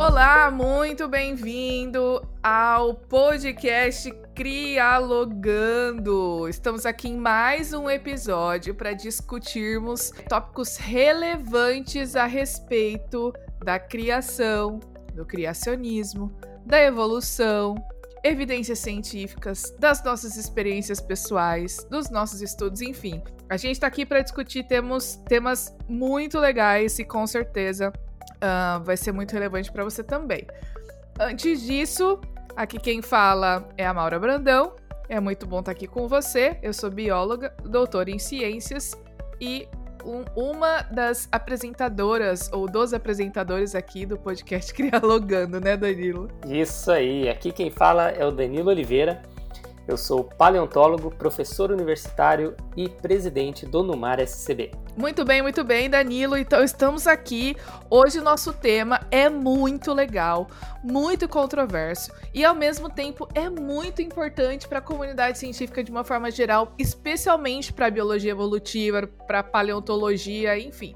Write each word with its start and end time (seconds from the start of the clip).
Olá, 0.00 0.50
muito 0.50 1.08
bem-vindo 1.08 2.26
ao 2.42 2.94
podcast 2.94 4.12
Crialogando. 4.34 6.48
Estamos 6.48 6.84
aqui 6.84 7.08
em 7.08 7.16
mais 7.16 7.72
um 7.72 7.88
episódio 7.88 8.74
para 8.74 8.92
discutirmos 8.92 10.10
tópicos 10.28 10.76
relevantes 10.76 12.16
a 12.16 12.26
respeito 12.26 13.32
da 13.64 13.78
criação, 13.78 14.80
do 15.14 15.24
criacionismo, 15.24 16.36
da 16.66 16.82
evolução, 16.82 17.74
evidências 18.22 18.78
científicas, 18.78 19.74
das 19.78 20.04
nossas 20.04 20.36
experiências 20.36 21.00
pessoais, 21.00 21.86
dos 21.90 22.10
nossos 22.10 22.42
estudos, 22.42 22.80
enfim. 22.80 23.22
A 23.48 23.56
gente 23.56 23.72
está 23.72 23.86
aqui 23.86 24.06
para 24.06 24.20
discutir 24.20 24.64
temos, 24.64 25.16
temas 25.28 25.76
muito 25.88 26.38
legais 26.38 26.98
e 26.98 27.04
com 27.04 27.26
certeza 27.26 27.92
uh, 28.36 28.82
vai 28.82 28.96
ser 28.96 29.12
muito 29.12 29.32
relevante 29.32 29.70
para 29.70 29.84
você 29.84 30.02
também. 30.02 30.46
Antes 31.18 31.62
disso, 31.62 32.20
aqui 32.56 32.78
quem 32.78 33.02
fala 33.02 33.68
é 33.76 33.86
a 33.86 33.92
Maura 33.92 34.18
Brandão. 34.18 34.74
É 35.08 35.20
muito 35.20 35.46
bom 35.46 35.60
estar 35.60 35.72
aqui 35.72 35.86
com 35.86 36.08
você. 36.08 36.58
Eu 36.62 36.72
sou 36.72 36.90
bióloga, 36.90 37.54
doutora 37.62 38.10
em 38.10 38.18
ciências 38.18 38.92
e 39.40 39.68
um, 40.04 40.24
uma 40.34 40.82
das 40.82 41.28
apresentadoras 41.30 42.50
ou 42.52 42.66
dos 42.66 42.92
apresentadores 42.92 43.74
aqui 43.74 44.06
do 44.06 44.18
podcast 44.18 44.72
Crialogando, 44.74 45.60
né, 45.60 45.76
Danilo? 45.76 46.28
Isso 46.46 46.90
aí. 46.90 47.28
Aqui 47.28 47.52
quem 47.52 47.70
fala 47.70 48.10
é 48.10 48.24
o 48.24 48.30
Danilo 48.30 48.70
Oliveira. 48.70 49.22
Eu 49.86 49.98
sou 49.98 50.24
paleontólogo, 50.24 51.10
professor 51.10 51.70
universitário 51.70 52.56
e 52.74 52.88
presidente 52.88 53.66
do 53.66 53.82
Numar 53.82 54.18
SCB. 54.18 54.70
Muito 54.96 55.24
bem, 55.26 55.42
muito 55.42 55.62
bem, 55.62 55.90
Danilo. 55.90 56.38
Então 56.38 56.64
estamos 56.64 57.06
aqui. 57.06 57.54
Hoje 57.90 58.18
o 58.18 58.22
nosso 58.22 58.54
tema 58.54 59.00
é 59.10 59.28
muito 59.28 59.92
legal, 59.92 60.48
muito 60.82 61.28
controverso 61.28 62.10
e 62.32 62.42
ao 62.44 62.54
mesmo 62.54 62.88
tempo 62.88 63.28
é 63.34 63.50
muito 63.50 64.00
importante 64.00 64.66
para 64.66 64.78
a 64.78 64.82
comunidade 64.82 65.38
científica 65.38 65.84
de 65.84 65.90
uma 65.90 66.02
forma 66.02 66.30
geral, 66.30 66.72
especialmente 66.78 67.70
para 67.70 67.86
a 67.86 67.90
biologia 67.90 68.30
evolutiva, 68.30 69.06
para 69.26 69.42
paleontologia, 69.42 70.58
enfim. 70.58 70.94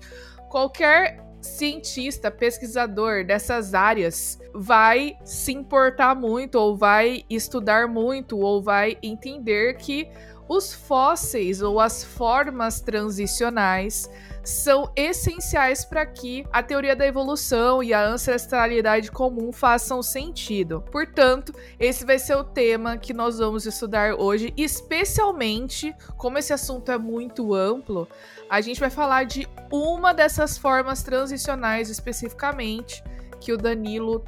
Qualquer 0.48 1.27
cientista, 1.40 2.30
pesquisador 2.30 3.24
dessas 3.24 3.74
áreas 3.74 4.38
vai 4.54 5.16
se 5.24 5.52
importar 5.52 6.14
muito, 6.14 6.56
ou 6.56 6.76
vai 6.76 7.24
estudar 7.28 7.86
muito, 7.86 8.38
ou 8.38 8.62
vai 8.62 8.96
entender 9.02 9.76
que 9.76 10.08
os 10.48 10.72
fósseis 10.72 11.60
ou 11.60 11.78
as 11.78 12.02
formas 12.02 12.80
transicionais 12.80 14.10
são 14.48 14.90
essenciais 14.96 15.84
para 15.84 16.06
que 16.06 16.46
a 16.50 16.62
teoria 16.62 16.96
da 16.96 17.06
evolução 17.06 17.82
e 17.82 17.92
a 17.92 18.02
ancestralidade 18.02 19.10
comum 19.10 19.52
façam 19.52 20.02
sentido. 20.02 20.82
Portanto, 20.90 21.52
esse 21.78 22.04
vai 22.04 22.18
ser 22.18 22.34
o 22.36 22.42
tema 22.42 22.96
que 22.96 23.12
nós 23.12 23.38
vamos 23.38 23.66
estudar 23.66 24.14
hoje, 24.14 24.54
especialmente 24.56 25.94
como 26.16 26.38
esse 26.38 26.52
assunto 26.52 26.90
é 26.90 26.96
muito 26.96 27.54
amplo, 27.54 28.08
a 28.48 28.60
gente 28.62 28.80
vai 28.80 28.90
falar 28.90 29.24
de 29.24 29.46
uma 29.70 30.14
dessas 30.14 30.56
formas 30.56 31.02
transicionais 31.02 31.90
especificamente 31.90 33.04
que 33.40 33.52
o 33.52 33.58
Danilo 33.58 34.24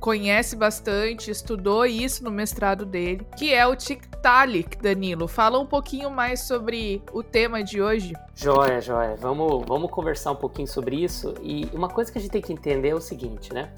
conhece 0.00 0.54
bastante, 0.56 1.30
estudou 1.30 1.84
isso 1.84 2.22
no 2.22 2.30
mestrado 2.30 2.84
dele, 2.84 3.26
que 3.36 3.52
é 3.52 3.66
o 3.66 3.74
Tiktaalik, 3.74 4.78
Danilo. 4.78 5.26
Fala 5.26 5.58
um 5.58 5.66
pouquinho 5.66 6.10
mais 6.10 6.40
sobre 6.40 7.02
o 7.12 7.22
tema 7.22 7.62
de 7.62 7.80
hoje. 7.82 8.14
Joia, 8.34 8.80
joia. 8.80 9.16
Vamos, 9.16 9.64
vamos 9.66 9.90
conversar 9.90 10.32
um 10.32 10.36
pouquinho 10.36 10.68
sobre 10.68 11.02
isso. 11.02 11.34
E 11.42 11.68
uma 11.72 11.88
coisa 11.88 12.10
que 12.12 12.18
a 12.18 12.20
gente 12.20 12.30
tem 12.30 12.42
que 12.42 12.52
entender 12.52 12.90
é 12.90 12.94
o 12.94 13.00
seguinte, 13.00 13.52
né? 13.52 13.72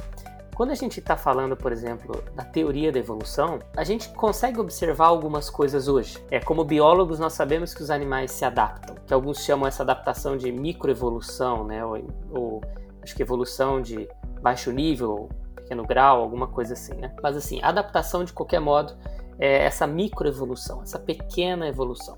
Quando 0.59 0.73
a 0.73 0.75
gente 0.75 0.98
está 0.98 1.17
falando, 1.17 1.56
por 1.56 1.70
exemplo, 1.70 2.20
da 2.34 2.42
teoria 2.42 2.91
da 2.91 2.98
evolução, 2.98 3.61
a 3.77 3.84
gente 3.84 4.09
consegue 4.09 4.58
observar 4.58 5.07
algumas 5.07 5.48
coisas 5.48 5.86
hoje. 5.86 6.18
É 6.33 6.41
como 6.41 6.64
biólogos 6.64 7.20
nós 7.20 7.35
sabemos 7.35 7.73
que 7.73 7.80
os 7.80 7.92
animais 7.92 8.33
se 8.33 8.45
adaptam, 8.45 8.97
que 9.07 9.14
alguns 9.14 9.45
chamam 9.45 9.68
essa 9.68 9.85
adaptação 9.85 10.36
de 10.36 10.51
microevolução, 10.51 11.63
né? 11.63 11.85
Ou, 11.85 12.05
ou 12.33 12.61
acho 13.01 13.14
que 13.14 13.23
evolução 13.23 13.80
de 13.80 14.08
baixo 14.42 14.73
nível, 14.73 15.29
pequeno 15.68 15.86
grau, 15.86 16.23
alguma 16.23 16.46
coisa 16.46 16.73
assim, 16.73 16.95
né? 16.95 17.14
Mas 17.23 17.36
assim, 17.36 17.61
adaptação 17.62 18.24
de 18.24 18.33
qualquer 18.33 18.58
modo 18.58 18.96
é 19.39 19.64
essa 19.64 19.86
microevolução, 19.86 20.83
essa 20.83 20.98
pequena 20.98 21.68
evolução. 21.68 22.17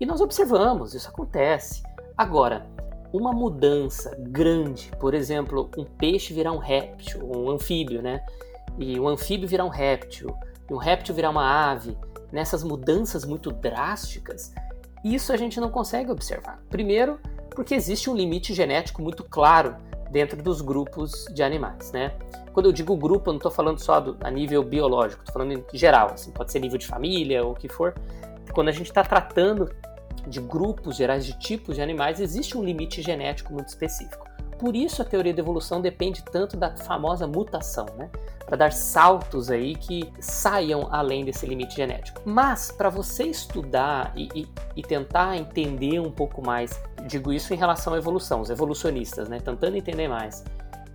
E 0.00 0.04
nós 0.04 0.20
observamos, 0.20 0.94
isso 0.94 1.08
acontece. 1.08 1.82
Agora, 2.16 2.66
uma 3.12 3.32
mudança 3.32 4.16
grande, 4.18 4.90
por 4.98 5.14
exemplo, 5.14 5.70
um 5.78 5.84
peixe 5.84 6.34
virar 6.34 6.52
um 6.52 6.58
réptil, 6.58 7.24
um 7.24 7.48
anfíbio, 7.48 8.02
né? 8.02 8.24
E 8.76 8.98
um 8.98 9.08
anfíbio 9.08 9.48
virar 9.48 9.64
um 9.64 9.70
réptil, 9.70 10.34
e 10.68 10.74
um 10.74 10.76
réptil 10.76 11.14
virar 11.14 11.30
uma 11.30 11.70
ave, 11.70 11.96
nessas 12.30 12.62
mudanças 12.62 13.24
muito 13.24 13.50
drásticas, 13.50 14.52
isso 15.04 15.32
a 15.32 15.36
gente 15.36 15.60
não 15.60 15.70
consegue 15.70 16.10
observar. 16.10 16.60
Primeiro, 16.68 17.18
porque 17.50 17.74
existe 17.74 18.10
um 18.10 18.14
limite 18.14 18.52
genético 18.52 19.00
muito 19.00 19.24
claro 19.24 19.76
dentro 20.10 20.42
dos 20.42 20.60
grupos 20.60 21.26
de 21.32 21.42
animais, 21.42 21.92
né? 21.92 22.12
Quando 22.52 22.66
eu 22.66 22.72
digo 22.72 22.96
grupo, 22.96 23.28
eu 23.28 23.34
não 23.34 23.38
estou 23.38 23.52
falando 23.52 23.78
só 23.78 24.00
do, 24.00 24.16
a 24.20 24.30
nível 24.30 24.62
biológico, 24.62 25.22
estou 25.22 25.32
falando 25.32 25.52
em 25.52 25.78
geral, 25.78 26.12
assim, 26.12 26.30
pode 26.30 26.50
ser 26.50 26.58
nível 26.60 26.78
de 26.78 26.86
família 26.86 27.44
ou 27.44 27.52
o 27.52 27.54
que 27.54 27.68
for. 27.68 27.94
Quando 28.52 28.68
a 28.68 28.72
gente 28.72 28.86
está 28.88 29.02
tratando 29.02 29.70
de 30.26 30.40
grupos 30.40 30.96
gerais 30.96 31.24
de 31.24 31.38
tipos 31.38 31.76
de 31.76 31.82
animais, 31.82 32.20
existe 32.20 32.56
um 32.56 32.64
limite 32.64 33.02
genético 33.02 33.52
muito 33.52 33.68
específico. 33.68 34.26
Por 34.58 34.74
isso 34.74 35.00
a 35.00 35.04
teoria 35.04 35.32
da 35.32 35.40
evolução 35.40 35.80
depende 35.80 36.22
tanto 36.24 36.56
da 36.56 36.76
famosa 36.76 37.28
mutação, 37.28 37.86
né? 37.96 38.10
Para 38.44 38.56
dar 38.56 38.72
saltos 38.72 39.50
aí 39.50 39.76
que 39.76 40.12
saiam 40.18 40.88
além 40.90 41.24
desse 41.24 41.46
limite 41.46 41.76
genético. 41.76 42.22
Mas 42.24 42.72
para 42.72 42.90
você 42.90 43.24
estudar 43.24 44.12
e, 44.16 44.28
e, 44.34 44.48
e, 44.74 44.82
tentar 44.82 45.36
entender 45.36 46.00
um 46.00 46.10
pouco 46.10 46.44
mais, 46.44 46.82
digo 47.06 47.32
isso 47.32 47.52
em 47.52 47.56
relação 47.56 47.94
à 47.94 47.98
evolução, 47.98 48.40
os 48.40 48.50
evolucionistas, 48.50 49.28
né? 49.28 49.38
Tentando 49.38 49.76
entender 49.76 50.08
mais 50.08 50.44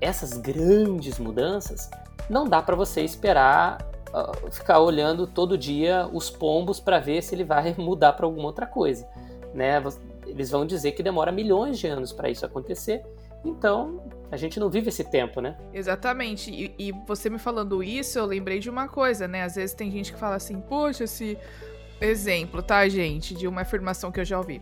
essas 0.02 0.34
grandes 0.34 1.18
mudanças, 1.20 1.90
não 2.30 2.48
dá 2.48 2.62
para 2.62 2.76
você 2.76 3.02
esperar 3.02 3.86
uh, 4.10 4.52
ficar 4.52 4.80
olhando 4.80 5.26
todo 5.26 5.58
dia 5.58 6.10
os 6.12 6.30
pombos 6.30 6.80
para 6.80 7.00
ver 7.00 7.22
se 7.22 7.34
ele 7.34 7.44
vai 7.44 7.74
mudar 7.80 8.14
para 8.14 8.26
alguma 8.26 8.48
outra 8.48 8.66
coisa 8.66 9.08
né? 9.54 9.82
Eles 10.26 10.50
vão 10.50 10.66
dizer 10.66 10.94
que 10.94 11.04
demora 11.04 11.32
milhões 11.32 11.78
de 11.78 11.88
anos 11.88 12.12
para 12.12 12.30
isso 12.30 12.46
acontecer. 12.46 13.04
Então, 13.46 14.02
a 14.32 14.38
gente 14.38 14.60
não 14.60 14.70
vive 14.70 14.90
esse 14.90 15.04
tempo, 15.04 15.42
né? 15.42 15.58
Exatamente. 15.74 16.50
E, 16.50 16.74
e, 16.80 16.92
você 17.06 17.30
me 17.30 17.38
falando 17.38 17.84
isso, 17.84 18.18
eu 18.18 18.26
lembrei 18.26 18.60
de 18.60 18.70
uma 18.70 18.88
coisa, 18.88 19.28
né? 19.28 19.44
Às 19.44 19.56
vezes 19.56 19.76
tem 19.76 19.92
gente 19.92 20.14
que 20.14 20.20
fala 20.20 20.36
assim, 20.36 20.60
poxa, 20.62 21.04
esse 21.04 21.38
exemplo, 22.00 22.64
tá, 22.64 22.88
gente? 22.88 23.36
De 23.36 23.48
uma 23.48 23.62
afirmação 23.62 24.12
que 24.12 24.20
eu 24.20 24.26
já 24.26 24.38
ouvi 24.38 24.62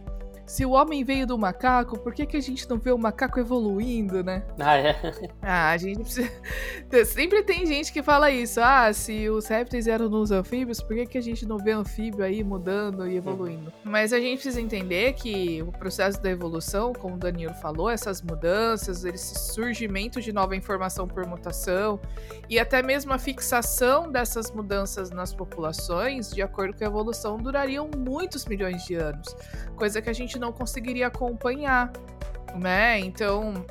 se 0.52 0.66
o 0.66 0.72
homem 0.72 1.02
veio 1.02 1.26
do 1.26 1.38
macaco, 1.38 1.98
por 1.98 2.14
que, 2.14 2.26
que 2.26 2.36
a 2.36 2.42
gente 2.42 2.70
não 2.70 2.78
vê 2.78 2.92
o 2.92 2.98
macaco 2.98 3.40
evoluindo, 3.40 4.22
né? 4.22 4.44
Ah, 4.60 4.76
é? 4.76 4.96
Ah, 5.42 5.70
a 5.70 5.78
gente 5.78 6.02
precisa... 6.02 6.30
Sempre 7.06 7.42
tem 7.42 7.66
gente 7.66 7.92
que 7.94 8.04
fala 8.04 8.30
isso. 8.30 8.60
Ah, 8.62 8.92
se 8.92 9.30
os 9.30 9.48
répteis 9.48 9.88
eram 9.88 10.10
nos 10.10 10.30
anfíbios, 10.30 10.82
por 10.82 10.94
que, 10.94 11.06
que 11.06 11.18
a 11.18 11.22
gente 11.22 11.46
não 11.46 11.58
vê 11.58 11.72
anfíbio 11.72 12.22
aí 12.22 12.44
mudando 12.44 13.08
e 13.08 13.16
evoluindo? 13.16 13.70
Hum. 13.70 13.74
Mas 13.86 14.12
a 14.12 14.20
gente 14.20 14.42
precisa 14.42 14.60
entender 14.60 15.14
que 15.14 15.64
o 15.64 15.72
processo 15.72 16.22
da 16.22 16.30
evolução, 16.30 16.92
como 16.92 17.16
o 17.16 17.18
Danilo 17.18 17.54
falou, 17.54 17.90
essas 17.90 18.22
mudanças, 18.22 19.06
esse 19.06 19.54
surgimento 19.54 20.20
de 20.20 20.34
nova 20.34 20.54
informação 20.54 21.08
por 21.08 21.26
mutação 21.26 21.98
e 22.50 22.60
até 22.60 22.84
mesmo 22.84 23.14
a 23.14 23.18
fixação 23.18 24.12
dessas 24.12 24.52
mudanças 24.52 25.12
nas 25.12 25.34
populações, 25.34 26.30
de 26.30 26.42
acordo 26.42 26.78
com 26.78 26.84
a 26.84 26.88
evolução, 26.88 27.38
durariam 27.38 27.90
muitos 27.98 28.46
milhões 28.46 28.84
de 28.84 28.96
anos. 28.96 29.34
Coisa 29.78 30.02
que 30.02 30.10
a 30.10 30.14
gente 30.14 30.41
não 30.42 30.52
conseguiria 30.52 31.08
acompanhar, 31.08 31.92
né? 32.56 33.00
Então, 33.00 33.66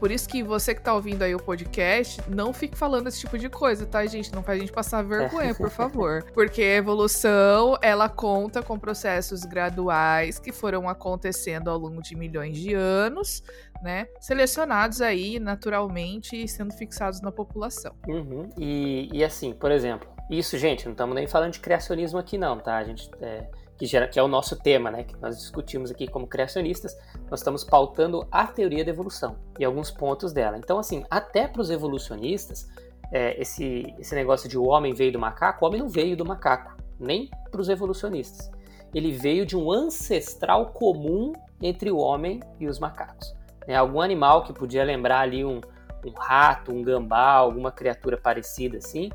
por 0.00 0.10
isso 0.10 0.26
que 0.26 0.42
você 0.42 0.74
que 0.74 0.80
tá 0.80 0.94
ouvindo 0.94 1.22
aí 1.22 1.34
o 1.34 1.38
podcast, 1.38 2.22
não 2.26 2.54
fique 2.54 2.74
falando 2.74 3.06
esse 3.06 3.20
tipo 3.20 3.36
de 3.38 3.50
coisa, 3.50 3.84
tá, 3.84 4.04
gente? 4.06 4.32
Não 4.34 4.42
faz 4.42 4.56
a 4.56 4.60
gente 4.60 4.72
passar 4.72 5.02
vergonha, 5.02 5.54
por 5.54 5.68
favor. 5.68 6.24
Porque 6.32 6.62
a 6.62 6.76
evolução, 6.76 7.76
ela 7.82 8.08
conta 8.08 8.62
com 8.62 8.78
processos 8.78 9.44
graduais 9.44 10.38
que 10.38 10.52
foram 10.52 10.88
acontecendo 10.88 11.68
ao 11.68 11.76
longo 11.76 12.00
de 12.00 12.16
milhões 12.16 12.56
de 12.56 12.72
anos, 12.72 13.42
né? 13.82 14.08
Selecionados 14.18 15.02
aí 15.02 15.38
naturalmente 15.38 16.44
e 16.44 16.48
sendo 16.48 16.72
fixados 16.72 17.20
na 17.20 17.30
população. 17.30 17.94
Uhum. 18.08 18.48
E, 18.58 19.10
e 19.12 19.22
assim, 19.22 19.52
por 19.52 19.70
exemplo, 19.70 20.08
isso, 20.30 20.56
gente, 20.56 20.86
não 20.86 20.92
estamos 20.92 21.14
nem 21.14 21.26
falando 21.26 21.52
de 21.52 21.60
criacionismo 21.60 22.18
aqui, 22.18 22.38
não, 22.38 22.58
tá? 22.58 22.78
A 22.78 22.84
gente. 22.84 23.10
É 23.20 23.46
que, 23.80 23.86
gera, 23.86 24.06
que 24.06 24.18
é 24.18 24.22
o 24.22 24.28
nosso 24.28 24.56
tema, 24.56 24.90
né, 24.90 25.04
que 25.04 25.16
nós 25.22 25.38
discutimos 25.38 25.90
aqui 25.90 26.06
como 26.06 26.26
criacionistas, 26.26 26.94
nós 27.30 27.40
estamos 27.40 27.64
pautando 27.64 28.28
a 28.30 28.46
teoria 28.46 28.84
da 28.84 28.90
evolução 28.90 29.36
e 29.58 29.64
alguns 29.64 29.90
pontos 29.90 30.34
dela. 30.34 30.58
Então, 30.58 30.78
assim, 30.78 31.02
até 31.10 31.48
para 31.48 31.62
os 31.62 31.70
evolucionistas, 31.70 32.68
é, 33.10 33.40
esse, 33.40 33.94
esse 33.98 34.14
negócio 34.14 34.50
de 34.50 34.58
o 34.58 34.64
homem 34.64 34.92
veio 34.92 35.10
do 35.10 35.18
macaco, 35.18 35.64
o 35.64 35.68
homem 35.68 35.80
não 35.80 35.88
veio 35.88 36.14
do 36.14 36.26
macaco, 36.26 36.76
nem 36.98 37.30
para 37.50 37.58
os 37.58 37.70
evolucionistas. 37.70 38.50
Ele 38.92 39.12
veio 39.12 39.46
de 39.46 39.56
um 39.56 39.72
ancestral 39.72 40.66
comum 40.72 41.32
entre 41.62 41.90
o 41.90 41.96
homem 41.96 42.38
e 42.58 42.66
os 42.66 42.78
macacos. 42.78 43.34
né, 43.66 43.76
algum 43.76 44.02
animal 44.02 44.44
que 44.44 44.52
podia 44.52 44.84
lembrar 44.84 45.20
ali 45.20 45.42
um, 45.42 45.58
um 46.04 46.12
rato, 46.18 46.70
um 46.70 46.82
gambá, 46.82 47.32
alguma 47.32 47.72
criatura 47.72 48.18
parecida 48.18 48.76
assim, 48.76 49.10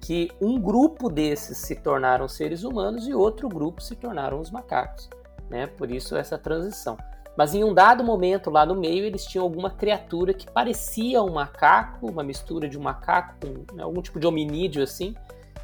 que 0.00 0.30
um 0.40 0.60
grupo 0.60 1.10
desses 1.10 1.58
se 1.58 1.76
tornaram 1.76 2.28
seres 2.28 2.62
humanos 2.62 3.06
e 3.06 3.14
outro 3.14 3.48
grupo 3.48 3.82
se 3.82 3.94
tornaram 3.96 4.40
os 4.40 4.50
macacos, 4.50 5.08
né? 5.50 5.66
Por 5.66 5.90
isso 5.90 6.16
essa 6.16 6.38
transição. 6.38 6.96
Mas 7.36 7.54
em 7.54 7.62
um 7.62 7.72
dado 7.72 8.02
momento 8.02 8.50
lá 8.50 8.66
no 8.66 8.74
meio 8.74 9.04
eles 9.04 9.24
tinham 9.24 9.44
alguma 9.44 9.70
criatura 9.70 10.34
que 10.34 10.50
parecia 10.50 11.22
um 11.22 11.34
macaco, 11.34 12.10
uma 12.10 12.22
mistura 12.22 12.68
de 12.68 12.76
um 12.76 12.82
macaco 12.82 13.34
com 13.40 13.76
né, 13.76 13.82
algum 13.82 14.02
tipo 14.02 14.18
de 14.18 14.26
hominídeo 14.26 14.82
assim, 14.82 15.14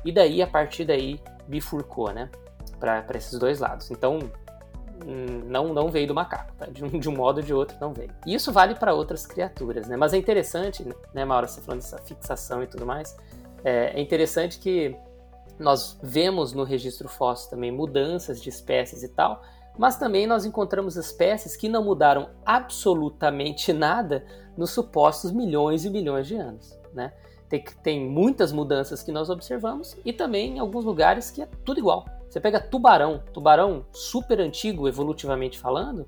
e 0.04 0.12
daí 0.12 0.40
a 0.40 0.46
partir 0.46 0.84
daí 0.84 1.20
bifurcou, 1.48 2.12
né? 2.12 2.30
Para 2.78 3.04
esses 3.14 3.38
dois 3.38 3.60
lados. 3.60 3.90
Então 3.90 4.18
hum, 5.04 5.42
não, 5.46 5.72
não 5.72 5.88
veio 5.88 6.06
do 6.06 6.14
macaco, 6.14 6.52
tá? 6.56 6.66
de, 6.66 6.84
um, 6.84 6.88
de 6.88 7.08
um 7.08 7.16
modo 7.16 7.38
ou 7.38 7.42
de 7.42 7.52
outro 7.52 7.76
não 7.80 7.92
veio. 7.92 8.10
E 8.26 8.34
isso 8.34 8.52
vale 8.52 8.74
para 8.74 8.94
outras 8.94 9.26
criaturas, 9.26 9.88
né? 9.88 9.96
Mas 9.96 10.12
é 10.12 10.16
interessante, 10.16 10.86
né, 11.12 11.24
Maura, 11.24 11.46
você 11.46 11.60
falando 11.60 11.80
dessa 11.80 11.98
fixação 11.98 12.62
e 12.62 12.66
tudo 12.66 12.86
mais, 12.86 13.16
é, 13.64 13.98
é 13.98 14.00
interessante 14.00 14.58
que 14.58 14.96
nós 15.58 15.98
vemos 16.02 16.52
no 16.52 16.64
registro 16.64 17.08
fóssil 17.08 17.50
também 17.50 17.72
mudanças 17.72 18.42
de 18.42 18.48
espécies 18.48 19.02
e 19.02 19.08
tal, 19.08 19.42
mas 19.78 19.96
também 19.96 20.26
nós 20.26 20.44
encontramos 20.44 20.96
espécies 20.96 21.56
que 21.56 21.68
não 21.68 21.82
mudaram 21.82 22.30
absolutamente 22.44 23.72
nada 23.74 24.24
nos 24.56 24.70
supostos 24.70 25.32
milhões 25.32 25.84
e 25.84 25.90
milhões 25.90 26.26
de 26.26 26.36
anos, 26.36 26.78
né? 26.92 27.12
Tem, 27.48 27.62
tem 27.82 28.08
muitas 28.08 28.52
mudanças 28.52 29.02
que 29.02 29.12
nós 29.12 29.28
observamos 29.30 29.96
e 30.04 30.12
também 30.12 30.56
em 30.56 30.58
alguns 30.58 30.84
lugares 30.84 31.30
que 31.30 31.42
é 31.42 31.48
tudo 31.64 31.78
igual. 31.78 32.04
Você 32.28 32.40
pega 32.40 32.60
tubarão, 32.60 33.22
tubarão 33.32 33.84
super 33.92 34.40
antigo 34.40 34.88
evolutivamente 34.88 35.58
falando, 35.58 36.06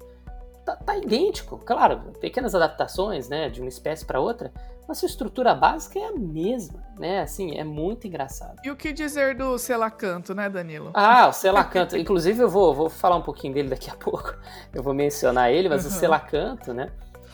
tá, 0.67 0.77
tá 0.77 0.97
idêntico. 0.97 1.59
Claro, 1.59 2.13
pequenas 2.21 2.55
adaptações, 2.55 3.29
né, 3.29 3.49
de 3.49 3.61
uma 3.61 3.69
espécie 3.69 4.05
para 4.05 4.21
outra, 4.21 4.53
mas 4.87 4.99
sua 4.99 5.07
estrutura 5.07 5.55
básica 5.55 5.99
é 5.99 6.07
a 6.07 6.13
mesma, 6.13 6.83
né? 6.99 7.21
Assim, 7.21 7.57
é 7.57 7.65
muito 7.65 8.07
engraçado. 8.07 8.61
E 8.65 8.71
o 8.71 8.77
que 8.77 8.93
dizer 8.93 9.37
do 9.37 9.59
selacanto, 9.59 10.35
né, 10.35 10.49
Danilo? 10.49 10.91
Ah, 10.95 11.29
o 11.29 11.33
selacanto. 11.35 11.97
Inclusive, 11.97 12.43
eu 12.43 12.49
vou, 12.49 12.75
vou 12.75 12.91
falar 12.91 13.17
um 13.17 13.23
pouquinho 13.23 13.55
dele 13.55 13.69
daqui 13.69 13.91
a 13.91 13.97
pouco. 13.97 14.37
Eu 14.73 14.83
vou 14.83 14.95
mencionar 14.95 15.51
ele, 15.51 15.69
mas 15.69 15.85
uhum. 15.85 15.91
o 15.91 15.95
selacanto, 15.95 16.73
né? 16.73 16.93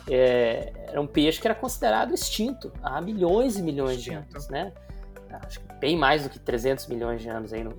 É, 0.08 0.72
era 0.88 1.00
um 1.00 1.06
peixe 1.06 1.40
que 1.40 1.46
era 1.46 1.54
considerado 1.54 2.12
extinto 2.12 2.72
há 2.82 3.00
milhões 3.00 3.56
e 3.56 3.62
milhões 3.62 3.98
extinto. 3.98 4.22
de 4.22 4.34
anos, 4.34 4.48
né? 4.48 4.72
Acho 5.44 5.60
que 5.60 5.74
bem 5.74 5.96
mais 5.96 6.24
do 6.24 6.30
que 6.30 6.38
300 6.38 6.86
milhões 6.88 7.22
de 7.22 7.28
anos 7.28 7.52
aí, 7.52 7.62
não, 7.62 7.72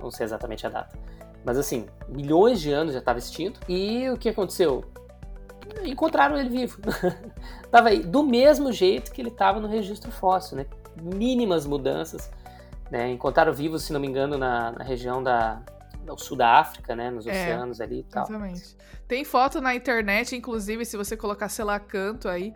não 0.00 0.10
sei 0.10 0.24
exatamente 0.24 0.66
a 0.66 0.70
data. 0.70 0.98
Mas 1.44 1.58
assim, 1.58 1.86
milhões 2.08 2.60
de 2.60 2.72
anos 2.72 2.92
já 2.92 2.98
estava 2.98 3.18
extinto. 3.18 3.60
E 3.68 4.08
o 4.10 4.16
que 4.16 4.28
aconteceu? 4.28 4.84
encontraram 5.84 6.36
ele 6.36 6.48
vivo. 6.48 6.80
tava 7.70 7.88
aí 7.90 8.02
do 8.02 8.22
mesmo 8.22 8.72
jeito 8.72 9.12
que 9.12 9.20
ele 9.20 9.28
estava 9.28 9.60
no 9.60 9.68
registro 9.68 10.10
fóssil, 10.10 10.56
né? 10.56 10.66
Mínimas 11.00 11.66
mudanças. 11.66 12.30
Né? 12.90 13.10
Encontraram 13.10 13.52
vivo, 13.52 13.78
se 13.78 13.92
não 13.92 14.00
me 14.00 14.06
engano, 14.06 14.38
na, 14.38 14.72
na 14.72 14.84
região 14.84 15.22
da, 15.22 15.62
do 16.04 16.16
sul 16.18 16.36
da 16.36 16.58
África, 16.58 16.96
né? 16.96 17.10
Nos 17.10 17.26
é, 17.26 17.30
oceanos 17.30 17.80
ali 17.80 18.00
e 18.00 18.04
tal. 18.04 18.24
Exatamente. 18.24 18.76
Tem 19.06 19.24
foto 19.24 19.60
na 19.60 19.74
internet, 19.74 20.34
inclusive, 20.34 20.84
se 20.84 20.96
você 20.96 21.16
colocar, 21.16 21.48
sei 21.48 21.64
lá, 21.64 21.78
canto 21.78 22.28
aí, 22.28 22.54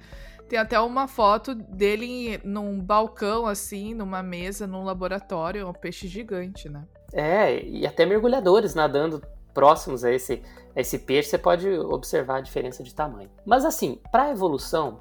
tem 0.48 0.58
até 0.58 0.78
uma 0.80 1.06
foto 1.06 1.54
dele 1.54 2.40
num 2.44 2.80
balcão, 2.80 3.46
assim, 3.46 3.94
numa 3.94 4.22
mesa, 4.22 4.66
num 4.66 4.84
laboratório, 4.84 5.68
um 5.68 5.72
peixe 5.72 6.06
gigante, 6.08 6.68
né? 6.68 6.84
É, 7.12 7.62
e 7.62 7.86
até 7.86 8.06
mergulhadores 8.06 8.74
nadando 8.74 9.22
próximos 9.52 10.04
a 10.04 10.10
esse, 10.10 10.42
a 10.74 10.80
esse 10.80 10.98
peixe, 10.98 11.30
você 11.30 11.38
pode 11.38 11.68
observar 11.68 12.36
a 12.36 12.40
diferença 12.40 12.82
de 12.82 12.94
tamanho. 12.94 13.30
Mas 13.44 13.64
assim, 13.64 14.00
para 14.10 14.24
a 14.24 14.30
evolução, 14.30 15.00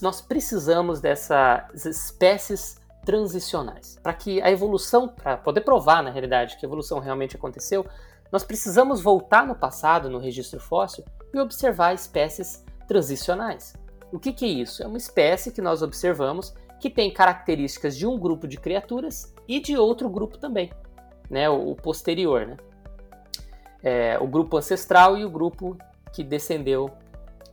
nós 0.00 0.20
precisamos 0.20 1.00
dessas 1.00 1.84
espécies 1.84 2.80
transicionais. 3.04 3.98
Para 4.02 4.14
que 4.14 4.40
a 4.42 4.50
evolução, 4.50 5.08
para 5.08 5.36
poder 5.36 5.60
provar 5.62 6.02
na 6.02 6.10
realidade 6.10 6.56
que 6.56 6.66
a 6.66 6.68
evolução 6.68 6.98
realmente 6.98 7.36
aconteceu, 7.36 7.86
nós 8.30 8.44
precisamos 8.44 9.00
voltar 9.00 9.46
no 9.46 9.54
passado, 9.54 10.10
no 10.10 10.18
registro 10.18 10.60
fóssil, 10.60 11.04
e 11.32 11.38
observar 11.38 11.94
espécies 11.94 12.64
transicionais. 12.86 13.74
O 14.12 14.18
que, 14.18 14.32
que 14.32 14.44
é 14.44 14.48
isso? 14.48 14.82
É 14.82 14.86
uma 14.86 14.98
espécie 14.98 15.52
que 15.52 15.62
nós 15.62 15.82
observamos 15.82 16.54
que 16.80 16.88
tem 16.88 17.12
características 17.12 17.96
de 17.96 18.06
um 18.06 18.18
grupo 18.18 18.46
de 18.46 18.56
criaturas 18.56 19.34
e 19.46 19.60
de 19.60 19.76
outro 19.76 20.08
grupo 20.08 20.38
também, 20.38 20.70
né? 21.30 21.48
o 21.48 21.74
posterior. 21.74 22.46
Né? 22.46 22.56
é, 23.82 24.18
o 24.20 24.26
grupo 24.26 24.56
ancestral 24.56 25.16
e 25.16 25.24
o 25.24 25.30
grupo 25.30 25.76
que 26.12 26.24
descendeu 26.24 26.90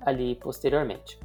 ali 0.01 0.35
posteriormente. 0.35 1.19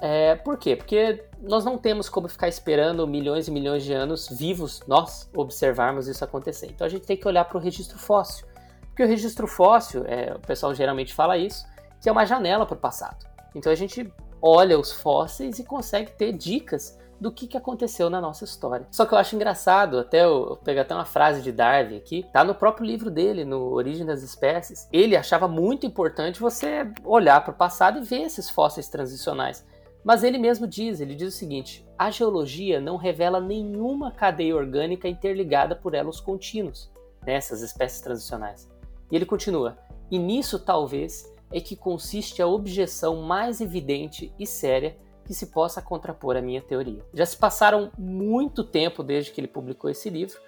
É, 0.00 0.34
por 0.34 0.58
quê? 0.58 0.74
Porque 0.74 1.24
nós 1.40 1.64
não 1.64 1.78
temos 1.78 2.08
como 2.08 2.28
ficar 2.28 2.48
esperando 2.48 3.06
milhões 3.06 3.46
e 3.46 3.50
milhões 3.52 3.84
de 3.84 3.92
anos 3.92 4.28
vivos, 4.28 4.82
nós, 4.86 5.30
observarmos 5.34 6.08
isso 6.08 6.24
acontecer. 6.24 6.66
Então 6.66 6.84
a 6.84 6.90
gente 6.90 7.06
tem 7.06 7.16
que 7.16 7.26
olhar 7.26 7.44
para 7.44 7.56
o 7.56 7.60
registro 7.60 7.98
fóssil. 7.98 8.46
Porque 8.88 9.04
o 9.04 9.06
registro 9.06 9.46
fóssil, 9.46 10.04
é, 10.06 10.34
o 10.34 10.40
pessoal 10.40 10.74
geralmente 10.74 11.14
fala 11.14 11.38
isso, 11.38 11.64
que 12.00 12.08
é 12.08 12.12
uma 12.12 12.26
janela 12.26 12.66
para 12.66 12.74
o 12.74 12.78
passado. 12.78 13.24
Então 13.54 13.70
a 13.70 13.76
gente 13.76 14.12
olha 14.40 14.78
os 14.78 14.90
fósseis 14.90 15.60
e 15.60 15.64
consegue 15.64 16.10
ter 16.12 16.32
dicas 16.32 16.98
do 17.22 17.30
que, 17.30 17.46
que 17.46 17.56
aconteceu 17.56 18.10
na 18.10 18.20
nossa 18.20 18.42
história. 18.42 18.84
Só 18.90 19.06
que 19.06 19.14
eu 19.14 19.18
acho 19.18 19.36
engraçado, 19.36 19.96
até 20.00 20.24
eu, 20.24 20.48
eu 20.50 20.56
pegar 20.56 20.82
até 20.82 20.92
uma 20.92 21.04
frase 21.04 21.40
de 21.40 21.52
Darwin 21.52 21.96
aqui, 21.96 22.26
tá 22.32 22.42
no 22.42 22.52
próprio 22.52 22.84
livro 22.84 23.12
dele, 23.12 23.44
no 23.44 23.72
Origem 23.72 24.04
das 24.04 24.24
Espécies. 24.24 24.88
Ele 24.92 25.14
achava 25.14 25.46
muito 25.46 25.86
importante 25.86 26.40
você 26.40 26.84
olhar 27.04 27.40
para 27.44 27.52
o 27.52 27.56
passado 27.56 28.00
e 28.00 28.02
ver 28.02 28.22
esses 28.22 28.50
fósseis 28.50 28.88
transicionais. 28.88 29.64
Mas 30.02 30.24
ele 30.24 30.36
mesmo 30.36 30.66
diz, 30.66 31.00
ele 31.00 31.14
diz 31.14 31.32
o 31.32 31.36
seguinte: 31.36 31.86
a 31.96 32.10
geologia 32.10 32.80
não 32.80 32.96
revela 32.96 33.40
nenhuma 33.40 34.10
cadeia 34.10 34.56
orgânica 34.56 35.08
interligada 35.08 35.76
por 35.76 35.94
elos 35.94 36.18
contínuos 36.18 36.90
nessas 37.24 37.62
espécies 37.62 38.00
transicionais. 38.00 38.68
E 39.12 39.14
ele 39.14 39.24
continua: 39.24 39.78
e 40.10 40.18
nisso 40.18 40.58
talvez 40.58 41.32
é 41.52 41.60
que 41.60 41.76
consiste 41.76 42.42
a 42.42 42.48
objeção 42.48 43.22
mais 43.22 43.60
evidente 43.60 44.34
e 44.36 44.44
séria 44.44 44.96
que 45.24 45.34
se 45.34 45.46
possa 45.46 45.80
contrapor 45.80 46.36
à 46.36 46.42
minha 46.42 46.60
teoria. 46.60 47.04
Já 47.14 47.24
se 47.24 47.36
passaram 47.36 47.90
muito 47.96 48.64
tempo 48.64 49.02
desde 49.02 49.30
que 49.30 49.40
ele 49.40 49.48
publicou 49.48 49.90
esse 49.90 50.10
livro 50.10 50.40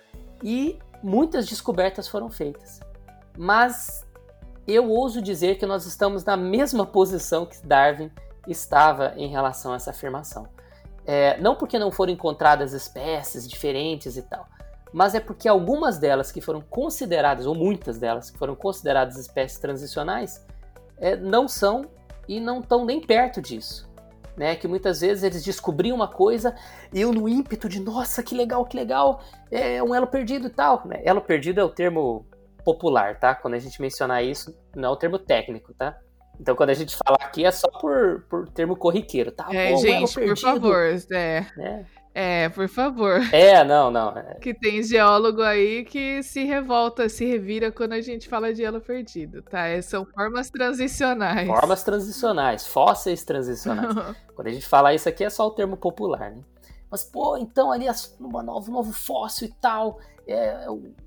e 0.42 0.78
muitas 1.02 1.46
descobertas 1.46 2.08
foram 2.08 2.30
feitas. 2.30 2.80
Mas 3.36 4.06
eu 4.66 4.90
ouso 4.90 5.20
dizer 5.20 5.56
que 5.56 5.66
nós 5.66 5.86
estamos 5.86 6.24
na 6.24 6.36
mesma 6.36 6.86
posição 6.86 7.46
que 7.46 7.64
Darwin 7.64 8.10
estava 8.48 9.14
em 9.16 9.28
relação 9.28 9.72
a 9.72 9.76
essa 9.76 9.90
afirmação. 9.90 10.48
É, 11.06 11.38
não 11.38 11.54
porque 11.54 11.78
não 11.78 11.92
foram 11.92 12.12
encontradas 12.12 12.72
espécies 12.72 13.46
diferentes 13.46 14.16
e 14.16 14.22
tal, 14.22 14.48
mas 14.90 15.14
é 15.14 15.20
porque 15.20 15.46
algumas 15.46 15.98
delas 15.98 16.32
que 16.32 16.40
foram 16.40 16.62
consideradas, 16.62 17.44
ou 17.44 17.54
muitas 17.54 17.98
delas 17.98 18.30
que 18.30 18.38
foram 18.38 18.54
consideradas 18.54 19.18
espécies 19.18 19.58
transicionais, 19.58 20.42
é, 20.96 21.14
não 21.14 21.46
são 21.46 21.86
e 22.26 22.40
não 22.40 22.60
estão 22.60 22.86
nem 22.86 23.02
perto 23.02 23.42
disso 23.42 23.86
né? 24.36 24.56
Que 24.56 24.68
muitas 24.68 25.00
vezes 25.00 25.22
eles 25.22 25.42
descobriam 25.42 25.96
uma 25.96 26.08
coisa 26.08 26.54
e 26.92 27.00
eu 27.00 27.12
no 27.12 27.28
ímpeto 27.28 27.68
de 27.68 27.80
nossa, 27.80 28.22
que 28.22 28.34
legal, 28.34 28.64
que 28.64 28.76
legal, 28.76 29.22
é 29.50 29.82
um 29.82 29.94
elo 29.94 30.06
perdido 30.06 30.46
e 30.48 30.50
tal. 30.50 30.86
Né? 30.86 31.00
Elo 31.04 31.20
perdido 31.20 31.60
é 31.60 31.64
o 31.64 31.68
termo 31.68 32.26
popular, 32.64 33.18
tá? 33.18 33.34
Quando 33.34 33.54
a 33.54 33.58
gente 33.58 33.80
mencionar 33.80 34.24
isso, 34.24 34.56
não 34.74 34.88
é 34.88 34.92
o 34.92 34.96
termo 34.96 35.18
técnico, 35.18 35.74
tá? 35.74 35.96
Então, 36.40 36.56
quando 36.56 36.70
a 36.70 36.74
gente 36.74 36.96
fala 36.96 37.16
aqui, 37.20 37.44
é 37.44 37.50
só 37.50 37.68
por, 37.68 38.24
por 38.28 38.48
termo 38.48 38.74
corriqueiro, 38.74 39.30
tá? 39.30 39.48
É, 39.52 39.70
Pô, 39.70 39.76
gente, 39.76 40.14
por 40.14 40.38
favor, 40.38 40.82
é. 41.12 41.46
Né? 41.56 41.86
É, 42.14 42.48
por 42.48 42.68
favor. 42.68 43.20
É, 43.32 43.64
não, 43.64 43.90
não. 43.90 44.16
É. 44.16 44.34
Que 44.34 44.54
tem 44.54 44.80
geólogo 44.84 45.42
aí 45.42 45.84
que 45.84 46.22
se 46.22 46.44
revolta, 46.44 47.08
se 47.08 47.24
revira 47.24 47.72
quando 47.72 47.94
a 47.94 48.00
gente 48.00 48.28
fala 48.28 48.54
de 48.54 48.62
elo 48.62 48.80
perdido, 48.80 49.42
tá? 49.42 49.66
É, 49.66 49.82
são 49.82 50.06
formas 50.06 50.48
transicionais. 50.48 51.48
Formas 51.48 51.82
transicionais, 51.82 52.66
fósseis 52.68 53.24
transicionais. 53.24 53.92
quando 54.36 54.46
a 54.46 54.52
gente 54.52 54.64
fala 54.64 54.94
isso 54.94 55.08
aqui 55.08 55.24
é 55.24 55.30
só 55.30 55.48
o 55.48 55.50
termo 55.50 55.76
popular, 55.76 56.30
né? 56.30 56.40
Mas, 56.88 57.02
pô, 57.02 57.36
então 57.36 57.72
ali 57.72 57.86
um 58.20 58.42
novo, 58.42 58.70
novo 58.70 58.92
fóssil 58.92 59.48
e 59.48 59.52
tal, 59.60 59.98
é, 60.28 60.66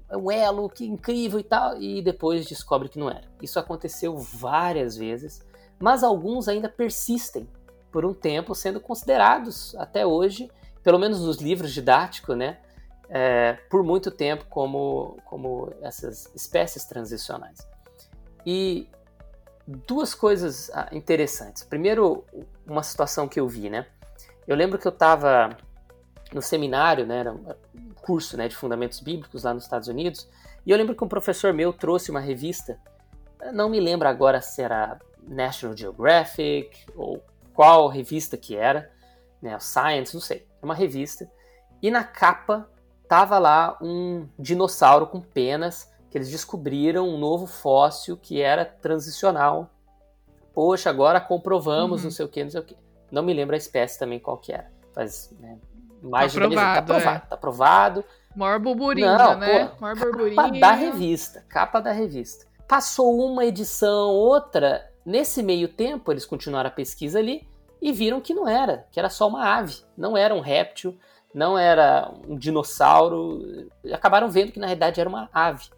é 0.10 0.18
um 0.18 0.30
elo, 0.30 0.70
que 0.70 0.86
incrível 0.86 1.40
e 1.40 1.44
tal, 1.44 1.82
e 1.82 2.02
depois 2.02 2.46
descobre 2.46 2.90
que 2.90 3.00
não 3.00 3.10
era. 3.10 3.24
Isso 3.42 3.58
aconteceu 3.58 4.18
várias 4.18 4.98
vezes, 4.98 5.42
mas 5.80 6.04
alguns 6.04 6.50
ainda 6.50 6.68
persistem 6.68 7.48
por 7.90 8.06
um 8.06 8.14
tempo, 8.14 8.54
sendo 8.54 8.82
considerados 8.82 9.74
até 9.76 10.06
hoje 10.06 10.52
pelo 10.88 11.00
menos 11.00 11.20
nos 11.20 11.40
livros 11.40 11.74
didáticos, 11.74 12.38
né, 12.38 12.60
é, 13.10 13.58
por 13.70 13.84
muito 13.84 14.10
tempo 14.10 14.46
como, 14.50 15.18
como 15.26 15.70
essas 15.82 16.34
espécies 16.34 16.86
transicionais. 16.86 17.58
E 18.46 18.90
duas 19.68 20.16
coisas 20.16 20.72
ah, 20.74 20.88
interessantes. 20.94 21.62
Primeiro, 21.62 22.24
uma 22.66 22.84
situação 22.84 23.28
que 23.28 23.38
eu 23.38 23.50
vi, 23.50 23.70
né? 23.70 23.86
Eu 24.48 24.56
lembro 24.56 24.80
que 24.80 24.88
eu 24.88 24.94
estava 24.94 25.58
no 26.34 26.42
seminário, 26.42 27.06
né, 27.06 27.20
era 27.20 27.34
um 27.34 27.44
curso 28.02 28.38
né, 28.38 28.48
de 28.48 28.56
fundamentos 28.56 29.02
bíblicos 29.02 29.44
lá 29.44 29.54
nos 29.54 29.64
Estados 29.64 29.90
Unidos, 29.90 30.26
e 30.66 30.72
eu 30.72 30.78
lembro 30.78 30.96
que 30.96 31.04
um 31.04 31.10
professor 31.10 31.54
meu 31.54 31.74
trouxe 31.74 32.12
uma 32.12 32.22
revista, 32.22 32.80
não 33.52 33.68
me 33.68 33.82
lembro 33.82 34.08
agora 34.08 34.40
se 34.40 34.62
era 34.62 34.98
National 35.28 35.76
Geographic 35.76 36.86
ou 36.96 37.22
qual 37.54 37.90
revista 37.90 38.38
que 38.38 38.56
era, 38.56 38.90
né, 39.42 39.58
Science, 39.60 40.14
não 40.14 40.22
sei, 40.22 40.48
é 40.62 40.66
uma 40.66 40.76
revista. 40.76 41.30
E 41.82 41.92
na 41.92 42.04
capa 42.04 42.70
tava 43.08 43.38
lá 43.38 43.78
um 43.82 44.28
dinossauro 44.38 45.08
com 45.08 45.22
penas 45.22 45.92
que 46.10 46.18
eles 46.18 46.30
descobriram 46.30 47.08
um 47.08 47.18
novo 47.18 47.46
fóssil 47.46 48.18
que 48.18 48.42
era 48.42 48.66
transicional. 48.66 49.70
Poxa, 50.54 50.90
agora 50.90 51.22
comprovamos, 51.22 52.02
uhum. 52.02 52.06
não 52.06 52.12
sei 52.12 52.26
o 52.26 52.30
que, 52.30 52.44
não 52.44 52.52
sei 52.52 52.62
o 52.62 52.64
que. 52.64 52.78
Não 53.12 53.24
me 53.24 53.34
lembro 53.34 53.56
a 53.56 53.58
espécie 53.58 54.00
também 54.00 54.20
qual 54.20 54.38
que 54.38 54.52
era. 54.52 54.72
Faz 54.94 55.34
né, 55.40 55.58
mais 56.02 56.34
tá 56.34 56.40
de 56.40 56.46
aprovado, 56.46 56.74
tá 56.74 56.80
aprovado, 56.80 57.18
é. 57.18 57.30
tá 57.30 57.36
aprovado. 57.36 58.06
Maior 58.36 58.60
burburinho, 58.60 59.18
não, 59.18 59.38
né? 59.38 59.66
Pô, 59.66 59.82
Maior 59.82 59.98
burburinho. 59.98 60.36
Capa 60.36 60.60
da 60.60 60.72
revista, 60.72 61.46
capa 61.48 61.80
da 61.80 61.92
revista. 61.92 62.46
Passou 62.68 63.18
uma 63.26 63.46
edição, 63.46 64.10
outra, 64.10 64.90
nesse 65.06 65.42
meio 65.42 65.68
tempo 65.68 66.12
eles 66.12 66.26
continuaram 66.26 66.68
a 66.68 66.74
pesquisa 66.74 67.20
ali 67.20 67.48
e 67.82 67.92
viram 67.92 68.22
que 68.22 68.34
não 68.34 68.48
era, 68.48 68.86
que 68.92 69.00
era 69.00 69.10
só 69.10 69.28
uma 69.28 69.58
ave, 69.58 69.84
não 69.96 70.18
era 70.18 70.34
um 70.34 70.40
réptil, 70.40 70.98
não 71.34 71.58
era 71.58 72.12
um 72.28 72.38
dinossauro. 72.38 73.70
Acabaram 73.92 74.30
vendo 74.30 74.52
que 74.52 74.60
na 74.60 74.68
realidade 74.68 75.00
era 75.00 75.10
uma 75.10 75.30
ave 75.34 75.70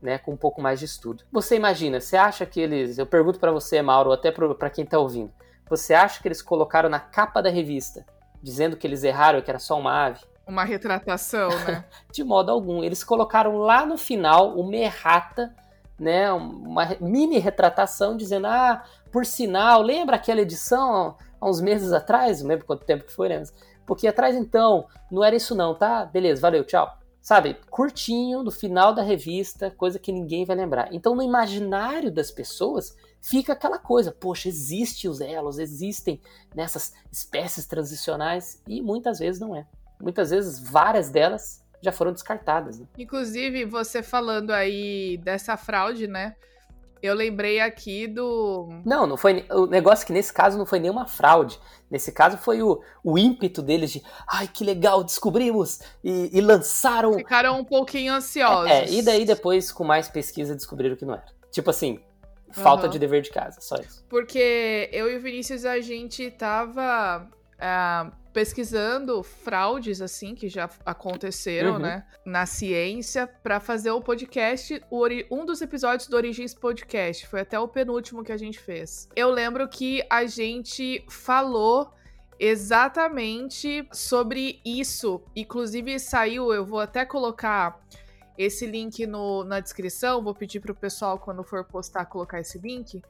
né, 0.00 0.18
com 0.18 0.32
um 0.32 0.36
pouco 0.36 0.60
mais 0.60 0.78
de 0.78 0.84
estudo. 0.84 1.24
Você 1.32 1.56
imagina, 1.56 2.00
você 2.00 2.16
acha 2.16 2.44
que 2.44 2.60
eles, 2.60 2.98
eu 2.98 3.06
pergunto 3.06 3.38
para 3.38 3.50
você, 3.50 3.80
Mauro, 3.82 4.12
até 4.12 4.30
para 4.30 4.70
quem 4.70 4.84
está 4.84 4.98
ouvindo, 4.98 5.32
você 5.68 5.94
acha 5.94 6.20
que 6.20 6.28
eles 6.28 6.42
colocaram 6.42 6.88
na 6.88 7.00
capa 7.00 7.42
da 7.42 7.50
revista, 7.50 8.04
dizendo 8.42 8.76
que 8.76 8.86
eles 8.86 9.02
erraram, 9.02 9.40
que 9.40 9.50
era 9.50 9.58
só 9.58 9.78
uma 9.78 10.06
ave? 10.06 10.20
Uma 10.46 10.64
retratação, 10.64 11.48
né? 11.64 11.84
de 12.12 12.22
modo 12.22 12.52
algum. 12.52 12.84
Eles 12.84 13.02
colocaram 13.02 13.56
lá 13.56 13.84
no 13.84 13.98
final 13.98 14.56
uma 14.56 14.76
errata, 14.76 15.52
né, 15.98 16.30
uma 16.30 16.94
mini 17.00 17.38
retratação, 17.38 18.16
dizendo, 18.16 18.46
ah, 18.46 18.84
por 19.10 19.24
sinal, 19.24 19.82
lembra 19.82 20.16
aquela 20.16 20.42
edição 20.42 21.16
uns 21.50 21.60
meses 21.60 21.92
atrás? 21.92 22.40
Não 22.40 22.48
lembro 22.48 22.66
quanto 22.66 22.84
tempo 22.84 23.04
que 23.04 23.12
foi, 23.12 23.28
né? 23.28 23.42
Porque 23.84 24.06
atrás 24.06 24.34
então, 24.34 24.86
não 25.10 25.22
era 25.22 25.36
isso 25.36 25.54
não, 25.54 25.74
tá? 25.74 26.04
Beleza, 26.04 26.40
valeu, 26.40 26.64
tchau 26.64 26.98
sabe, 27.26 27.56
curtinho, 27.68 28.44
no 28.44 28.52
final 28.52 28.94
da 28.94 29.02
revista, 29.02 29.68
coisa 29.68 29.98
que 29.98 30.12
ninguém 30.12 30.44
vai 30.44 30.54
lembrar. 30.54 30.94
Então, 30.94 31.12
no 31.12 31.24
imaginário 31.24 32.08
das 32.08 32.30
pessoas, 32.30 32.96
fica 33.20 33.52
aquela 33.52 33.80
coisa, 33.80 34.12
poxa, 34.12 34.48
existem 34.48 35.10
os 35.10 35.20
elos, 35.20 35.58
existem 35.58 36.20
nessas 36.54 36.94
espécies 37.10 37.66
transicionais, 37.66 38.62
e 38.64 38.80
muitas 38.80 39.18
vezes 39.18 39.40
não 39.40 39.56
é. 39.56 39.66
Muitas 40.00 40.30
vezes, 40.30 40.60
várias 40.60 41.10
delas 41.10 41.64
já 41.82 41.90
foram 41.90 42.12
descartadas. 42.12 42.78
Né? 42.78 42.86
Inclusive, 42.96 43.64
você 43.64 44.04
falando 44.04 44.52
aí 44.52 45.18
dessa 45.24 45.56
fraude, 45.56 46.06
né? 46.06 46.36
Eu 47.02 47.14
lembrei 47.14 47.60
aqui 47.60 48.06
do. 48.06 48.68
Não, 48.84 49.06
não 49.06 49.16
foi. 49.16 49.44
O 49.50 49.66
negócio 49.66 50.04
é 50.04 50.06
que 50.06 50.12
nesse 50.12 50.32
caso 50.32 50.56
não 50.56 50.66
foi 50.66 50.78
nenhuma 50.78 51.06
fraude. 51.06 51.58
Nesse 51.90 52.10
caso 52.10 52.36
foi 52.38 52.62
o, 52.62 52.82
o 53.04 53.18
ímpeto 53.18 53.62
deles 53.62 53.92
de. 53.92 54.02
Ai, 54.26 54.48
que 54.48 54.64
legal, 54.64 55.04
descobrimos! 55.04 55.80
E, 56.02 56.30
e 56.32 56.40
lançaram. 56.40 57.12
Ficaram 57.14 57.60
um 57.60 57.64
pouquinho 57.64 58.14
ansiosos. 58.14 58.70
É, 58.70 58.88
e 58.88 59.02
daí 59.02 59.24
depois, 59.24 59.70
com 59.70 59.84
mais 59.84 60.08
pesquisa, 60.08 60.54
descobriram 60.54 60.96
que 60.96 61.04
não 61.04 61.14
era. 61.14 61.26
Tipo 61.50 61.70
assim, 61.70 62.00
falta 62.50 62.86
uhum. 62.86 62.90
de 62.90 62.98
dever 62.98 63.22
de 63.22 63.30
casa, 63.30 63.60
só 63.60 63.76
isso. 63.76 64.04
Porque 64.08 64.88
eu 64.92 65.10
e 65.10 65.16
o 65.16 65.20
Vinícius, 65.20 65.64
a 65.64 65.80
gente 65.80 66.30
tava. 66.30 67.28
Uh, 67.56 68.12
pesquisando 68.36 69.22
fraudes 69.22 70.02
assim 70.02 70.34
que 70.34 70.46
já 70.46 70.68
aconteceram, 70.84 71.74
uhum. 71.74 71.78
né, 71.78 72.06
na 72.22 72.44
ciência 72.44 73.26
para 73.26 73.58
fazer 73.58 73.90
o 73.92 74.00
podcast, 74.02 74.82
um 75.30 75.46
dos 75.46 75.62
episódios 75.62 76.06
do 76.06 76.16
Origens 76.16 76.52
Podcast, 76.52 77.26
foi 77.26 77.40
até 77.40 77.58
o 77.58 77.66
penúltimo 77.66 78.22
que 78.22 78.30
a 78.30 78.36
gente 78.36 78.58
fez. 78.58 79.08
Eu 79.16 79.30
lembro 79.30 79.66
que 79.66 80.04
a 80.10 80.26
gente 80.26 81.02
falou 81.08 81.90
exatamente 82.38 83.88
sobre 83.90 84.60
isso, 84.62 85.22
inclusive 85.34 85.98
saiu, 85.98 86.52
eu 86.52 86.62
vou 86.62 86.80
até 86.80 87.06
colocar 87.06 87.80
esse 88.36 88.66
link 88.66 89.06
no, 89.06 89.44
na 89.44 89.60
descrição, 89.60 90.22
vou 90.22 90.34
pedir 90.34 90.60
para 90.60 90.72
o 90.72 90.74
pessoal 90.74 91.18
quando 91.18 91.42
for 91.42 91.64
postar 91.64 92.04
colocar 92.04 92.38
esse 92.38 92.58
link 92.58 93.00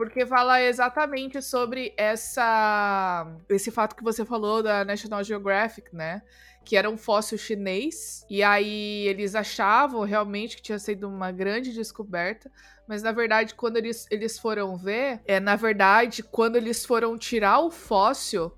porque 0.00 0.24
fala 0.24 0.62
exatamente 0.62 1.42
sobre 1.42 1.92
essa 1.94 3.36
esse 3.50 3.70
fato 3.70 3.94
que 3.94 4.02
você 4.02 4.24
falou 4.24 4.62
da 4.62 4.82
National 4.82 5.22
Geographic, 5.22 5.94
né? 5.94 6.22
Que 6.64 6.74
era 6.74 6.88
um 6.88 6.96
fóssil 6.96 7.36
chinês, 7.36 8.24
e 8.30 8.42
aí 8.42 9.06
eles 9.06 9.34
achavam 9.34 10.00
realmente 10.00 10.56
que 10.56 10.62
tinha 10.62 10.78
sido 10.78 11.06
uma 11.06 11.30
grande 11.30 11.74
descoberta, 11.74 12.50
mas 12.88 13.02
na 13.02 13.12
verdade, 13.12 13.54
quando 13.54 13.76
eles, 13.76 14.06
eles 14.10 14.38
foram 14.38 14.74
ver, 14.74 15.20
é 15.26 15.38
na 15.38 15.54
verdade, 15.54 16.22
quando 16.22 16.56
eles 16.56 16.82
foram 16.82 17.18
tirar 17.18 17.60
o 17.60 17.70
fóssil, 17.70 18.50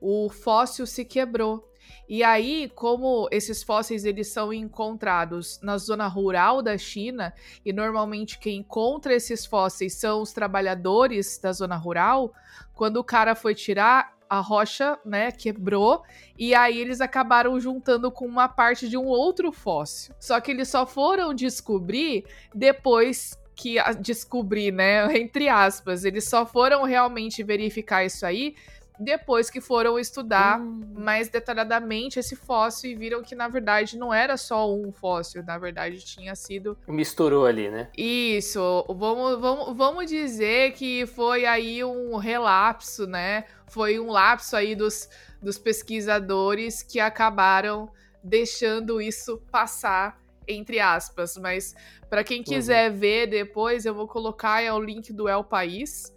o 0.00 0.28
fóssil 0.30 0.84
se 0.84 1.04
quebrou. 1.04 1.71
E 2.12 2.22
aí, 2.22 2.70
como 2.74 3.26
esses 3.30 3.62
fósseis 3.62 4.04
eles 4.04 4.28
são 4.28 4.52
encontrados 4.52 5.58
na 5.62 5.78
zona 5.78 6.06
rural 6.06 6.60
da 6.60 6.76
China 6.76 7.32
e 7.64 7.72
normalmente 7.72 8.38
quem 8.38 8.58
encontra 8.58 9.14
esses 9.14 9.46
fósseis 9.46 9.94
são 9.94 10.20
os 10.20 10.30
trabalhadores 10.30 11.38
da 11.38 11.54
zona 11.54 11.74
rural, 11.74 12.34
quando 12.74 12.98
o 12.98 13.02
cara 13.02 13.34
foi 13.34 13.54
tirar 13.54 14.12
a 14.28 14.40
rocha, 14.40 14.98
né, 15.06 15.32
quebrou 15.32 16.02
e 16.38 16.54
aí 16.54 16.78
eles 16.78 17.00
acabaram 17.00 17.58
juntando 17.58 18.10
com 18.10 18.26
uma 18.26 18.46
parte 18.46 18.90
de 18.90 18.98
um 18.98 19.06
outro 19.06 19.50
fóssil. 19.50 20.14
Só 20.20 20.38
que 20.38 20.50
eles 20.50 20.68
só 20.68 20.84
foram 20.84 21.32
descobrir 21.32 22.26
depois 22.54 23.38
que 23.54 23.76
descobrir, 24.02 24.70
né, 24.70 25.06
entre 25.16 25.48
aspas, 25.48 26.04
eles 26.04 26.28
só 26.28 26.44
foram 26.44 26.84
realmente 26.84 27.42
verificar 27.42 28.04
isso 28.04 28.26
aí 28.26 28.54
depois 29.02 29.50
que 29.50 29.60
foram 29.60 29.98
estudar 29.98 30.60
hum. 30.60 30.80
mais 30.94 31.28
detalhadamente 31.28 32.18
esse 32.18 32.36
fóssil 32.36 32.90
e 32.90 32.94
viram 32.94 33.22
que 33.22 33.34
na 33.34 33.48
verdade 33.48 33.98
não 33.98 34.12
era 34.12 34.36
só 34.36 34.72
um 34.72 34.92
fóssil, 34.92 35.42
na 35.42 35.58
verdade 35.58 35.98
tinha 36.04 36.34
sido 36.34 36.76
misturou 36.86 37.46
ali, 37.46 37.68
né? 37.68 37.88
Isso, 37.96 38.84
vamos, 38.88 39.40
vamos, 39.40 39.76
vamos 39.76 40.06
dizer 40.06 40.72
que 40.72 41.06
foi 41.06 41.44
aí 41.44 41.84
um 41.84 42.16
relapso, 42.16 43.06
né? 43.06 43.44
Foi 43.68 43.98
um 43.98 44.10
lapso 44.10 44.54
aí 44.54 44.74
dos, 44.74 45.08
dos 45.40 45.58
pesquisadores 45.58 46.82
que 46.82 47.00
acabaram 47.00 47.90
deixando 48.22 49.00
isso 49.00 49.42
passar 49.50 50.20
entre 50.46 50.80
aspas, 50.80 51.36
mas 51.36 51.74
para 52.10 52.24
quem 52.24 52.42
quiser 52.42 52.90
uhum. 52.90 52.98
ver 52.98 53.26
depois, 53.28 53.86
eu 53.86 53.94
vou 53.94 54.08
colocar 54.08 54.60
é 54.60 54.72
o 54.72 54.80
link 54.80 55.12
do 55.12 55.28
El 55.28 55.44
País 55.44 56.12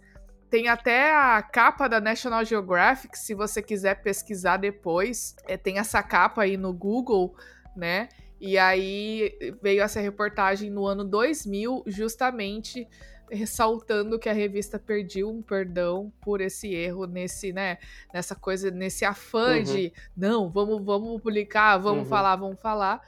tem 0.50 0.68
até 0.68 1.14
a 1.14 1.42
capa 1.42 1.88
da 1.88 2.00
National 2.00 2.44
Geographic, 2.44 3.18
se 3.18 3.34
você 3.34 3.62
quiser 3.62 4.02
pesquisar 4.02 4.56
depois. 4.56 5.34
É, 5.46 5.56
tem 5.56 5.78
essa 5.78 6.02
capa 6.02 6.42
aí 6.42 6.56
no 6.56 6.72
Google, 6.72 7.34
né? 7.76 8.08
E 8.40 8.58
aí 8.58 9.36
veio 9.62 9.82
essa 9.82 10.00
reportagem 10.00 10.70
no 10.70 10.86
ano 10.86 11.04
2000, 11.04 11.84
justamente 11.86 12.86
ressaltando 13.30 14.18
que 14.18 14.28
a 14.28 14.32
revista 14.32 14.78
perdeu 14.78 15.28
um 15.28 15.42
perdão 15.42 16.12
por 16.20 16.40
esse 16.40 16.72
erro 16.72 17.06
nesse, 17.06 17.52
né, 17.52 17.78
nessa 18.14 18.36
coisa, 18.36 18.70
nesse 18.70 19.04
afã 19.04 19.56
uhum. 19.56 19.62
de 19.64 19.92
não, 20.16 20.48
vamos, 20.48 20.84
vamos 20.84 21.20
publicar, 21.20 21.76
vamos 21.78 22.04
uhum. 22.04 22.08
falar, 22.08 22.36
vamos 22.36 22.60
falar. 22.60 23.00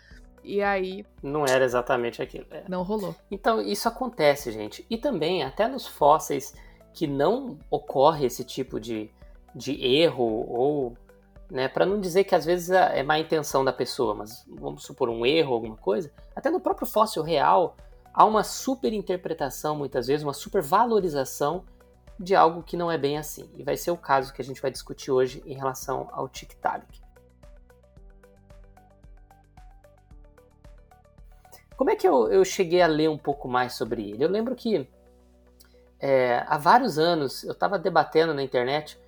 E 0.42 0.62
aí. 0.62 1.04
Não 1.22 1.44
era 1.44 1.64
exatamente 1.64 2.22
aquilo. 2.22 2.46
É. 2.50 2.64
Não 2.68 2.82
rolou. 2.82 3.14
Então, 3.30 3.60
isso 3.60 3.86
acontece, 3.86 4.50
gente. 4.50 4.84
E 4.88 4.96
também, 4.96 5.44
até 5.44 5.68
nos 5.68 5.86
fósseis 5.86 6.54
que 6.92 7.06
não 7.06 7.58
ocorre 7.70 8.26
esse 8.26 8.44
tipo 8.44 8.80
de, 8.80 9.10
de 9.54 9.72
erro 9.84 10.46
ou 10.48 10.96
né, 11.50 11.68
para 11.68 11.86
não 11.86 12.00
dizer 12.00 12.24
que 12.24 12.34
às 12.34 12.44
vezes 12.44 12.70
é, 12.70 13.00
é 13.00 13.02
má 13.02 13.18
intenção 13.18 13.64
da 13.64 13.72
pessoa, 13.72 14.14
mas 14.14 14.44
vamos 14.48 14.84
supor 14.84 15.08
um 15.08 15.24
erro, 15.24 15.54
alguma 15.54 15.76
coisa, 15.76 16.12
até 16.34 16.50
no 16.50 16.60
próprio 16.60 16.86
fóssil 16.86 17.22
real 17.22 17.76
há 18.12 18.24
uma 18.24 18.42
super 18.42 18.92
interpretação, 18.92 19.76
muitas 19.76 20.08
vezes, 20.08 20.24
uma 20.24 20.32
super 20.32 20.60
valorização 20.60 21.64
de 22.18 22.34
algo 22.34 22.64
que 22.64 22.76
não 22.76 22.90
é 22.90 22.98
bem 22.98 23.16
assim. 23.16 23.48
E 23.56 23.62
vai 23.62 23.76
ser 23.76 23.92
o 23.92 23.96
caso 23.96 24.32
que 24.32 24.42
a 24.42 24.44
gente 24.44 24.60
vai 24.60 24.70
discutir 24.70 25.10
hoje 25.10 25.42
em 25.46 25.54
relação 25.54 26.08
ao 26.12 26.28
Tiktaalik. 26.28 27.00
Como 31.76 31.90
é 31.90 31.94
que 31.94 32.08
eu, 32.08 32.26
eu 32.32 32.44
cheguei 32.44 32.82
a 32.82 32.88
ler 32.88 33.08
um 33.08 33.16
pouco 33.16 33.46
mais 33.46 33.74
sobre 33.74 34.10
ele? 34.10 34.24
Eu 34.24 34.28
lembro 34.28 34.56
que 34.56 34.88
é, 36.00 36.44
há 36.46 36.56
vários 36.58 36.98
anos 36.98 37.42
eu 37.44 37.52
estava 37.52 37.78
debatendo 37.78 38.32
na 38.32 38.42
internet, 38.42 38.98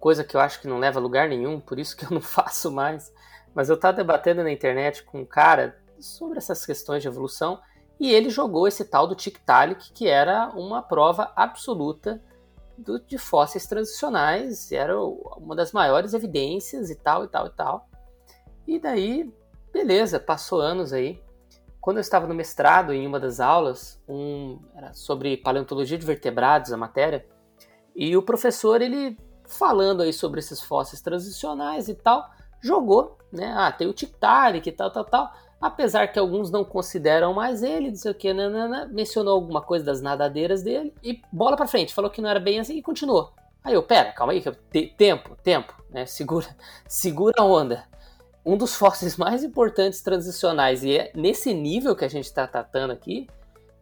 coisa 0.00 0.24
que 0.24 0.36
eu 0.36 0.40
acho 0.40 0.60
que 0.60 0.68
não 0.68 0.78
leva 0.78 0.98
a 0.98 1.02
lugar 1.02 1.28
nenhum, 1.28 1.60
por 1.60 1.78
isso 1.78 1.96
que 1.96 2.04
eu 2.04 2.10
não 2.10 2.20
faço 2.22 2.70
mais, 2.70 3.12
mas 3.54 3.68
eu 3.68 3.74
estava 3.74 3.96
debatendo 3.96 4.42
na 4.42 4.50
internet 4.50 5.02
com 5.02 5.20
um 5.20 5.26
cara 5.26 5.78
sobre 6.00 6.38
essas 6.38 6.64
questões 6.64 7.02
de 7.02 7.08
evolução 7.08 7.60
e 7.98 8.12
ele 8.12 8.30
jogou 8.30 8.68
esse 8.68 8.84
tal 8.84 9.06
do 9.06 9.14
Tiktaalik, 9.14 9.92
que 9.92 10.06
era 10.06 10.50
uma 10.54 10.80
prova 10.80 11.32
absoluta 11.34 12.22
do, 12.76 13.00
de 13.00 13.18
fósseis 13.18 13.66
transicionais, 13.66 14.70
era 14.70 14.96
uma 15.00 15.56
das 15.56 15.72
maiores 15.72 16.14
evidências 16.14 16.90
e 16.90 16.94
tal, 16.94 17.24
e 17.24 17.28
tal, 17.28 17.46
e 17.46 17.50
tal. 17.50 17.88
E 18.66 18.78
daí, 18.78 19.34
beleza, 19.72 20.20
passou 20.20 20.60
anos 20.60 20.92
aí. 20.92 21.20
Quando 21.88 21.96
eu 21.96 22.02
estava 22.02 22.26
no 22.26 22.34
mestrado, 22.34 22.92
em 22.92 23.06
uma 23.06 23.18
das 23.18 23.40
aulas, 23.40 23.98
um, 24.06 24.58
era 24.76 24.92
sobre 24.92 25.38
paleontologia 25.38 25.96
de 25.96 26.04
vertebrados, 26.04 26.70
a 26.70 26.76
matéria, 26.76 27.24
e 27.96 28.14
o 28.14 28.20
professor, 28.20 28.82
ele 28.82 29.16
falando 29.46 30.02
aí 30.02 30.12
sobre 30.12 30.38
esses 30.38 30.60
fósseis 30.60 31.00
transicionais 31.00 31.88
e 31.88 31.94
tal, 31.94 32.28
jogou, 32.60 33.16
né? 33.32 33.54
Ah, 33.56 33.72
tem 33.72 33.88
o 33.88 33.94
Tiktaalik 33.94 34.68
e 34.68 34.72
tal, 34.72 34.90
tal, 34.90 35.04
tal. 35.06 35.32
Apesar 35.58 36.08
que 36.08 36.18
alguns 36.18 36.50
não 36.50 36.62
consideram 36.62 37.32
mais 37.32 37.62
ele, 37.62 37.90
dizer 37.90 38.10
o 38.10 38.14
que, 38.14 38.34
mencionou 38.90 39.32
alguma 39.32 39.62
coisa 39.62 39.86
das 39.86 40.02
nadadeiras 40.02 40.62
dele 40.62 40.92
e 41.02 41.22
bola 41.32 41.56
para 41.56 41.66
frente, 41.66 41.94
falou 41.94 42.10
que 42.10 42.20
não 42.20 42.28
era 42.28 42.38
bem 42.38 42.60
assim 42.60 42.76
e 42.76 42.82
continuou. 42.82 43.32
Aí 43.64 43.72
eu, 43.72 43.82
pera, 43.82 44.12
calma 44.12 44.34
aí, 44.34 44.44
tempo, 44.94 45.34
tempo, 45.42 45.72
né? 45.88 46.04
Segura, 46.04 46.54
segura 46.86 47.36
a 47.38 47.44
onda. 47.46 47.88
Um 48.48 48.56
dos 48.56 48.74
fósseis 48.74 49.14
mais 49.18 49.44
importantes 49.44 50.00
transicionais, 50.00 50.82
e 50.82 50.96
é 50.96 51.12
nesse 51.14 51.52
nível 51.52 51.94
que 51.94 52.06
a 52.06 52.08
gente 52.08 52.24
está 52.24 52.46
tratando 52.46 52.92
aqui, 52.92 53.28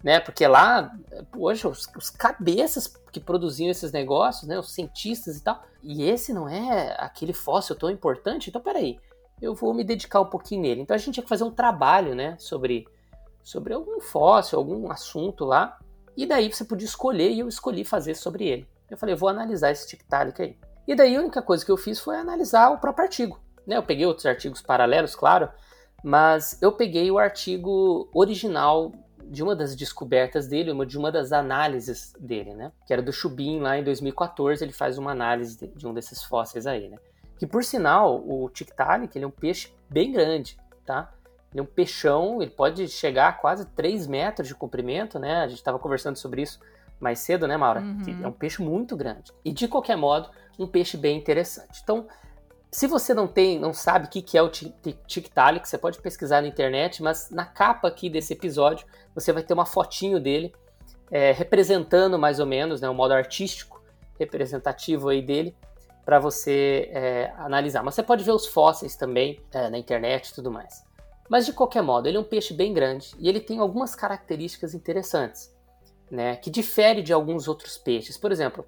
né? 0.03 0.19
Porque 0.19 0.45
lá, 0.45 0.93
poxa, 1.31 1.69
os, 1.69 1.89
os, 1.97 2.11
cabeças 2.11 2.89
que 3.13 3.21
produziam 3.21 3.71
esses 3.71 3.93
negócios, 3.93 4.49
né? 4.49 4.59
Os 4.59 4.73
cientistas 4.73 5.37
e 5.37 5.41
tal. 5.41 5.63
E 5.85 6.03
esse 6.03 6.33
não 6.33 6.49
é 6.49 6.97
aquele 6.99 7.33
fóssil 7.33 7.77
tão 7.77 7.89
importante? 7.89 8.51
Então, 8.51 8.61
peraí, 8.61 8.99
eu 9.41 9.55
vou 9.55 9.73
me 9.73 9.85
dedicar 9.85 10.21
um 10.21 10.27
pouquinho 10.27 10.63
nele. 10.63 10.81
Então 10.81 10.97
a 10.97 10.99
gente 10.99 11.15
tinha 11.15 11.23
que 11.23 11.29
fazer 11.29 11.45
um 11.45 11.51
trabalho, 11.53 12.17
né? 12.17 12.37
Sobre, 12.37 12.89
sobre 13.45 13.73
algum 13.73 14.01
fóssil, 14.01 14.59
algum 14.59 14.91
assunto 14.91 15.45
lá. 15.45 15.79
E 16.17 16.27
daí 16.27 16.53
você 16.53 16.65
podia 16.65 16.87
escolher 16.87 17.31
e 17.31 17.39
eu 17.39 17.49
escolhi 17.49 17.85
fazer 17.85 18.17
sobre 18.17 18.49
ele. 18.49 18.69
Eu 18.91 18.97
falei, 18.97 19.15
vou 19.15 19.29
analisar 19.29 19.71
esse 19.71 19.87
tictálico 19.87 20.43
aí. 20.43 20.59
E 20.89 20.95
daí 20.97 21.15
a 21.15 21.21
única 21.21 21.41
coisa 21.41 21.65
que 21.65 21.71
eu 21.71 21.77
fiz 21.77 22.01
foi 22.01 22.17
analisar 22.17 22.71
o 22.71 22.79
próprio 22.79 23.05
artigo. 23.05 23.46
Né? 23.67 23.77
Eu 23.77 23.83
peguei 23.83 24.07
outros 24.07 24.27
artigos 24.27 24.63
paralelos, 24.63 25.15
claro, 25.15 25.49
mas 26.03 26.61
eu 26.63 26.73
peguei 26.73 27.11
o 27.11 27.19
artigo 27.19 28.09
original 28.15 28.93
de 29.29 29.43
uma 29.43 29.57
das 29.57 29.75
descobertas 29.75 30.47
dele, 30.47 30.71
uma 30.71 30.87
de 30.87 30.97
uma 30.97 31.11
das 31.11 31.33
análises 31.33 32.13
dele, 32.19 32.55
né? 32.55 32.71
Que 32.87 32.93
era 32.93 33.03
do 33.03 33.13
Chubin 33.13 33.59
lá 33.59 33.77
em 33.77 33.83
2014, 33.83 34.63
ele 34.63 34.73
faz 34.73 34.99
uma 34.99 35.11
análise 35.11 35.59
de, 35.59 35.67
de 35.67 35.87
um 35.87 35.93
desses 35.93 36.23
fósseis 36.23 36.67
aí, 36.67 36.89
né? 36.89 36.97
Que 37.39 37.47
por 37.47 37.65
sinal, 37.65 38.23
o 38.25 38.49
Tiktaalik, 38.49 39.17
ele 39.17 39.25
é 39.25 39.29
um 39.29 39.33
peixe 39.33 39.73
bem 39.91 40.13
grande, 40.13 40.57
tá? 40.85 41.13
Ele 41.53 41.61
é 41.61 41.63
um 41.63 41.67
peixão, 41.67 42.41
ele 42.41 42.51
pode 42.51 42.87
chegar 42.89 43.29
a 43.29 43.33
quase 43.33 43.67
3 43.67 44.07
metros 44.07 44.49
de 44.49 44.55
comprimento, 44.55 45.19
né? 45.19 45.43
A 45.43 45.49
gente 45.49 45.59
estava 45.59 45.79
conversando 45.79 46.17
sobre 46.17 46.43
isso 46.43 46.61
mais 47.01 47.19
cedo, 47.19 47.47
né, 47.47 47.57
Maura? 47.57 47.81
Uhum. 47.81 48.25
é 48.25 48.29
um 48.29 48.33
peixe 48.33 48.63
muito 48.63 48.97
grande. 48.97 49.33
E 49.45 49.53
de 49.53 49.69
qualquer 49.69 49.97
modo, 49.97 50.31
um 50.59 50.67
peixe 50.67 50.97
bem 50.97 51.19
interessante. 51.19 51.81
Então, 51.83 52.07
se 52.77 52.87
você 52.87 53.15
não 53.15 53.27
tem, 53.27 53.59
não 53.59 53.73
sabe 53.73 54.05
o 54.05 54.11
que 54.11 54.37
é 54.37 54.43
o 54.43 54.51
Tiktaalik, 54.51 55.67
você 55.67 55.79
pode 55.79 55.99
pesquisar 55.99 56.43
na 56.43 56.49
internet, 56.49 57.03
mas 57.03 57.31
na 57.31 57.47
capa 57.47 57.89
aqui 57.89 58.11
desse 58.11 58.35
episódio 58.35 58.87
você 59.15 59.33
vai 59.33 59.43
ter 59.43 59.55
uma 59.55 59.65
fotinho 59.65 60.21
dele 60.21 60.53
é, 61.11 61.33
representando 61.33 62.19
mais 62.19 62.39
ou 62.39 62.45
menos, 62.45 62.83
né, 62.83 62.91
um 62.91 62.93
modo 62.93 63.15
artístico 63.15 63.83
representativo 64.21 65.09
aí 65.09 65.23
dele 65.23 65.57
para 66.05 66.19
você 66.19 66.91
é, 66.93 67.33
analisar. 67.39 67.83
Mas 67.83 67.95
você 67.95 68.03
pode 68.03 68.23
ver 68.23 68.33
os 68.33 68.45
fósseis 68.47 68.95
também 68.95 69.41
é, 69.55 69.71
na 69.71 69.79
internet 69.79 70.29
e 70.29 70.35
tudo 70.35 70.53
mais. 70.53 70.85
Mas 71.31 71.47
de 71.47 71.55
qualquer 71.55 71.83
modo, 71.83 72.07
ele 72.07 72.19
é 72.19 72.21
um 72.21 72.25
peixe 72.25 72.53
bem 72.53 72.75
grande 72.75 73.15
e 73.19 73.27
ele 73.27 73.41
tem 73.41 73.59
algumas 73.59 73.95
características 73.95 74.75
interessantes, 74.75 75.51
né, 76.11 76.37
que 76.37 76.51
difere 76.51 77.01
de 77.01 77.15
alguns 77.15 77.49
outros 77.49 77.79
peixes. 77.79 78.19
Por 78.19 78.31
exemplo, 78.31 78.67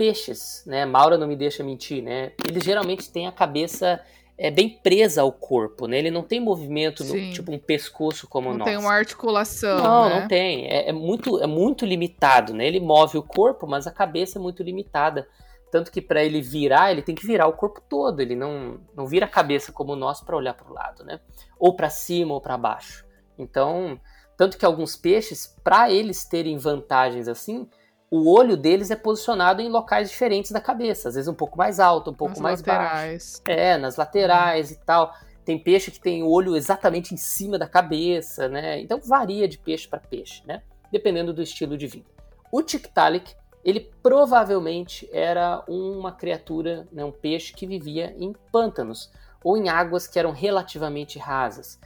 peixes, 0.00 0.62
né? 0.64 0.86
Maura 0.86 1.18
não 1.18 1.28
me 1.28 1.36
deixa 1.36 1.62
mentir, 1.62 2.02
né? 2.02 2.32
Eles 2.48 2.64
geralmente 2.64 3.10
têm 3.10 3.26
a 3.26 3.32
cabeça 3.32 4.00
é 4.38 4.50
bem 4.50 4.70
presa 4.82 5.20
ao 5.20 5.30
corpo, 5.30 5.86
né? 5.86 5.98
Ele 5.98 6.10
não 6.10 6.22
tem 6.22 6.40
movimento, 6.40 7.04
no, 7.04 7.30
tipo 7.30 7.52
um 7.52 7.58
pescoço 7.58 8.26
como 8.26 8.48
não 8.48 8.56
nós. 8.56 8.58
Não 8.60 8.64
tem 8.64 8.78
uma 8.78 8.94
articulação. 8.94 9.82
Não, 9.82 10.08
né? 10.08 10.20
não 10.20 10.26
tem. 10.28 10.66
É, 10.68 10.88
é, 10.88 10.92
muito, 10.92 11.38
é 11.42 11.46
muito 11.46 11.84
limitado, 11.84 12.54
né? 12.54 12.66
Ele 12.66 12.80
move 12.80 13.18
o 13.18 13.22
corpo, 13.22 13.66
mas 13.66 13.86
a 13.86 13.90
cabeça 13.90 14.38
é 14.38 14.40
muito 14.40 14.62
limitada. 14.62 15.28
Tanto 15.70 15.92
que 15.92 16.00
para 16.00 16.24
ele 16.24 16.40
virar, 16.40 16.90
ele 16.90 17.02
tem 17.02 17.14
que 17.14 17.26
virar 17.26 17.46
o 17.46 17.52
corpo 17.52 17.82
todo. 17.86 18.20
Ele 18.20 18.34
não, 18.34 18.80
não 18.96 19.06
vira 19.06 19.26
a 19.26 19.28
cabeça 19.28 19.70
como 19.70 19.94
nós 19.94 20.22
para 20.22 20.34
olhar 20.34 20.54
para 20.54 20.70
o 20.70 20.72
lado, 20.72 21.04
né? 21.04 21.20
Ou 21.58 21.76
para 21.76 21.90
cima 21.90 22.32
ou 22.32 22.40
para 22.40 22.56
baixo. 22.56 23.04
Então, 23.38 24.00
tanto 24.38 24.56
que 24.56 24.64
alguns 24.64 24.96
peixes, 24.96 25.54
para 25.62 25.90
eles 25.90 26.24
terem 26.24 26.56
vantagens 26.56 27.28
assim, 27.28 27.68
o 28.10 28.28
olho 28.28 28.56
deles 28.56 28.90
é 28.90 28.96
posicionado 28.96 29.62
em 29.62 29.68
locais 29.68 30.10
diferentes 30.10 30.50
da 30.50 30.60
cabeça, 30.60 31.08
às 31.08 31.14
vezes 31.14 31.28
um 31.28 31.34
pouco 31.34 31.56
mais 31.56 31.78
alto, 31.78 32.10
um 32.10 32.14
pouco 32.14 32.34
nas 32.34 32.42
mais 32.42 32.60
laterais. 32.60 33.42
baixo. 33.46 33.60
É, 33.60 33.78
nas 33.78 33.96
laterais 33.96 34.72
e 34.72 34.76
tal. 34.76 35.14
Tem 35.44 35.58
peixe 35.58 35.90
que 35.90 36.00
tem 36.00 36.22
o 36.22 36.28
olho 36.28 36.56
exatamente 36.56 37.14
em 37.14 37.16
cima 37.16 37.56
da 37.56 37.68
cabeça, 37.68 38.48
né? 38.48 38.80
Então 38.80 39.00
varia 39.00 39.46
de 39.46 39.58
peixe 39.58 39.86
para 39.86 40.00
peixe, 40.00 40.42
né? 40.44 40.62
Dependendo 40.90 41.32
do 41.32 41.40
estilo 41.40 41.78
de 41.78 41.86
vida. 41.86 42.06
O 42.50 42.62
Tiktaalik, 42.62 43.34
ele 43.64 43.92
provavelmente 44.02 45.08
era 45.12 45.62
uma 45.68 46.10
criatura, 46.10 46.88
né, 46.90 47.04
um 47.04 47.12
peixe 47.12 47.52
que 47.52 47.66
vivia 47.66 48.14
em 48.18 48.34
pântanos 48.50 49.10
ou 49.44 49.56
em 49.56 49.68
águas 49.68 50.08
que 50.08 50.18
eram 50.18 50.32
relativamente 50.32 51.18
rasas. 51.18 51.78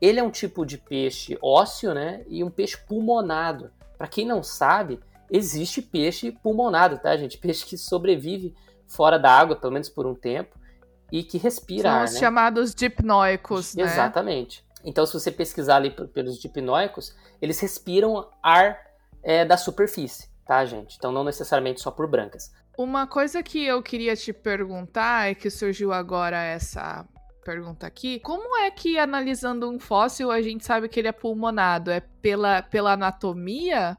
Ele 0.00 0.20
é 0.20 0.22
um 0.22 0.30
tipo 0.30 0.66
de 0.66 0.76
peixe 0.76 1.38
ósseo, 1.42 1.94
né? 1.94 2.22
E 2.28 2.44
um 2.44 2.50
peixe 2.50 2.76
pulmonado. 2.76 3.70
Para 3.96 4.08
quem 4.08 4.26
não 4.26 4.42
sabe, 4.42 5.00
existe 5.30 5.80
peixe 5.80 6.32
pulmonado, 6.32 6.98
tá, 6.98 7.16
gente? 7.16 7.38
Peixe 7.38 7.64
que 7.64 7.78
sobrevive 7.78 8.54
fora 8.86 9.18
da 9.18 9.30
água, 9.30 9.56
pelo 9.56 9.72
menos 9.72 9.88
por 9.88 10.06
um 10.06 10.14
tempo, 10.14 10.58
e 11.12 11.22
que 11.22 11.38
respira 11.38 11.90
São 11.90 11.98
ar, 11.98 12.04
os 12.04 12.14
né? 12.14 12.20
chamados 12.20 12.74
dipnoicos, 12.74 13.74
né? 13.74 13.84
Exatamente. 13.84 14.64
Então, 14.84 15.04
se 15.06 15.12
você 15.12 15.30
pesquisar 15.30 15.76
ali 15.76 15.90
pelos 15.90 16.38
dipnoicos, 16.38 17.14
eles 17.40 17.60
respiram 17.60 18.28
ar 18.42 18.78
é, 19.22 19.44
da 19.44 19.56
superfície, 19.56 20.28
tá, 20.46 20.64
gente? 20.64 20.96
Então, 20.96 21.12
não 21.12 21.22
necessariamente 21.22 21.80
só 21.80 21.90
por 21.90 22.08
brancas. 22.08 22.50
Uma 22.78 23.06
coisa 23.06 23.42
que 23.42 23.64
eu 23.64 23.82
queria 23.82 24.16
te 24.16 24.32
perguntar 24.32 25.30
é 25.30 25.34
que 25.34 25.50
surgiu 25.50 25.92
agora 25.92 26.42
essa 26.42 27.06
pergunta 27.44 27.86
aqui. 27.86 28.20
Como 28.20 28.56
é 28.56 28.70
que 28.70 28.98
analisando 28.98 29.68
um 29.68 29.78
fóssil 29.78 30.30
a 30.30 30.40
gente 30.40 30.64
sabe 30.64 30.88
que 30.88 30.98
ele 30.98 31.08
é 31.08 31.12
pulmonado? 31.12 31.90
É 31.90 32.00
pela, 32.00 32.62
pela 32.62 32.92
anatomia? 32.92 33.98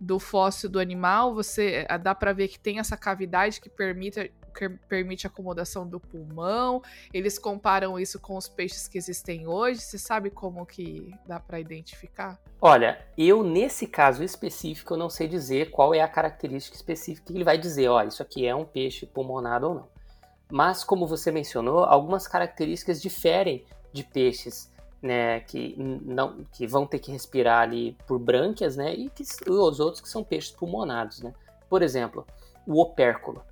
Do 0.00 0.18
fóssil 0.18 0.68
do 0.68 0.78
animal, 0.78 1.34
você 1.34 1.86
eh, 1.88 1.98
dá 1.98 2.14
para 2.14 2.32
ver 2.32 2.48
que 2.48 2.58
tem 2.58 2.78
essa 2.78 2.96
cavidade 2.96 3.60
que 3.60 3.68
permite, 3.68 4.32
que 4.56 4.68
permite 4.68 5.26
a 5.26 5.30
acomodação 5.30 5.86
do 5.86 5.98
pulmão. 5.98 6.82
Eles 7.12 7.38
comparam 7.38 7.98
isso 7.98 8.18
com 8.20 8.36
os 8.36 8.48
peixes 8.48 8.86
que 8.86 8.96
existem 8.96 9.46
hoje. 9.46 9.80
Você 9.80 9.98
sabe 9.98 10.30
como 10.30 10.64
que 10.64 11.12
dá 11.26 11.40
para 11.40 11.58
identificar? 11.58 12.38
Olha, 12.60 13.04
eu 13.16 13.42
nesse 13.42 13.86
caso 13.86 14.22
específico 14.22 14.94
eu 14.94 14.98
não 14.98 15.10
sei 15.10 15.26
dizer 15.26 15.70
qual 15.70 15.94
é 15.94 16.00
a 16.00 16.08
característica 16.08 16.76
específica 16.76 17.26
que 17.26 17.32
ele 17.32 17.44
vai 17.44 17.58
dizer, 17.58 17.88
ó, 17.88 18.02
isso 18.02 18.22
aqui 18.22 18.46
é 18.46 18.54
um 18.54 18.64
peixe 18.64 19.06
pulmonado 19.06 19.68
ou 19.68 19.74
não. 19.74 19.88
Mas 20.50 20.82
como 20.82 21.06
você 21.06 21.30
mencionou, 21.30 21.84
algumas 21.84 22.26
características 22.26 23.02
diferem 23.02 23.66
de 23.92 24.02
peixes 24.02 24.70
né, 25.02 25.40
que 25.40 25.74
não 25.78 26.44
que 26.52 26.66
vão 26.66 26.86
ter 26.86 26.98
que 26.98 27.12
respirar 27.12 27.62
ali 27.62 27.96
por 28.06 28.18
brânquias, 28.18 28.76
né, 28.76 28.92
e, 28.94 29.08
que, 29.08 29.22
os 29.48 29.80
outros 29.80 30.00
que 30.00 30.08
são 30.08 30.24
peixes 30.24 30.50
pulmonados, 30.50 31.22
né. 31.22 31.32
Por 31.68 31.82
exemplo, 31.82 32.26
o 32.66 32.80
opérculo, 32.80 33.42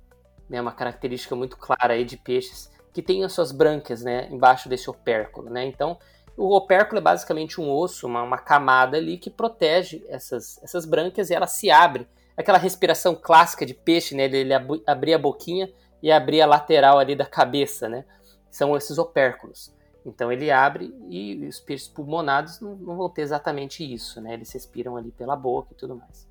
né, 0.49 0.59
uma 0.61 0.71
característica 0.71 1.35
muito 1.35 1.57
clara 1.57 1.93
aí 1.93 2.03
de 2.03 2.17
peixes 2.17 2.69
que 2.93 3.01
tem 3.01 3.23
as 3.23 3.33
suas 3.33 3.51
brânquias, 3.51 4.01
né, 4.03 4.27
embaixo 4.29 4.67
desse 4.67 4.89
opérculo, 4.89 5.49
né. 5.49 5.65
Então, 5.65 5.97
o 6.35 6.55
opérculo 6.55 6.99
é 6.99 7.01
basicamente 7.01 7.59
um 7.59 7.71
osso, 7.71 8.05
uma, 8.05 8.21
uma 8.21 8.37
camada 8.37 8.97
ali 8.97 9.17
que 9.17 9.29
protege 9.29 10.05
essas 10.07 10.61
essas 10.61 10.85
brânquias 10.85 11.29
e 11.29 11.33
ela 11.33 11.47
se 11.47 11.71
abre. 11.71 12.07
Aquela 12.35 12.59
respiração 12.59 13.15
clássica 13.15 13.65
de 13.65 13.73
peixe, 13.73 14.13
né, 14.13 14.25
ele 14.25 14.53
ab 14.53 14.83
abrir 14.85 15.15
a 15.15 15.17
boquinha 15.17 15.71
e 16.03 16.11
abrir 16.11 16.41
a 16.41 16.45
lateral 16.45 16.99
ali 16.99 17.15
da 17.15 17.25
cabeça, 17.25 17.89
né. 17.89 18.05
São 18.51 18.75
esses 18.75 18.97
opérculos. 18.97 19.75
Então 20.07 20.31
ele 20.31 20.49
abre 20.49 20.95
e 21.09 21.45
os 21.45 21.59
peixes 21.59 21.89
pulmonados 21.89 22.61
não, 22.61 22.75
não, 22.77 22.95
vão 22.95 23.09
ter 23.09 23.23
exatamente 23.23 23.83
isso, 23.83 24.21
né? 24.21 24.35
Eles 24.35 24.49
respiram 24.53 24.95
ali 24.95 25.11
pela 25.11 25.35
boca 25.35 25.73
e 25.73 25.75
tudo 25.75 25.97
mais. 25.97 26.25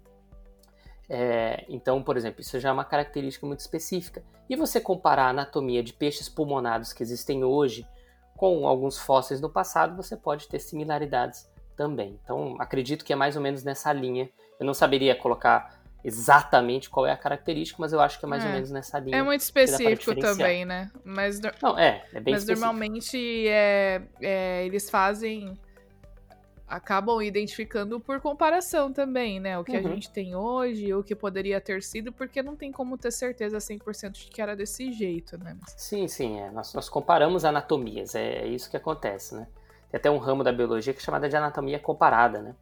É, 1.08 1.66
então, 1.68 2.02
por 2.02 2.16
exemplo, 2.16 2.40
isso 2.40 2.58
já 2.58 2.70
é 2.70 2.72
uma 2.72 2.86
característica 2.86 3.46
muito 3.46 3.60
específica. 3.60 4.24
E 4.48 4.56
você 4.56 4.80
comparar 4.80 5.26
a 5.26 5.28
anatomia 5.28 5.82
de 5.82 5.92
peixes 5.92 6.26
pulmonados 6.26 6.94
que 6.94 7.02
existem 7.02 7.44
hoje 7.44 7.86
com 8.34 8.66
alguns 8.66 8.98
fósseis 8.98 9.42
no 9.42 9.50
passado, 9.50 9.94
você 9.94 10.16
pode 10.16 10.48
ter 10.48 10.58
similaridades 10.58 11.46
também. 11.76 12.18
Então, 12.24 12.56
acredito 12.58 13.04
que 13.04 13.12
é 13.12 13.16
mais 13.16 13.36
ou 13.36 13.42
menos 13.42 13.62
nessa 13.62 13.92
linha. 13.92 14.30
Eu 14.58 14.64
não 14.64 14.72
saberia 14.72 15.14
colocar 15.14 15.75
exatamente 16.06 16.88
qual 16.88 17.04
é 17.04 17.10
a 17.10 17.16
característica, 17.16 17.78
mas 17.80 17.92
eu 17.92 18.00
acho 18.00 18.20
que 18.20 18.24
é 18.24 18.28
mais 18.28 18.44
é. 18.44 18.46
ou 18.46 18.52
menos 18.52 18.70
nessa 18.70 18.96
linha. 19.00 19.16
É 19.16 19.22
muito 19.24 19.40
específico 19.40 20.14
também, 20.14 20.64
né? 20.64 20.88
Mas, 21.04 21.40
Não, 21.60 21.76
é, 21.76 22.04
é 22.12 22.20
bem 22.20 22.32
Mas 22.32 22.44
específico. 22.44 22.60
normalmente 22.60 23.48
é, 23.48 24.02
é, 24.20 24.64
eles 24.64 24.88
fazem. 24.88 25.58
Acabam 26.68 27.22
identificando 27.22 28.00
por 28.00 28.20
comparação 28.20 28.92
também, 28.92 29.38
né? 29.38 29.56
O 29.56 29.62
que 29.62 29.70
uhum. 29.70 29.78
a 29.78 29.82
gente 29.94 30.10
tem 30.10 30.34
hoje, 30.34 30.92
o 30.92 31.02
que 31.02 31.14
poderia 31.14 31.60
ter 31.60 31.80
sido, 31.80 32.12
porque 32.12 32.42
não 32.42 32.56
tem 32.56 32.72
como 32.72 32.98
ter 32.98 33.12
certeza 33.12 33.58
100% 33.58 34.10
de 34.10 34.26
que 34.26 34.42
era 34.42 34.56
desse 34.56 34.92
jeito, 34.92 35.38
né? 35.38 35.56
Sim, 35.76 36.08
sim, 36.08 36.40
é. 36.40 36.50
Nós, 36.50 36.74
nós 36.74 36.88
comparamos 36.88 37.44
anatomias, 37.44 38.16
é, 38.16 38.38
é 38.38 38.46
isso 38.48 38.68
que 38.68 38.76
acontece, 38.76 39.36
né? 39.36 39.46
Tem 39.90 39.98
até 39.98 40.10
um 40.10 40.18
ramo 40.18 40.42
da 40.42 40.52
biologia 40.52 40.92
que 40.92 40.98
é 40.98 41.02
chamada 41.02 41.28
de 41.28 41.36
anatomia 41.36 41.78
comparada, 41.78 42.42
né? 42.42 42.54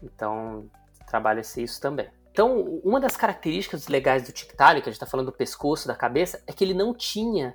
Então, 0.00 0.70
trabalha-se 1.08 1.64
isso 1.64 1.80
também. 1.80 2.08
Então, 2.32 2.80
uma 2.82 2.98
das 2.98 3.14
características 3.14 3.88
legais 3.88 4.24
do 4.24 4.32
Tiktaalik, 4.32 4.82
que 4.82 4.88
a 4.88 4.92
gente 4.92 4.96
está 4.96 5.06
falando 5.06 5.26
do 5.26 5.36
pescoço, 5.36 5.86
da 5.86 5.94
cabeça, 5.94 6.42
é 6.46 6.52
que 6.52 6.64
ele 6.64 6.72
não 6.72 6.94
tinha 6.94 7.54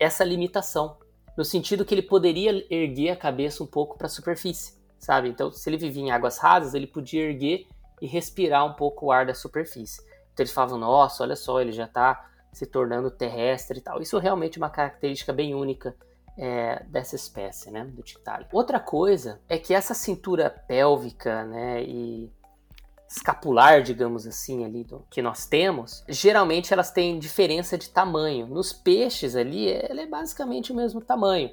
essa 0.00 0.24
limitação, 0.24 0.96
no 1.36 1.44
sentido 1.44 1.84
que 1.84 1.94
ele 1.94 2.02
poderia 2.02 2.64
erguer 2.70 3.10
a 3.10 3.16
cabeça 3.16 3.62
um 3.62 3.66
pouco 3.66 3.98
para 3.98 4.06
a 4.06 4.10
superfície, 4.10 4.80
sabe? 4.98 5.28
Então, 5.28 5.52
se 5.52 5.68
ele 5.68 5.76
vivia 5.76 6.02
em 6.02 6.10
águas 6.10 6.38
rasas, 6.38 6.72
ele 6.72 6.86
podia 6.86 7.22
erguer 7.22 7.66
e 8.00 8.06
respirar 8.06 8.64
um 8.64 8.72
pouco 8.72 9.06
o 9.06 9.12
ar 9.12 9.26
da 9.26 9.34
superfície. 9.34 10.00
Então, 10.32 10.42
eles 10.42 10.52
falavam, 10.52 10.78
nossa, 10.78 11.22
olha 11.22 11.36
só, 11.36 11.60
ele 11.60 11.72
já 11.72 11.84
está 11.84 12.30
se 12.50 12.64
tornando 12.64 13.10
terrestre 13.10 13.78
e 13.78 13.82
tal. 13.82 14.00
Isso 14.00 14.18
realmente 14.18 14.58
é 14.58 14.62
uma 14.62 14.70
característica 14.70 15.34
bem 15.34 15.54
única 15.54 15.94
é, 16.38 16.82
dessa 16.84 17.14
espécie, 17.14 17.70
né, 17.70 17.84
do 17.84 18.02
Tiktaalik. 18.02 18.48
Outra 18.52 18.80
coisa 18.80 19.40
é 19.48 19.58
que 19.58 19.74
essa 19.74 19.92
cintura 19.92 20.48
pélvica, 20.48 21.44
né, 21.44 21.82
e 21.82 22.32
escapular, 23.16 23.80
digamos 23.80 24.26
assim, 24.26 24.64
ali 24.64 24.82
do, 24.82 25.06
que 25.08 25.22
nós 25.22 25.46
temos, 25.46 26.04
geralmente 26.08 26.72
elas 26.72 26.90
têm 26.90 27.18
diferença 27.18 27.78
de 27.78 27.88
tamanho. 27.88 28.46
Nos 28.46 28.72
peixes 28.72 29.36
ali, 29.36 29.70
ela 29.70 30.02
é 30.02 30.06
basicamente 30.06 30.72
o 30.72 30.74
mesmo 30.74 31.00
tamanho. 31.00 31.50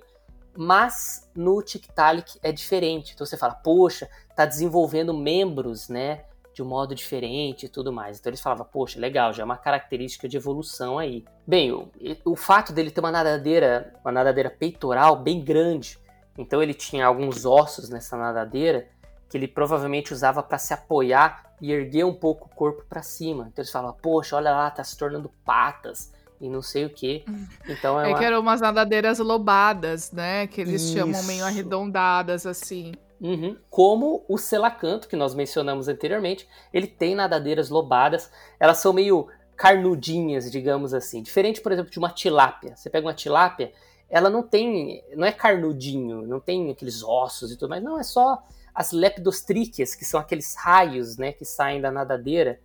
Mas 0.58 1.30
no 1.36 1.62
Tiktaalik 1.62 2.39
é 2.41 2.52
diferente. 2.52 3.13
Então 3.13 3.26
você 3.26 3.38
fala, 3.38 3.54
poxa, 3.54 4.10
tá 4.36 4.45
desenvolvendo 4.45 5.13
membros, 5.13 5.88
né? 5.88 6.26
De 6.54 6.62
um 6.62 6.65
modo 6.65 6.93
diferente 6.95 7.67
e 7.67 7.69
tudo 7.69 7.93
mais. 7.93 8.19
Então 8.19 8.32
eles 8.32 8.41
falavam, 8.41 8.65
poxa, 8.65 9.00
legal, 9.00 9.32
já 9.32 9.43
é 9.43 9.45
uma 9.45 9.56
característica 9.56 10.28
de 10.28 10.36
evolução 10.36 10.97
aí. 10.97 11.24
Bem, 11.47 11.71
o, 11.71 11.89
o 12.26 12.36
fato 12.36 12.74
dele 12.74 12.91
ter 12.91 13.00
uma 13.00 13.12
nadadeira, 13.12 13.93
uma 14.04 14.12
nadadeira 14.12 14.50
peitoral 14.50 15.15
bem 15.15 15.41
grande, 15.41 15.97
então 16.38 16.62
ele 16.62 16.74
tinha 16.74 17.06
alguns 17.06 17.45
ossos 17.45 17.88
nessa 17.89 18.17
nadadeira 18.17 18.89
que 19.32 19.38
ele 19.38 19.48
provavelmente 19.48 20.13
usava 20.13 20.44
para 20.44 20.58
se 20.58 20.74
apoiar 20.74 21.56
e 21.62 21.72
erguer 21.72 22.04
um 22.04 22.13
pouco 22.13 22.50
o 22.52 22.56
corpo 22.56 22.84
para 22.89 23.02
cima. 23.02 23.48
Então 23.48 23.63
eles 23.63 23.72
falam, 23.72 23.94
poxa, 23.94 24.36
olha 24.36 24.52
lá, 24.52 24.70
tá 24.70 24.84
se 24.84 24.98
tornando 24.98 25.32
patas 25.46 26.12
e 26.41 26.50
não 26.50 26.62
sei 26.62 26.84
o 26.84 26.89
que. 26.89 27.24
Então 27.65 28.00
é, 28.02 28.08
é 28.08 28.08
uma... 28.10 28.17
que 28.17 28.26
eram 28.26 28.41
umas 28.41 28.60
nadadeiras 28.60 29.20
lobadas, 29.20 30.12
né? 30.12 30.48
Que 30.48 30.60
eles 30.60 30.82
Isso. 30.82 30.98
chamam 30.98 31.24
meio 31.24 31.46
arredondadas 31.46 32.46
assim. 32.46 32.91
Uhum. 33.22 33.56
Como 33.70 34.26
o 34.28 34.38
selacanto 34.38 35.08
que 35.08 35.15
nós 35.15 35.34
mencionamos 35.34 35.88
anteriormente, 35.88 36.46
ele 36.74 36.88
tem 36.88 37.15
nadadeiras 37.15 37.70
lobadas. 37.70 38.30
Elas 38.60 38.80
são 38.80 38.91
meio 38.91 39.30
carnudinhas, 39.56 40.52
digamos 40.52 40.94
assim. 40.94 41.24
Diferente, 41.24 41.62
por 41.62 41.72
exemplo, 41.72 41.89
de 41.89 42.00
uma 42.00 42.10
tilápia. 42.10 42.76
Você 42.76 42.89
pega 42.89 43.08
uma 43.08 43.13
tilápia, 43.13 43.72
ela 44.10 44.30
não 44.30 44.44
tem, 44.44 45.02
não 45.15 45.26
é 45.26 45.32
carnudinho, 45.32 46.28
não 46.28 46.41
tem 46.41 46.70
aqueles 46.70 47.02
ossos 47.02 47.50
e 47.50 47.56
tudo 47.56 47.70
mais. 47.70 47.82
Não, 47.82 47.98
é 47.98 48.04
só 48.04 48.44
as 48.73 48.91
lepidostríquias, 48.91 49.95
que 49.95 50.05
são 50.05 50.19
aqueles 50.19 50.55
raios 50.55 51.17
né, 51.17 51.31
que 51.31 51.45
saem 51.45 51.81
da 51.81 51.91
nadadeira. 51.91 52.60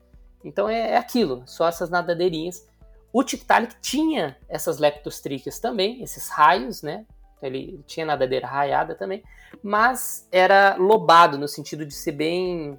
Então 0.45 0.69
é, 0.69 0.93
é 0.93 0.97
aquilo, 0.97 1.43
só 1.47 1.69
essas 1.69 1.91
nadadeirinhas. 1.91 2.67
O 3.13 3.23
Tiktaalik 3.23 3.81
tinha 3.81 4.37
essas 4.49 4.79
lepidostríquias 4.79 5.59
também, 5.59 6.03
esses 6.03 6.29
raios, 6.29 6.83
né? 6.83 7.07
Ele 7.43 7.83
tinha 7.87 8.05
nadadeira 8.07 8.47
raiada 8.47 8.95
também, 8.95 9.23
mas 9.63 10.27
era 10.33 10.77
lobado 10.77 11.39
no 11.39 11.49
sentido 11.49 11.85
de 11.85 11.95
ser 11.95 12.13
bem 12.13 12.79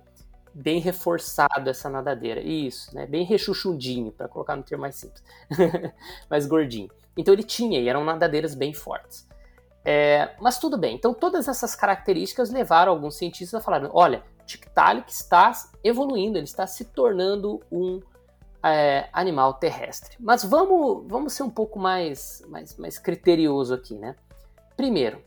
bem 0.53 0.79
reforçado 0.79 1.69
essa 1.69 1.87
nadadeira. 1.87 2.41
Isso, 2.41 2.93
né? 2.95 3.05
Bem 3.05 3.23
rechuchudinho, 3.23 4.11
para 4.11 4.27
colocar 4.27 4.55
no 4.55 4.63
termo 4.63 4.81
mais 4.81 4.95
simples. 4.95 5.23
mais 6.27 6.47
gordinho. 6.47 6.89
Então 7.15 7.33
ele 7.33 7.43
tinha, 7.43 7.79
e 7.79 7.87
eram 7.87 8.03
nadadeiras 8.03 8.55
bem 8.55 8.73
fortes. 8.73 9.26
É, 9.89 10.35
mas 10.41 10.59
tudo 10.59 10.77
bem. 10.77 10.95
Então, 10.95 11.13
todas 11.13 11.47
essas 11.47 11.73
características 11.73 12.49
levaram 12.49 12.91
alguns 12.91 13.15
cientistas 13.15 13.61
a 13.61 13.63
falar: 13.63 13.89
olha, 13.93 14.21
Tiktaalik 14.45 15.09
está 15.09 15.53
evoluindo, 15.81 16.37
ele 16.37 16.43
está 16.43 16.67
se 16.67 16.83
tornando 16.83 17.61
um 17.71 18.01
é, 18.61 19.07
animal 19.13 19.53
terrestre. 19.53 20.17
Mas 20.19 20.43
vamos, 20.43 21.07
vamos 21.07 21.31
ser 21.31 21.43
um 21.43 21.49
pouco 21.49 21.79
mais, 21.79 22.43
mais, 22.49 22.75
mais 22.77 22.99
criterioso 22.99 23.73
aqui, 23.73 23.95
né? 23.95 24.17
Primeiro, 24.75 25.23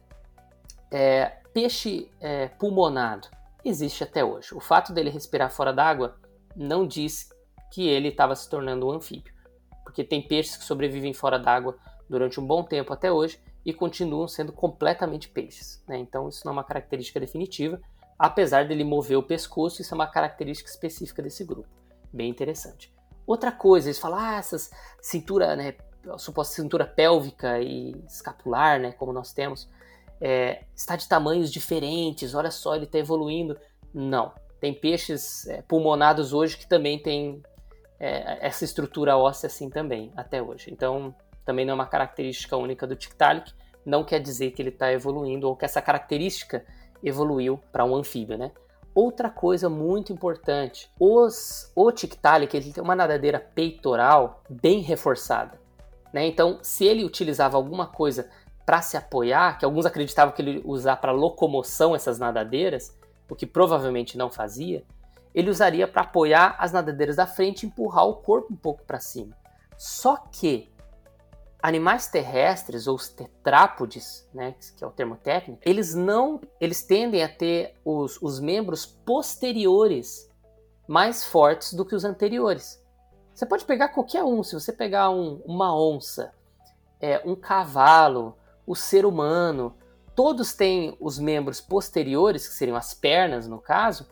é, 0.90 1.38
peixe 1.54 2.10
é, 2.20 2.48
pulmonado 2.48 3.28
existe 3.64 4.04
até 4.04 4.22
hoje. 4.22 4.54
O 4.54 4.60
fato 4.60 4.92
dele 4.92 5.08
respirar 5.08 5.50
fora 5.50 5.72
d'água 5.72 6.16
não 6.54 6.86
diz 6.86 7.30
que 7.72 7.88
ele 7.88 8.08
estava 8.08 8.36
se 8.36 8.46
tornando 8.50 8.88
um 8.88 8.90
anfíbio, 8.90 9.32
porque 9.84 10.04
tem 10.04 10.20
peixes 10.20 10.58
que 10.58 10.64
sobrevivem 10.64 11.14
fora 11.14 11.38
d'água 11.38 11.78
durante 12.10 12.38
um 12.38 12.46
bom 12.46 12.62
tempo 12.62 12.92
até 12.92 13.10
hoje 13.10 13.40
e 13.64 13.72
continuam 13.72 14.26
sendo 14.26 14.52
completamente 14.52 15.28
peixes. 15.28 15.82
Né? 15.86 15.98
Então 15.98 16.28
isso 16.28 16.42
não 16.44 16.52
é 16.52 16.56
uma 16.56 16.64
característica 16.64 17.20
definitiva, 17.20 17.80
apesar 18.18 18.66
dele 18.66 18.84
mover 18.84 19.18
o 19.18 19.22
pescoço, 19.22 19.80
isso 19.80 19.94
é 19.94 19.96
uma 19.96 20.06
característica 20.06 20.68
específica 20.68 21.22
desse 21.22 21.44
grupo. 21.44 21.68
Bem 22.12 22.28
interessante. 22.28 22.92
Outra 23.26 23.52
coisa, 23.52 23.88
eles 23.88 23.98
falam, 23.98 24.18
ah, 24.18 24.36
essas 24.36 24.70
cintura, 25.00 25.54
né, 25.54 25.74
suposta 26.18 26.54
cintura 26.54 26.84
pélvica 26.84 27.60
e 27.60 27.92
escapular, 28.08 28.80
né, 28.80 28.92
como 28.92 29.12
nós 29.12 29.32
temos, 29.32 29.68
é, 30.20 30.64
está 30.74 30.96
de 30.96 31.08
tamanhos 31.08 31.50
diferentes, 31.50 32.34
olha 32.34 32.50
só, 32.50 32.74
ele 32.74 32.84
está 32.84 32.98
evoluindo. 32.98 33.56
Não, 33.92 34.32
tem 34.60 34.74
peixes 34.74 35.46
é, 35.46 35.62
pulmonados 35.62 36.32
hoje 36.32 36.58
que 36.58 36.66
também 36.66 36.98
têm 36.98 37.42
é, 37.98 38.46
essa 38.46 38.64
estrutura 38.64 39.16
óssea 39.16 39.46
assim 39.46 39.70
também, 39.70 40.12
até 40.16 40.42
hoje. 40.42 40.70
Então, 40.70 41.14
também 41.44 41.64
não 41.64 41.72
é 41.72 41.74
uma 41.74 41.86
característica 41.86 42.56
única 42.56 42.86
do 42.86 42.96
Tiktaalik, 42.96 43.52
não 43.84 44.04
quer 44.04 44.20
dizer 44.20 44.50
que 44.52 44.60
ele 44.60 44.68
está 44.68 44.92
evoluindo 44.92 45.48
ou 45.48 45.56
que 45.56 45.64
essa 45.64 45.80
característica 45.80 46.64
evoluiu 47.02 47.58
para 47.72 47.84
um 47.84 47.94
anfíbio, 47.94 48.36
né? 48.36 48.52
Outra 48.94 49.30
coisa 49.30 49.68
muito 49.68 50.12
importante, 50.12 50.90
os, 50.98 51.70
o 51.76 51.90
Tiktaalik 51.92 52.56
ele 52.56 52.72
tem 52.72 52.82
uma 52.82 52.96
nadadeira 52.96 53.38
peitoral 53.38 54.42
bem 54.48 54.80
reforçada, 54.80 55.60
né? 56.12 56.26
Então, 56.26 56.58
se 56.62 56.84
ele 56.84 57.04
utilizava 57.04 57.56
alguma 57.56 57.86
coisa 57.86 58.28
para 58.66 58.82
se 58.82 58.96
apoiar, 58.96 59.58
que 59.58 59.64
alguns 59.64 59.86
acreditavam 59.86 60.34
que 60.34 60.42
ele 60.42 60.62
usar 60.64 60.96
para 60.96 61.12
locomoção 61.12 61.94
essas 61.94 62.18
nadadeiras, 62.18 62.96
o 63.28 63.34
que 63.34 63.46
provavelmente 63.46 64.18
não 64.18 64.28
fazia, 64.28 64.84
ele 65.34 65.50
usaria 65.50 65.86
para 65.86 66.02
apoiar 66.02 66.56
as 66.58 66.72
nadadeiras 66.72 67.16
da 67.16 67.26
frente 67.26 67.62
e 67.62 67.66
empurrar 67.66 68.06
o 68.06 68.16
corpo 68.16 68.52
um 68.52 68.56
pouco 68.56 68.82
para 68.84 68.98
cima. 68.98 69.36
Só 69.78 70.16
que 70.16 70.70
animais 71.62 72.06
terrestres 72.06 72.86
ou 72.86 72.96
os 72.96 73.08
tetrápodes, 73.08 74.28
né, 74.32 74.54
que 74.76 74.82
é 74.82 74.86
o 74.86 74.90
termo 74.90 75.16
técnico, 75.16 75.62
eles 75.64 75.94
não, 75.94 76.40
eles 76.60 76.82
tendem 76.82 77.22
a 77.22 77.28
ter 77.28 77.74
os, 77.84 78.20
os 78.22 78.40
membros 78.40 78.86
posteriores 78.86 80.28
mais 80.88 81.24
fortes 81.24 81.72
do 81.72 81.84
que 81.84 81.94
os 81.94 82.04
anteriores. 82.04 82.82
Você 83.34 83.46
pode 83.46 83.64
pegar 83.64 83.88
qualquer 83.88 84.24
um, 84.24 84.42
se 84.42 84.54
você 84.54 84.72
pegar 84.72 85.10
um, 85.10 85.40
uma 85.46 85.74
onça, 85.74 86.32
é, 87.00 87.22
um 87.24 87.34
cavalo, 87.34 88.36
o 88.66 88.74
ser 88.74 89.06
humano, 89.06 89.74
todos 90.14 90.52
têm 90.52 90.96
os 91.00 91.18
membros 91.18 91.60
posteriores, 91.60 92.46
que 92.46 92.54
seriam 92.54 92.76
as 92.76 92.92
pernas 92.92 93.46
no 93.46 93.58
caso, 93.58 94.06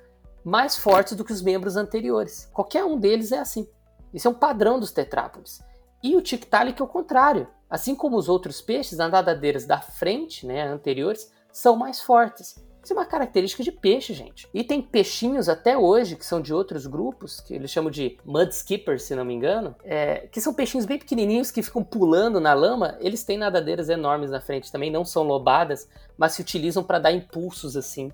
mais 0.45 0.77
fortes 0.77 1.15
do 1.15 1.25
que 1.25 1.33
os 1.33 1.43
membros 1.43 1.77
anteriores. 1.77 2.49
Qualquer 2.53 2.85
um 2.85 2.99
deles 2.99 3.33
é 3.33 3.39
assim. 3.39 3.69
Isso 4.15 4.27
é 4.27 4.31
um 4.31 4.35
padrão 4.35 4.81
dos 4.81 4.91
tetrápodes. 4.91 5.61
E 6.03 6.17
o 6.17 6.23
Tiktaalik 6.23 6.81
é 6.81 6.85
o 6.85 6.89
contrário. 6.89 7.49
Assim 7.69 7.95
como 7.95 8.17
os 8.17 8.29
outros 8.29 8.63
peixes, 8.63 8.99
as 8.99 9.11
nadadeiras 9.11 9.67
da 9.67 9.81
frente, 9.81 10.47
né, 10.47 10.67
anteriores, 10.67 11.31
são 11.53 11.77
mais 11.77 12.01
fortes. 12.01 12.57
Isso 12.83 12.93
é 12.93 12.97
uma 12.97 13.05
característica 13.05 13.63
de 13.63 13.73
peixe, 13.73 14.15
gente. 14.15 14.49
E 14.55 14.65
tem 14.65 14.81
peixinhos 14.81 15.49
até 15.49 15.77
hoje, 15.77 16.17
que 16.17 16.25
são 16.25 16.41
de 16.41 16.55
outros 16.55 16.87
grupos, 16.87 17.41
que 17.41 17.53
eles 17.53 17.71
chamam 17.71 17.91
de 17.91 18.17
mud 18.25 18.49
skippers, 18.51 19.03
se 19.03 19.15
não 19.15 19.25
me 19.25 19.35
engano, 19.35 19.75
é, 19.85 20.29
que 20.33 20.41
são 20.41 20.55
peixinhos 20.55 20.87
bem 20.87 20.99
pequenininhos 20.99 21.51
que 21.51 21.63
ficam 21.63 21.83
pulando 21.83 22.41
na 22.41 22.55
lama. 22.55 22.97
Eles 23.01 23.25
têm 23.25 23.37
nadadeiras 23.37 23.89
enormes 23.89 24.31
na 24.31 24.41
frente 24.41 24.73
também, 24.73 24.91
não 24.91 25.05
são 25.05 25.25
lobadas, 25.25 25.89
mas 26.17 26.33
se 26.33 26.41
utilizam 26.41 26.83
para 26.83 26.99
dar 26.99 27.13
impulsos 27.13 27.77
assim 27.77 28.11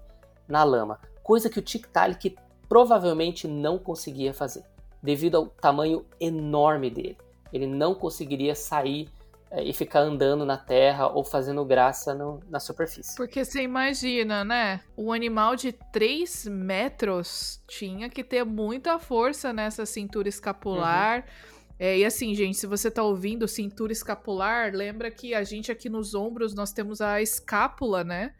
na 0.48 0.64
lama. 0.64 0.98
Coisa 1.22 1.48
que 1.48 1.58
o 1.58 1.62
Tiktaalik 1.62 2.34
provavelmente 2.68 3.46
não 3.46 3.78
conseguia 3.78 4.34
fazer, 4.34 4.64
devido 5.00 5.36
ao 5.36 5.46
tamanho 5.46 6.04
enorme 6.18 6.90
dele 6.90 7.23
ele 7.54 7.66
não 7.66 7.94
conseguiria 7.94 8.54
sair 8.54 9.08
é, 9.48 9.62
e 9.62 9.72
ficar 9.72 10.00
andando 10.00 10.44
na 10.44 10.56
terra 10.56 11.06
ou 11.06 11.22
fazendo 11.22 11.64
graça 11.64 12.12
no, 12.12 12.40
na 12.50 12.58
superfície. 12.58 13.16
Porque 13.16 13.44
você 13.44 13.62
imagina, 13.62 14.44
né? 14.44 14.80
Um 14.98 15.12
animal 15.12 15.54
de 15.54 15.70
3 15.70 16.46
metros 16.48 17.62
tinha 17.68 18.10
que 18.10 18.24
ter 18.24 18.44
muita 18.44 18.98
força 18.98 19.52
nessa 19.52 19.86
cintura 19.86 20.28
escapular. 20.28 21.18
Uhum. 21.18 21.54
É, 21.78 21.98
e 21.98 22.04
assim, 22.04 22.34
gente, 22.34 22.56
se 22.56 22.66
você 22.66 22.90
tá 22.90 23.04
ouvindo 23.04 23.46
cintura 23.46 23.92
escapular, 23.92 24.72
lembra 24.74 25.08
que 25.08 25.34
a 25.34 25.44
gente 25.44 25.70
aqui 25.70 25.88
nos 25.88 26.14
ombros 26.14 26.52
nós 26.52 26.72
temos 26.72 27.00
a 27.00 27.22
escápula, 27.22 28.02
né? 28.02 28.34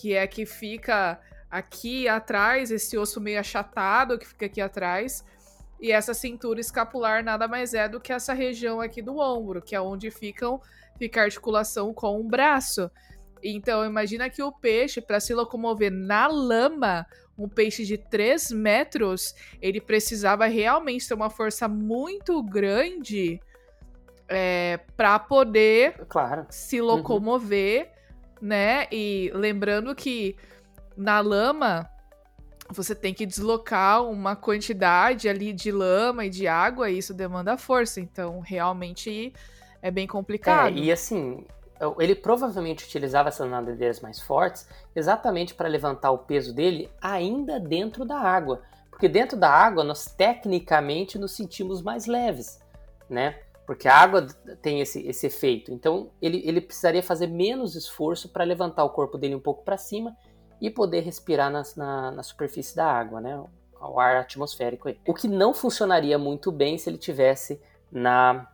Que 0.00 0.14
é 0.14 0.26
que 0.26 0.44
fica 0.44 1.20
aqui 1.48 2.08
atrás, 2.08 2.72
esse 2.72 2.98
osso 2.98 3.20
meio 3.20 3.38
achatado 3.38 4.18
que 4.18 4.26
fica 4.26 4.46
aqui 4.46 4.60
atrás. 4.60 5.24
E 5.80 5.92
essa 5.92 6.12
cintura 6.12 6.60
escapular 6.60 7.22
nada 7.22 7.46
mais 7.46 7.72
é 7.72 7.88
do 7.88 8.00
que 8.00 8.12
essa 8.12 8.32
região 8.32 8.80
aqui 8.80 9.00
do 9.00 9.18
ombro, 9.18 9.62
que 9.62 9.74
é 9.74 9.80
onde 9.80 10.10
ficam, 10.10 10.60
fica 10.98 11.20
a 11.20 11.24
articulação 11.24 11.94
com 11.94 12.20
o 12.20 12.24
braço. 12.24 12.90
Então, 13.42 13.84
imagina 13.84 14.28
que 14.28 14.42
o 14.42 14.50
peixe, 14.50 15.00
para 15.00 15.20
se 15.20 15.32
locomover 15.32 15.92
na 15.92 16.26
lama, 16.26 17.06
um 17.38 17.48
peixe 17.48 17.84
de 17.84 17.96
3 17.96 18.50
metros, 18.50 19.34
ele 19.62 19.80
precisava 19.80 20.46
realmente 20.46 21.06
ter 21.06 21.14
uma 21.14 21.30
força 21.30 21.68
muito 21.68 22.42
grande 22.42 23.40
é, 24.28 24.80
para 24.96 25.18
poder 25.20 26.04
claro. 26.08 26.46
se 26.50 26.80
locomover, 26.80 27.84
uhum. 28.42 28.48
né? 28.48 28.88
E 28.90 29.30
lembrando 29.32 29.94
que 29.94 30.36
na 30.96 31.20
lama 31.20 31.88
você 32.70 32.94
tem 32.94 33.14
que 33.14 33.24
deslocar 33.24 34.04
uma 34.04 34.36
quantidade 34.36 35.28
ali 35.28 35.52
de 35.52 35.72
lama 35.72 36.26
e 36.26 36.30
de 36.30 36.46
água, 36.46 36.90
e 36.90 36.98
isso 36.98 37.14
demanda 37.14 37.56
força. 37.56 38.00
Então, 38.00 38.40
realmente 38.40 39.32
é 39.80 39.90
bem 39.90 40.06
complicado. 40.06 40.76
É, 40.76 40.80
e 40.80 40.92
assim, 40.92 41.44
ele 41.98 42.14
provavelmente 42.14 42.84
utilizava 42.84 43.28
essas 43.28 43.48
nadadeiras 43.48 44.00
mais 44.00 44.20
fortes 44.20 44.68
exatamente 44.94 45.54
para 45.54 45.68
levantar 45.68 46.10
o 46.10 46.18
peso 46.18 46.54
dele 46.54 46.90
ainda 47.00 47.58
dentro 47.58 48.04
da 48.04 48.18
água. 48.18 48.62
Porque 48.90 49.08
dentro 49.08 49.36
da 49.36 49.50
água 49.50 49.84
nós 49.84 50.06
tecnicamente 50.06 51.18
nos 51.18 51.32
sentimos 51.32 51.80
mais 51.80 52.06
leves, 52.06 52.60
né? 53.08 53.38
Porque 53.64 53.86
a 53.86 53.94
água 53.94 54.26
tem 54.60 54.80
esse, 54.80 55.06
esse 55.06 55.26
efeito. 55.26 55.72
Então 55.72 56.10
ele, 56.20 56.42
ele 56.44 56.60
precisaria 56.60 57.02
fazer 57.02 57.28
menos 57.28 57.76
esforço 57.76 58.28
para 58.28 58.42
levantar 58.44 58.82
o 58.82 58.90
corpo 58.90 59.16
dele 59.16 59.36
um 59.36 59.40
pouco 59.40 59.62
para 59.62 59.76
cima 59.76 60.16
e 60.60 60.70
poder 60.70 61.00
respirar 61.00 61.50
na, 61.50 62.10
na, 62.10 62.22
superfície 62.22 62.74
da 62.74 62.86
água, 62.86 63.20
né? 63.20 63.42
O 63.80 64.00
ar 64.00 64.16
atmosférico. 64.16 64.88
O 65.06 65.14
que 65.14 65.28
não 65.28 65.54
funcionaria 65.54 66.18
muito 66.18 66.50
bem 66.50 66.76
se 66.78 66.90
ele 66.90 66.98
tivesse 66.98 67.60
na, 67.92 68.48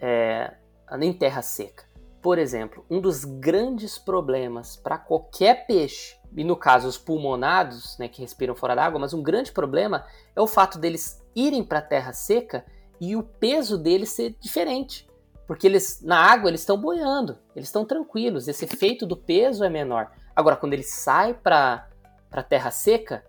é, 0.00 0.54
em 1.00 1.12
terra 1.12 1.42
seca. 1.42 1.84
Por 2.22 2.38
exemplo, 2.38 2.84
um 2.90 3.00
dos 3.00 3.24
grandes 3.24 3.96
problemas 3.96 4.76
para 4.76 4.98
qualquer 4.98 5.66
peixe, 5.66 6.16
e 6.36 6.44
no 6.44 6.56
caso 6.56 6.88
os 6.88 6.98
pulmonados, 6.98 7.96
né, 7.98 8.08
que 8.08 8.20
respiram 8.20 8.54
fora 8.54 8.74
d'água, 8.74 8.98
mas 8.98 9.14
um 9.14 9.22
grande 9.22 9.52
problema 9.52 10.04
é 10.34 10.40
o 10.40 10.46
fato 10.46 10.78
deles 10.78 11.24
irem 11.34 11.62
para 11.62 11.78
a 11.78 11.82
terra 11.82 12.12
seca 12.12 12.64
e 13.00 13.14
o 13.14 13.22
peso 13.22 13.78
deles 13.78 14.10
ser 14.10 14.36
diferente. 14.40 15.08
Porque 15.46 15.66
eles 15.66 16.02
na 16.02 16.18
água 16.18 16.50
eles 16.50 16.60
estão 16.60 16.76
boiando, 16.76 17.38
eles 17.54 17.68
estão 17.68 17.84
tranquilos, 17.84 18.48
esse 18.48 18.64
efeito 18.64 19.06
do 19.06 19.16
peso 19.16 19.64
é 19.64 19.70
menor. 19.70 20.10
Agora, 20.38 20.54
quando 20.54 20.72
ele 20.72 20.84
sai 20.84 21.34
para 21.34 21.88
a 22.30 22.42
terra 22.44 22.70
seca, 22.70 23.24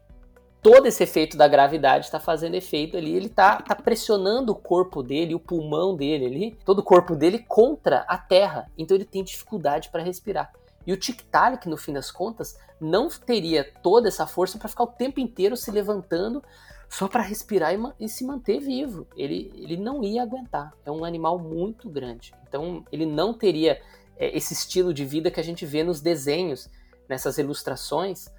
todo 0.61 0.85
esse 0.85 1.01
efeito 1.01 1.35
da 1.35 1.47
gravidade 1.47 2.05
está 2.05 2.19
fazendo 2.19 2.53
efeito 2.53 2.95
ali, 2.95 3.15
ele 3.15 3.25
está 3.25 3.59
tá 3.63 3.73
pressionando 3.73 4.51
o 4.51 4.55
corpo 4.55 5.01
dele, 5.01 5.33
o 5.33 5.39
pulmão 5.39 5.95
dele 5.95 6.27
ali, 6.27 6.57
todo 6.63 6.79
o 6.79 6.83
corpo 6.83 7.15
dele 7.15 7.39
contra 7.39 8.01
a 8.01 8.15
terra. 8.15 8.69
Então 8.77 8.95
ele 8.95 9.05
tem 9.05 9.23
dificuldade 9.23 9.89
para 9.89 10.03
respirar. 10.03 10.53
E 10.85 10.93
o 10.93 10.97
Tiktaalik, 10.97 11.67
no 11.67 11.77
fim 11.77 11.93
das 11.93 12.11
contas, 12.11 12.59
não 12.79 13.09
teria 13.09 13.67
toda 13.81 14.07
essa 14.07 14.27
força 14.27 14.59
para 14.59 14.69
ficar 14.69 14.83
o 14.83 14.87
tempo 14.87 15.19
inteiro 15.19 15.57
se 15.57 15.71
levantando 15.71 16.43
só 16.87 17.07
para 17.07 17.23
respirar 17.23 17.73
e, 17.73 18.05
e, 18.05 18.07
se 18.07 18.23
manter 18.23 18.59
vivo. 18.59 19.07
Ele, 19.17 19.51
ele 19.55 19.77
não 19.77 20.03
ia 20.03 20.21
aguentar. 20.21 20.75
É 20.85 20.91
um 20.91 21.03
animal 21.03 21.39
muito 21.39 21.89
grande. 21.89 22.35
Então 22.47 22.85
ele 22.91 23.07
não 23.07 23.33
teria 23.33 23.81
é, 24.15 24.37
esse 24.37 24.53
estilo 24.53 24.93
de 24.93 25.05
vida 25.05 25.31
que 25.31 25.39
a 25.39 25.43
gente 25.43 25.65
vê 25.65 25.83
nos 25.83 26.01
desenhos, 26.01 26.69
nessas 27.09 27.37
ilustrações 27.37 28.29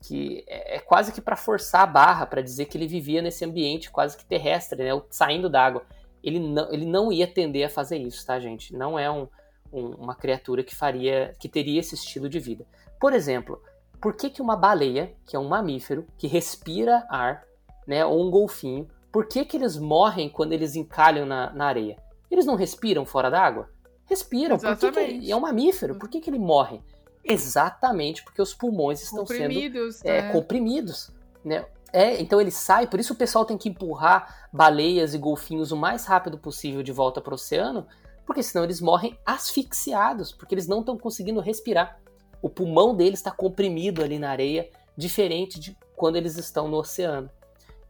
que 0.00 0.44
é, 0.46 0.76
é 0.76 0.78
quase 0.78 1.12
que 1.12 1.20
para 1.20 1.36
forçar 1.36 1.82
a 1.82 1.86
barra, 1.86 2.26
para 2.26 2.40
dizer 2.40 2.66
que 2.66 2.78
ele 2.78 2.86
vivia 2.86 3.20
nesse 3.20 3.44
ambiente 3.44 3.90
quase 3.90 4.16
que 4.16 4.24
terrestre, 4.24 4.82
né, 4.82 5.02
saindo 5.10 5.50
d'água. 5.50 5.82
Ele 6.22 6.38
não, 6.38 6.72
ele 6.72 6.86
não 6.86 7.12
ia 7.12 7.26
tender 7.26 7.66
a 7.66 7.70
fazer 7.70 7.98
isso, 7.98 8.24
tá, 8.24 8.38
gente? 8.38 8.74
Não 8.74 8.98
é 8.98 9.10
um, 9.10 9.28
um, 9.72 9.88
uma 9.96 10.14
criatura 10.14 10.62
que 10.62 10.74
faria, 10.74 11.34
que 11.38 11.48
teria 11.48 11.80
esse 11.80 11.94
estilo 11.94 12.28
de 12.28 12.38
vida. 12.38 12.66
Por 12.98 13.12
exemplo, 13.12 13.62
por 14.00 14.14
que, 14.14 14.30
que 14.30 14.40
uma 14.40 14.56
baleia, 14.56 15.14
que 15.26 15.36
é 15.36 15.38
um 15.38 15.48
mamífero, 15.48 16.06
que 16.16 16.26
respira 16.26 17.06
ar, 17.10 17.44
né, 17.86 18.04
ou 18.04 18.26
um 18.26 18.30
golfinho, 18.30 18.88
por 19.12 19.26
que, 19.26 19.44
que 19.44 19.56
eles 19.56 19.76
morrem 19.76 20.28
quando 20.28 20.52
eles 20.52 20.76
encalham 20.76 21.26
na, 21.26 21.52
na 21.52 21.66
areia? 21.66 21.96
Eles 22.30 22.46
não 22.46 22.54
respiram 22.54 23.04
fora 23.04 23.30
d'água? 23.30 23.68
Respiram. 24.04 24.56
Exatamente. 24.56 24.80
Por 24.80 24.94
que, 24.94 25.18
que 25.20 25.32
é 25.32 25.36
um 25.36 25.40
mamífero? 25.40 25.94
Por 25.96 26.08
que, 26.08 26.20
que 26.20 26.30
ele 26.30 26.38
morre? 26.38 26.80
Exatamente 27.24 28.24
porque 28.24 28.40
os 28.40 28.54
pulmões 28.54 29.02
estão 29.02 29.24
comprimidos, 29.24 29.96
sendo 29.96 30.10
é, 30.10 30.22
né? 30.22 30.32
comprimidos. 30.32 31.10
Né? 31.44 31.64
É, 31.92 32.20
então 32.20 32.40
ele 32.40 32.50
sai, 32.50 32.86
por 32.86 33.00
isso 33.00 33.12
o 33.12 33.16
pessoal 33.16 33.44
tem 33.44 33.58
que 33.58 33.68
empurrar 33.68 34.48
baleias 34.52 35.12
e 35.14 35.18
golfinhos 35.18 35.72
o 35.72 35.76
mais 35.76 36.06
rápido 36.06 36.38
possível 36.38 36.82
de 36.82 36.92
volta 36.92 37.20
para 37.20 37.32
o 37.32 37.34
oceano, 37.34 37.86
porque 38.24 38.42
senão 38.42 38.64
eles 38.64 38.80
morrem 38.80 39.18
asfixiados, 39.26 40.32
porque 40.32 40.54
eles 40.54 40.68
não 40.68 40.80
estão 40.80 40.96
conseguindo 40.96 41.40
respirar. 41.40 42.00
O 42.40 42.48
pulmão 42.48 42.94
deles 42.94 43.18
está 43.18 43.30
comprimido 43.30 44.02
ali 44.02 44.18
na 44.18 44.30
areia, 44.30 44.70
diferente 44.96 45.58
de 45.58 45.76
quando 45.96 46.16
eles 46.16 46.36
estão 46.36 46.68
no 46.68 46.78
oceano. 46.78 47.28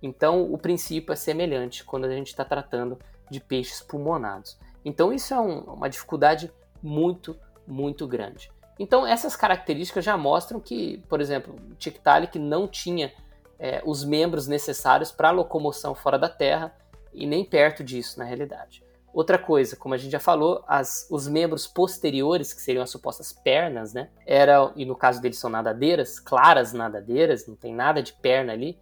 Então 0.02 0.50
o 0.50 0.56
princípio 0.56 1.12
é 1.12 1.16
semelhante 1.16 1.84
quando 1.84 2.06
a 2.06 2.10
gente 2.10 2.28
está 2.28 2.44
tratando 2.44 2.98
de 3.30 3.38
peixes 3.38 3.80
pulmonados. 3.82 4.58
Então 4.84 5.12
isso 5.12 5.34
é 5.34 5.40
um, 5.40 5.60
uma 5.60 5.88
dificuldade 5.88 6.50
muito, 6.82 7.38
muito 7.66 8.06
grande. 8.08 8.50
Então, 8.80 9.06
essas 9.06 9.36
características 9.36 10.02
já 10.02 10.16
mostram 10.16 10.58
que, 10.58 11.04
por 11.06 11.20
exemplo, 11.20 11.54
Tiktaalik 11.78 12.38
não 12.38 12.66
tinha 12.66 13.12
é, 13.58 13.82
os 13.84 14.02
membros 14.02 14.46
necessários 14.46 15.12
para 15.12 15.30
locomoção 15.30 15.94
fora 15.94 16.18
da 16.18 16.30
Terra 16.30 16.74
e 17.12 17.26
nem 17.26 17.44
perto 17.44 17.84
disso, 17.84 18.18
na 18.18 18.24
realidade. 18.24 18.82
Outra 19.12 19.36
coisa, 19.36 19.76
como 19.76 19.92
a 19.92 19.98
gente 19.98 20.12
já 20.12 20.18
falou, 20.18 20.64
as, 20.66 21.06
os 21.10 21.28
membros 21.28 21.66
posteriores, 21.66 22.54
que 22.54 22.62
seriam 22.62 22.82
as 22.82 22.88
supostas 22.88 23.34
pernas, 23.34 23.92
né? 23.92 24.08
Era, 24.24 24.72
e 24.74 24.86
no 24.86 24.96
caso 24.96 25.20
deles 25.20 25.38
são 25.38 25.50
nadadeiras, 25.50 26.18
claras 26.18 26.72
nadadeiras, 26.72 27.46
não 27.46 27.56
tem 27.56 27.74
nada 27.74 28.02
de 28.02 28.14
perna 28.14 28.54
ali, 28.54 28.78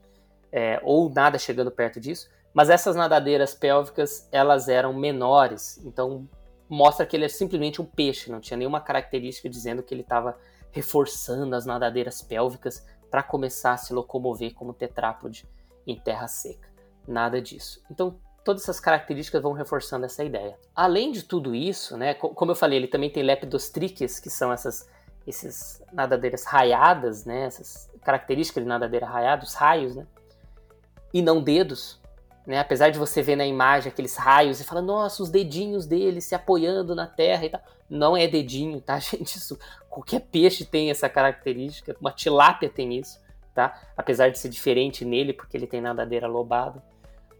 é, 0.52 0.78
ou 0.84 1.10
nada 1.10 1.40
chegando 1.40 1.72
perto 1.72 1.98
disso. 1.98 2.28
Mas 2.54 2.70
essas 2.70 2.94
nadadeiras 2.94 3.52
pélvicas, 3.52 4.28
elas 4.30 4.68
eram 4.68 4.92
menores, 4.92 5.84
então 5.84 6.28
mostra 6.68 7.06
que 7.06 7.16
ele 7.16 7.24
é 7.24 7.28
simplesmente 7.28 7.80
um 7.80 7.84
peixe, 7.84 8.30
não 8.30 8.40
tinha 8.40 8.56
nenhuma 8.56 8.80
característica 8.80 9.48
dizendo 9.48 9.82
que 9.82 9.94
ele 9.94 10.02
estava 10.02 10.38
reforçando 10.70 11.54
as 11.54 11.64
nadadeiras 11.64 12.20
pélvicas 12.20 12.86
para 13.10 13.22
começar 13.22 13.72
a 13.72 13.76
se 13.76 13.92
locomover 13.92 14.54
como 14.54 14.72
tetrápode 14.72 15.46
em 15.86 15.98
terra 15.98 16.28
seca. 16.28 16.68
Nada 17.06 17.40
disso. 17.40 17.82
Então, 17.90 18.18
todas 18.44 18.62
essas 18.62 18.78
características 18.78 19.42
vão 19.42 19.52
reforçando 19.52 20.04
essa 20.04 20.22
ideia. 20.22 20.58
Além 20.74 21.10
de 21.10 21.22
tudo 21.22 21.54
isso, 21.54 21.96
né, 21.96 22.14
como 22.14 22.50
eu 22.50 22.56
falei, 22.56 22.78
ele 22.78 22.88
também 22.88 23.10
tem 23.10 23.22
lepidostriques, 23.22 24.20
que 24.20 24.30
são 24.30 24.52
essas 24.52 24.88
esses 25.26 25.82
nadadeiras 25.92 26.44
raiadas, 26.44 27.26
né, 27.26 27.44
essas 27.44 27.90
características 28.00 28.62
de 28.62 28.68
nadadeira 28.68 29.04
raiada, 29.04 29.44
os 29.44 29.52
raios, 29.52 29.94
né, 29.94 30.06
e 31.12 31.20
não 31.20 31.42
dedos, 31.42 32.00
né? 32.48 32.58
Apesar 32.58 32.88
de 32.88 32.98
você 32.98 33.20
ver 33.20 33.36
na 33.36 33.46
imagem 33.46 33.92
aqueles 33.92 34.16
raios 34.16 34.58
e 34.58 34.64
falar, 34.64 34.80
nossa, 34.80 35.22
os 35.22 35.28
dedinhos 35.28 35.84
dele 35.84 36.18
se 36.22 36.34
apoiando 36.34 36.94
na 36.94 37.06
terra 37.06 37.44
e 37.44 37.50
tal. 37.50 37.60
Não 37.90 38.16
é 38.16 38.26
dedinho, 38.26 38.80
tá, 38.80 38.98
gente? 38.98 39.36
Isso, 39.36 39.58
qualquer 39.90 40.20
peixe 40.20 40.64
tem 40.64 40.90
essa 40.90 41.10
característica, 41.10 41.94
uma 42.00 42.10
tilápia 42.10 42.70
tem 42.70 42.98
isso, 42.98 43.20
tá? 43.54 43.78
Apesar 43.94 44.30
de 44.30 44.38
ser 44.38 44.48
diferente 44.48 45.04
nele, 45.04 45.34
porque 45.34 45.58
ele 45.58 45.66
tem 45.66 45.82
nadadeira 45.82 46.26
lobada, 46.26 46.82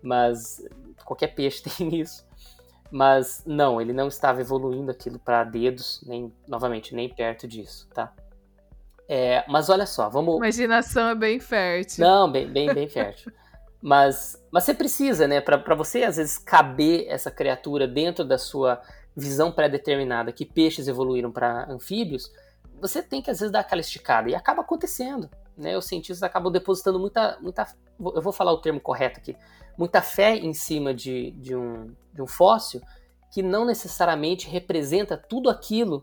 mas 0.03 0.62
qualquer 1.07 1.29
peixe 1.29 1.62
tem 1.79 1.99
isso. 1.99 2.29
Mas 2.90 3.42
não, 3.47 3.81
ele 3.81 3.94
não 3.94 4.09
estava 4.09 4.42
evoluindo 4.42 4.90
aquilo 4.90 5.18
para 5.18 5.42
dedos, 5.42 6.03
nem 6.07 6.31
novamente, 6.47 6.94
nem 6.94 7.09
perto 7.09 7.49
disso, 7.49 7.88
tá? 7.94 8.12
É, 9.09 9.42
mas 9.49 9.71
olha 9.71 9.87
só, 9.87 10.11
vamos. 10.11 10.37
Imaginação 10.37 11.09
é 11.09 11.14
bem 11.14 11.40
fértil. 11.40 12.07
Não, 12.07 12.31
bem, 12.31 12.47
bem, 12.47 12.75
bem 12.75 12.87
fértil. 12.87 13.33
Mas, 13.81 14.37
mas 14.51 14.64
você 14.64 14.75
precisa, 14.75 15.29
né? 15.29 15.41
Para 15.41 15.75
você, 15.75 16.03
às 16.03 16.17
vezes, 16.17 16.37
caber 16.37 17.07
essa 17.09 17.31
criatura 17.31 17.87
dentro 17.87 18.25
da 18.25 18.37
sua 18.37 18.81
visão 19.17 19.53
pré-determinada 19.53 20.33
que 20.33 20.45
peixes 20.45 20.88
evoluíram 20.88 21.31
para 21.31 21.71
anfíbios, 21.71 22.33
você 22.81 23.03
tem 23.03 23.23
que, 23.23 23.31
às 23.31 23.38
vezes, 23.38 23.53
dar 23.53 23.61
aquela 23.61 23.81
esticada. 23.81 24.29
E 24.29 24.35
acaba 24.35 24.62
acontecendo. 24.62 25.31
Né? 25.57 25.77
Os 25.77 25.87
cientistas 25.87 26.23
acabam 26.23 26.53
depositando 26.53 26.99
muita, 26.99 27.38
muita. 27.41 27.67
Eu 27.99 28.23
vou 28.23 28.33
falar 28.33 28.53
o 28.53 28.59
termo 28.59 28.81
correto 28.81 29.21
aqui. 29.21 29.37
Muita 29.77 30.03
fé 30.03 30.37
em 30.37 30.53
cima 30.53 30.93
de, 30.93 31.33
de, 31.33 31.55
um, 31.55 31.95
de 32.12 32.23
um 32.23 32.27
fóssil 32.27 32.81
que 33.33 33.43
não 33.43 33.64
necessariamente 33.64 34.49
representa 34.49 35.17
tudo 35.17 35.51
aquilo 35.51 36.03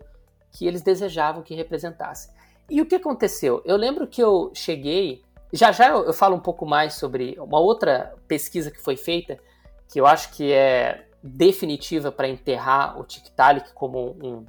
que 0.51 0.65
eles 0.65 0.81
desejavam 0.81 1.43
que 1.43 1.55
representasse. 1.55 2.29
E 2.69 2.81
o 2.81 2.85
que 2.85 2.95
aconteceu? 2.95 3.61
Eu 3.65 3.75
lembro 3.75 4.07
que 4.07 4.21
eu 4.21 4.51
cheguei 4.53 5.24
já 5.55 5.71
já 5.71 5.89
eu, 5.89 6.05
eu 6.05 6.13
falo 6.13 6.35
um 6.35 6.39
pouco 6.39 6.65
mais 6.65 6.95
sobre 6.95 7.35
uma 7.39 7.59
outra 7.59 8.13
pesquisa 8.27 8.69
que 8.69 8.81
foi 8.81 8.97
feita, 8.97 9.39
que 9.87 9.99
eu 9.99 10.05
acho 10.05 10.31
que 10.31 10.51
é 10.51 11.05
definitiva 11.23 12.11
para 12.11 12.27
enterrar 12.27 12.99
o 12.99 13.03
Tiktaalik 13.03 13.73
como 13.73 14.15
um, 14.21 14.45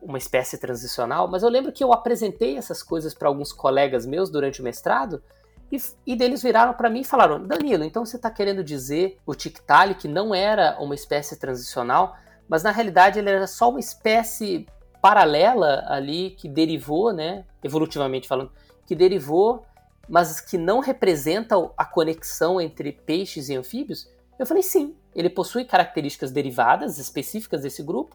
uma 0.00 0.18
espécie 0.18 0.58
transicional, 0.58 1.28
mas 1.28 1.42
eu 1.42 1.48
lembro 1.48 1.72
que 1.72 1.84
eu 1.84 1.92
apresentei 1.92 2.56
essas 2.56 2.82
coisas 2.82 3.14
para 3.14 3.28
alguns 3.28 3.52
colegas 3.52 4.06
meus 4.06 4.30
durante 4.30 4.60
o 4.60 4.64
mestrado 4.64 5.22
e, 5.70 5.80
e 6.06 6.14
deles 6.14 6.42
viraram 6.42 6.74
para 6.74 6.90
mim 6.90 7.00
e 7.00 7.04
falaram: 7.04 7.46
Danilo, 7.46 7.84
então 7.84 8.04
você 8.04 8.16
está 8.16 8.30
querendo 8.30 8.62
dizer 8.62 9.18
o 9.24 9.34
Tiktaalik 9.34 10.06
não 10.06 10.34
era 10.34 10.76
uma 10.80 10.94
espécie 10.94 11.38
transicional, 11.38 12.16
mas 12.48 12.62
na 12.62 12.70
realidade 12.70 13.18
ele 13.18 13.30
era 13.30 13.46
só 13.46 13.70
uma 13.70 13.80
espécie 13.80 14.66
paralela 15.00 15.84
ali 15.88 16.30
que 16.30 16.48
derivou, 16.48 17.12
né, 17.12 17.44
evolutivamente 17.62 18.28
falando, 18.28 18.52
que 18.86 18.94
derivou, 18.94 19.64
mas 20.12 20.42
que 20.42 20.58
não 20.58 20.80
representa 20.80 21.56
a 21.74 21.86
conexão 21.86 22.60
entre 22.60 22.92
peixes 22.92 23.48
e 23.48 23.56
anfíbios? 23.56 24.06
Eu 24.38 24.44
falei 24.44 24.62
sim, 24.62 24.94
ele 25.14 25.30
possui 25.30 25.64
características 25.64 26.30
derivadas 26.30 26.98
específicas 26.98 27.62
desse 27.62 27.82
grupo, 27.82 28.14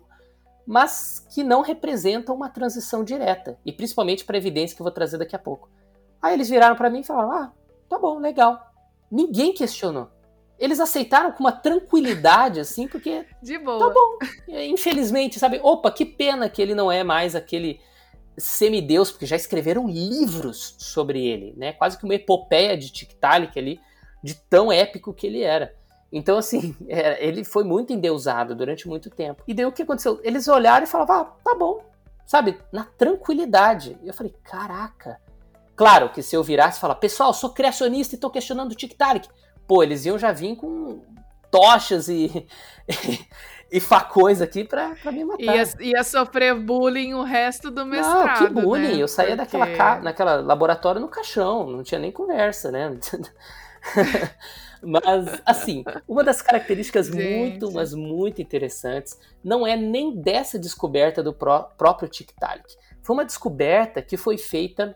mas 0.63 1.25
que 1.33 1.43
não 1.43 1.63
representam 1.63 2.35
uma 2.35 2.49
transição 2.49 3.03
direta, 3.03 3.57
e 3.65 3.71
principalmente 3.71 4.25
para 4.25 4.37
a 4.37 4.37
evidência 4.37 4.75
que 4.75 4.81
eu 4.81 4.83
vou 4.83 4.93
trazer 4.93 5.17
daqui 5.17 5.35
a 5.35 5.39
pouco. 5.39 5.71
Aí 6.21 6.35
eles 6.35 6.49
viraram 6.49 6.75
para 6.75 6.87
mim 6.87 6.99
e 6.99 7.03
falaram: 7.03 7.31
"Ah, 7.31 7.51
tá 7.89 7.97
bom, 7.97 8.19
legal". 8.19 8.71
Ninguém 9.09 9.51
questionou. 9.51 10.11
Eles 10.59 10.79
aceitaram 10.79 11.31
com 11.31 11.39
uma 11.39 11.51
tranquilidade 11.51 12.59
assim, 12.59 12.87
porque 12.87 13.25
de 13.41 13.57
boa. 13.57 13.79
Tá 13.79 13.89
bom. 13.91 14.19
Infelizmente, 14.47 15.39
sabe? 15.39 15.59
Opa, 15.63 15.89
que 15.89 16.05
pena 16.05 16.47
que 16.47 16.61
ele 16.61 16.75
não 16.75 16.91
é 16.91 17.03
mais 17.03 17.35
aquele 17.35 17.81
semideus, 18.37 19.11
porque 19.11 19.25
já 19.25 19.35
escreveram 19.35 19.87
livros 19.87 20.75
sobre 20.77 21.25
ele, 21.25 21.53
né? 21.57 21.73
Quase 21.73 21.97
que 21.97 22.05
uma 22.05 22.15
epopeia 22.15 22.77
de 22.77 22.91
Tiktaalik 22.91 23.57
ali, 23.57 23.79
de 24.23 24.35
tão 24.35 24.71
épico 24.71 25.13
que 25.13 25.25
ele 25.25 25.41
era. 25.41 25.73
Então, 26.11 26.37
assim, 26.37 26.75
é, 26.87 27.25
ele 27.25 27.43
foi 27.43 27.63
muito 27.63 27.91
endeusado 27.91 28.55
durante 28.55 28.87
muito 28.87 29.09
tempo. 29.09 29.43
E 29.47 29.53
daí 29.53 29.65
o 29.65 29.71
que 29.71 29.81
aconteceu? 29.81 30.19
Eles 30.23 30.47
olharam 30.47 30.85
e 30.85 30.89
falavam, 30.89 31.15
ah, 31.15 31.25
tá 31.43 31.55
bom. 31.55 31.83
Sabe? 32.25 32.57
Na 32.71 32.83
tranquilidade. 32.83 33.97
E 34.03 34.07
eu 34.07 34.13
falei, 34.13 34.33
caraca. 34.43 35.19
Claro 35.75 36.09
que 36.09 36.21
se 36.21 36.35
eu 36.35 36.43
virasse 36.43 36.77
e 36.77 36.81
falar, 36.81 36.95
pessoal, 36.95 37.33
sou 37.33 37.51
criacionista 37.51 38.15
e 38.15 38.17
tô 38.17 38.29
questionando 38.29 38.71
o 38.71 38.75
Tiktaalik. 38.75 39.29
Pô, 39.67 39.83
eles 39.83 40.05
iam 40.05 40.17
já 40.17 40.31
vir 40.31 40.55
com 40.55 41.01
tochas 41.51 42.07
e, 42.09 42.47
e 43.71 43.79
facões 43.79 44.41
aqui 44.41 44.63
pra, 44.63 44.95
pra 45.01 45.11
me 45.11 45.25
matar. 45.25 45.43
Ia, 45.43 45.63
ia 45.79 46.03
sofrer 46.03 46.55
bullying 46.55 47.13
o 47.13 47.23
resto 47.23 47.69
do 47.69 47.85
mestrado. 47.85 48.41
Não, 48.41 48.47
que 48.47 48.61
bullying. 48.61 48.95
Né? 48.95 49.03
Eu 49.03 49.07
saía 49.07 49.35
Porque... 49.35 49.57
daquela, 49.57 49.77
ca... 49.77 49.99
naquela 50.01 50.35
laboratório 50.35 51.01
no 51.01 51.07
caixão, 51.07 51.69
não 51.69 51.83
tinha 51.83 51.99
nem 51.99 52.11
conversa, 52.11 52.71
né? 52.71 52.97
Mas, 54.81 55.41
assim, 55.45 55.83
uma 56.07 56.23
das 56.23 56.41
características 56.41 57.07
Gente. 57.07 57.35
muito, 57.35 57.71
mas 57.71 57.95
muito 57.95 58.41
interessantes 58.41 59.19
não 59.43 59.65
é 59.65 59.75
nem 59.75 60.15
dessa 60.15 60.59
descoberta 60.59 61.23
do 61.23 61.33
pró 61.33 61.63
próprio 61.77 62.07
Tiktaalik. 62.07 62.75
Foi 63.01 63.15
uma 63.15 63.25
descoberta 63.25 64.03
que 64.03 64.15
foi 64.15 64.37
feita 64.37 64.95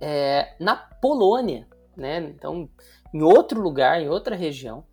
é, 0.00 0.54
na 0.60 0.76
Polônia, 0.76 1.66
né? 1.96 2.18
Então, 2.18 2.70
em 3.12 3.22
outro 3.22 3.60
lugar, 3.60 4.00
em 4.00 4.08
outra 4.08 4.36
região, 4.36 4.84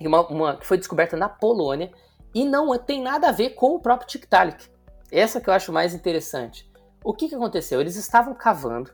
uma, 0.00 0.26
uma, 0.28 0.56
que 0.56 0.66
foi 0.66 0.76
descoberta 0.76 1.16
na 1.16 1.28
Polônia 1.28 1.90
e 2.34 2.44
não 2.44 2.76
tem 2.78 3.00
nada 3.00 3.28
a 3.28 3.32
ver 3.32 3.50
com 3.50 3.74
o 3.74 3.80
próprio 3.80 4.08
Tiktaalik. 4.08 4.68
Essa 5.10 5.40
que 5.40 5.48
eu 5.48 5.54
acho 5.54 5.72
mais 5.72 5.94
interessante. 5.94 6.68
O 7.02 7.12
que, 7.12 7.28
que 7.28 7.34
aconteceu? 7.34 7.80
Eles 7.80 7.96
estavam 7.96 8.34
cavando 8.34 8.90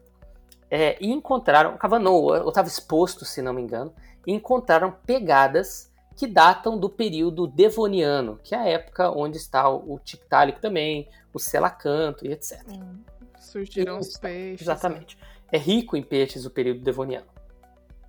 é, 0.71 0.97
e 1.01 1.11
encontraram, 1.11 1.77
cavando 1.79 2.05
não, 2.05 2.15
ou 2.15 2.49
estava 2.49 2.69
exposto, 2.69 3.25
se 3.25 3.41
não 3.41 3.53
me 3.53 3.63
engano, 3.63 3.93
e 4.27 4.33
encontraram 4.33 4.93
pegadas 5.07 5.91
que 6.17 6.27
datam 6.27 6.77
do 6.77 6.91
período 6.91 7.47
devoniano, 7.47 8.39
que 8.45 8.55
é 8.55 8.59
a 8.59 8.69
época 8.69 9.11
onde 9.11 9.39
está 9.39 9.69
o, 9.69 9.95
o 9.95 9.99
Tiktaalik 9.99 10.61
também, 10.61 11.09
o 11.33 11.39
Selacanto 11.39 12.27
e 12.27 12.33
etc. 12.33 12.63
Hum, 12.69 12.99
surgiram 13.39 13.99
os 13.99 14.17
peixes. 14.19 14.61
Exatamente. 14.61 15.17
É 15.51 15.57
rico 15.57 15.97
em 15.97 16.03
peixes 16.03 16.45
o 16.45 16.51
período 16.51 16.81
devoniano. 16.81 17.27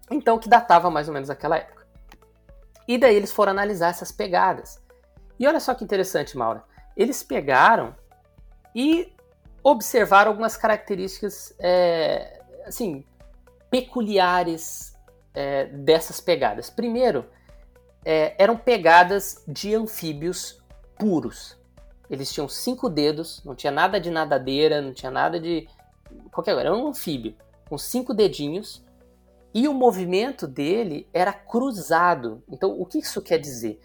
Então, 0.10 0.38
que 0.38 0.50
datava 0.50 0.90
mais 0.90 1.08
ou 1.08 1.14
menos 1.14 1.30
aquela 1.30 1.58
época. 1.58 1.88
E 2.88 2.98
daí 2.98 3.16
eles 3.16 3.32
foram 3.32 3.52
analisar 3.52 3.90
essas 3.90 4.12
pegadas. 4.12 4.81
E 5.42 5.48
olha 5.48 5.60
só 5.60 5.74
que 5.74 5.84
interessante, 5.84 6.38
Maura. 6.38 6.64
Eles 6.96 7.24
pegaram 7.24 7.96
e 8.76 9.12
observaram 9.64 10.30
algumas 10.30 10.56
características, 10.56 11.56
é, 11.58 12.44
assim, 12.64 13.04
peculiares 13.72 14.96
é, 15.34 15.66
dessas 15.66 16.22
pegadas. 16.22 16.70
Primeiro, 16.70 17.26
é, 18.06 18.36
eram 18.38 18.56
pegadas 18.56 19.44
de 19.48 19.74
anfíbios 19.74 20.62
puros. 21.00 21.58
Eles 22.08 22.32
tinham 22.32 22.48
cinco 22.48 22.88
dedos, 22.88 23.42
não 23.44 23.56
tinha 23.56 23.72
nada 23.72 24.00
de 24.00 24.12
nadadeira, 24.12 24.80
não 24.80 24.94
tinha 24.94 25.12
nada 25.12 25.40
de 25.40 25.68
qualquer 26.32 26.54
coisa. 26.54 26.68
Era 26.68 26.78
um 26.78 26.90
anfíbio 26.90 27.36
com 27.68 27.80
cinco 27.80 28.14
dedinhos 28.14 28.86
e 29.56 29.68
o 29.68 29.74
movimento 29.74 30.46
dele 30.48 31.10
era 31.12 31.34
cruzado. 31.34 32.44
Então, 32.48 32.80
o 32.80 32.86
que 32.86 33.00
isso 33.00 33.24
quer 33.24 33.40
dizer? 33.40 33.82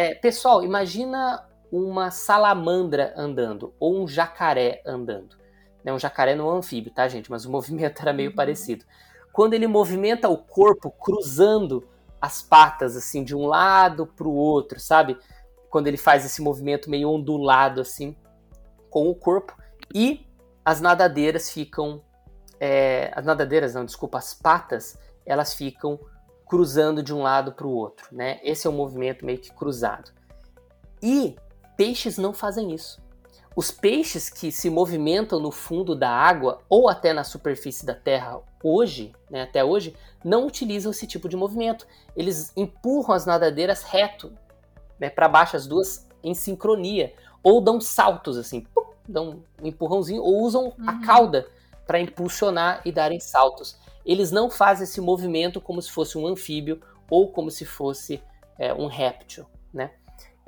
É, 0.00 0.14
pessoal, 0.14 0.62
imagina 0.62 1.44
uma 1.72 2.12
salamandra 2.12 3.12
andando 3.16 3.74
ou 3.80 4.00
um 4.00 4.06
jacaré 4.06 4.80
andando. 4.86 5.36
Né, 5.82 5.92
um 5.92 5.98
jacaré 5.98 6.36
não 6.36 6.48
é 6.48 6.52
um 6.52 6.58
anfíbio, 6.58 6.92
tá, 6.92 7.08
gente? 7.08 7.28
Mas 7.28 7.44
o 7.44 7.50
movimento 7.50 8.00
era 8.00 8.12
meio 8.12 8.30
uhum. 8.30 8.36
parecido 8.36 8.84
quando 9.32 9.54
ele 9.54 9.66
movimenta 9.66 10.28
o 10.28 10.38
corpo 10.38 10.88
cruzando 10.88 11.84
as 12.20 12.40
patas 12.40 12.96
assim 12.96 13.24
de 13.24 13.34
um 13.34 13.46
lado 13.46 14.06
para 14.06 14.28
o 14.28 14.32
outro, 14.32 14.78
sabe? 14.78 15.18
Quando 15.68 15.88
ele 15.88 15.96
faz 15.96 16.24
esse 16.24 16.40
movimento 16.40 16.88
meio 16.88 17.10
ondulado 17.10 17.80
assim 17.80 18.14
com 18.90 19.10
o 19.10 19.16
corpo 19.16 19.52
e 19.92 20.24
as 20.64 20.80
nadadeiras 20.80 21.50
ficam 21.50 22.04
é, 22.60 23.10
as 23.16 23.26
nadadeiras 23.26 23.74
não, 23.74 23.84
desculpa, 23.84 24.18
as 24.18 24.32
patas 24.32 24.96
elas 25.26 25.54
ficam 25.54 25.98
cruzando 26.48 27.02
de 27.02 27.14
um 27.14 27.22
lado 27.22 27.52
para 27.52 27.66
o 27.66 27.74
outro, 27.74 28.08
né? 28.10 28.40
Esse 28.42 28.66
é 28.66 28.70
o 28.70 28.72
um 28.72 28.76
movimento 28.76 29.24
meio 29.24 29.38
que 29.38 29.52
cruzado. 29.52 30.10
E 31.02 31.36
peixes 31.76 32.16
não 32.18 32.32
fazem 32.32 32.74
isso. 32.74 33.00
Os 33.54 33.70
peixes 33.70 34.30
que 34.30 34.52
se 34.52 34.70
movimentam 34.70 35.40
no 35.40 35.50
fundo 35.50 35.94
da 35.94 36.08
água 36.08 36.60
ou 36.68 36.88
até 36.88 37.12
na 37.12 37.24
superfície 37.24 37.84
da 37.84 37.94
terra 37.94 38.40
hoje, 38.62 39.12
né, 39.28 39.42
até 39.42 39.64
hoje, 39.64 39.96
não 40.24 40.46
utilizam 40.46 40.92
esse 40.92 41.06
tipo 41.06 41.28
de 41.28 41.36
movimento. 41.36 41.86
Eles 42.16 42.52
empurram 42.56 43.14
as 43.14 43.26
nadadeiras 43.26 43.82
reto, 43.82 44.32
né, 44.98 45.10
para 45.10 45.28
baixo, 45.28 45.56
as 45.56 45.66
duas 45.66 46.06
em 46.22 46.34
sincronia, 46.34 47.12
ou 47.42 47.60
dão 47.60 47.80
saltos 47.80 48.36
assim, 48.36 48.60
pum, 48.60 48.86
dão 49.08 49.42
um 49.60 49.66
empurrãozinho, 49.66 50.22
ou 50.22 50.42
usam 50.42 50.66
uhum. 50.66 50.74
a 50.86 51.00
cauda 51.04 51.48
para 51.86 52.00
impulsionar 52.00 52.80
e 52.84 52.92
darem 52.92 53.18
saltos. 53.18 53.76
Eles 54.08 54.32
não 54.32 54.50
fazem 54.50 54.84
esse 54.84 55.00
movimento 55.00 55.60
como 55.60 55.80
se 55.80 55.92
fosse 55.92 56.18
um 56.18 56.26
anfíbio 56.26 56.80
ou 57.08 57.30
como 57.30 57.50
se 57.50 57.64
fosse 57.64 58.20
é, 58.58 58.74
um 58.74 58.86
réptil, 58.86 59.46
né? 59.72 59.92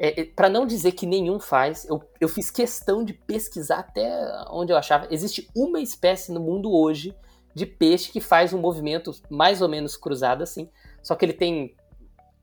é, 0.00 0.22
é 0.22 0.24
para 0.24 0.48
não 0.48 0.66
dizer 0.66 0.92
que 0.92 1.04
nenhum 1.04 1.38
faz, 1.38 1.84
eu, 1.84 2.02
eu 2.18 2.28
fiz 2.28 2.50
questão 2.50 3.04
de 3.04 3.12
pesquisar 3.12 3.80
até 3.80 4.10
onde 4.48 4.72
eu 4.72 4.76
achava. 4.76 5.06
Existe 5.10 5.46
uma 5.54 5.78
espécie 5.78 6.32
no 6.32 6.40
mundo 6.40 6.72
hoje 6.72 7.14
de 7.54 7.66
peixe 7.66 8.10
que 8.10 8.20
faz 8.20 8.54
um 8.54 8.58
movimento 8.58 9.12
mais 9.28 9.60
ou 9.60 9.68
menos 9.68 9.96
cruzado 9.96 10.42
assim, 10.42 10.70
só 11.02 11.14
que 11.14 11.24
ele 11.26 11.34
tem 11.34 11.76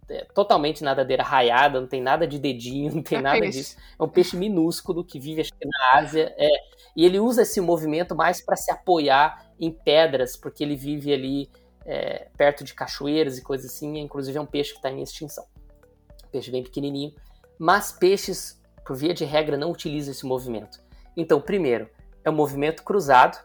é, 0.07 0.25
totalmente 0.35 0.83
nadadeira 0.83 1.23
raiada, 1.23 1.81
não 1.81 1.87
tem 1.87 2.01
nada 2.01 2.27
de 2.27 2.37
dedinho, 2.37 2.93
não 2.97 3.01
tem 3.01 3.17
é 3.17 3.21
nada 3.21 3.39
peixe. 3.39 3.57
disso. 3.57 3.77
É 3.99 4.03
um 4.03 4.09
peixe 4.09 4.37
minúsculo 4.37 5.03
que 5.03 5.19
vive 5.19 5.41
acho 5.41 5.51
que 5.51 5.67
na 5.67 5.99
Ásia, 5.99 6.35
é, 6.37 6.47
e 6.95 7.03
ele 7.03 7.19
usa 7.19 7.41
esse 7.41 7.59
movimento 7.59 8.15
mais 8.15 8.39
para 8.39 8.55
se 8.55 8.69
apoiar 8.71 9.46
em 9.59 9.71
pedras, 9.71 10.35
porque 10.35 10.63
ele 10.63 10.75
vive 10.75 11.13
ali 11.13 11.49
é, 11.85 12.27
perto 12.37 12.63
de 12.63 12.73
cachoeiras 12.73 13.37
e 13.37 13.41
coisas 13.41 13.71
assim, 13.71 13.97
inclusive 13.97 14.37
é 14.37 14.41
um 14.41 14.45
peixe 14.45 14.71
que 14.71 14.77
está 14.77 14.91
em 14.91 15.01
extinção. 15.01 15.45
Peixe 16.31 16.51
bem 16.51 16.63
pequenininho 16.63 17.13
mas 17.57 17.91
peixes, 17.91 18.61
por 18.85 18.95
via 18.95 19.13
de 19.13 19.25
regra, 19.25 19.57
não 19.57 19.71
utilizam 19.71 20.11
esse 20.11 20.25
movimento. 20.25 20.79
Então, 21.15 21.41
primeiro, 21.41 21.89
é 22.23 22.29
um 22.29 22.35
movimento 22.35 22.83
cruzado, 22.83 23.37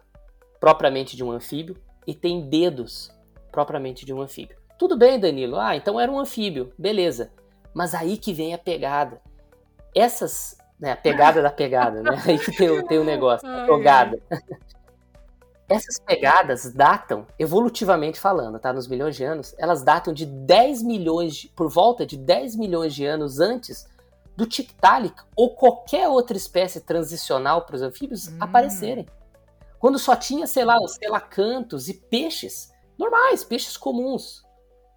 propriamente 0.61 1.17
de 1.17 1.25
um 1.25 1.31
anfíbio, 1.31 1.77
e 2.07 2.15
tem 2.15 2.49
dedos, 2.49 3.11
propriamente 3.51 4.05
de 4.05 4.13
um 4.13 4.21
anfíbio. 4.21 4.57
Tudo 4.79 4.97
bem, 4.97 5.19
Danilo. 5.19 5.57
Ah, 5.57 5.77
então 5.77 5.99
era 5.99 6.11
um 6.11 6.19
anfíbio, 6.19 6.73
beleza. 6.77 7.33
Mas 7.73 7.95
aí 7.95 8.17
que 8.17 8.33
vem 8.33 8.53
a 8.53 8.59
pegada. 8.59 9.21
Essas, 9.95 10.59
né, 10.79 10.93
a 10.93 10.97
pegada 10.97 11.41
da 11.41 11.51
pegada, 11.51 12.03
né? 12.03 12.21
Aí 12.27 12.39
que 12.39 12.55
tem, 12.55 12.85
tem 12.87 12.99
o 12.99 13.05
negócio, 13.05 13.49
a 13.49 13.65
jogada. 13.67 14.21
Essas 15.69 15.99
pegadas 15.99 16.73
datam, 16.73 17.27
evolutivamente 17.39 18.21
falando, 18.21 18.59
tá? 18.59 18.73
Nos 18.73 18.89
milhões 18.89 19.17
de 19.17 19.25
anos, 19.25 19.55
elas 19.59 19.83
datam 19.83 20.13
de 20.13 20.27
10 20.27 20.83
milhões, 20.83 21.35
de, 21.35 21.49
por 21.49 21.71
volta 21.71 22.05
de 22.05 22.17
10 22.17 22.57
milhões 22.57 22.95
de 22.95 23.07
anos 23.07 23.41
antes 23.41 23.87
do 24.37 24.47
Tiktaalik 24.47 25.23
ou 25.37 25.55
qualquer 25.55 26.09
outra 26.09 26.37
espécie 26.37 26.81
transicional 26.81 27.65
para 27.65 27.77
os 27.77 27.83
anfíbios 27.83 28.29
hum. 28.29 28.39
aparecerem. 28.41 29.07
Quando 29.79 29.99
só 29.99 30.15
tinha, 30.15 30.47
sei 30.47 30.65
lá, 30.65 30.77
os 30.77 30.95
selacantos 30.95 31.89
e 31.89 31.95
peixes 31.95 32.73
normais, 32.99 33.43
peixes 33.43 33.77
comuns, 33.77 34.43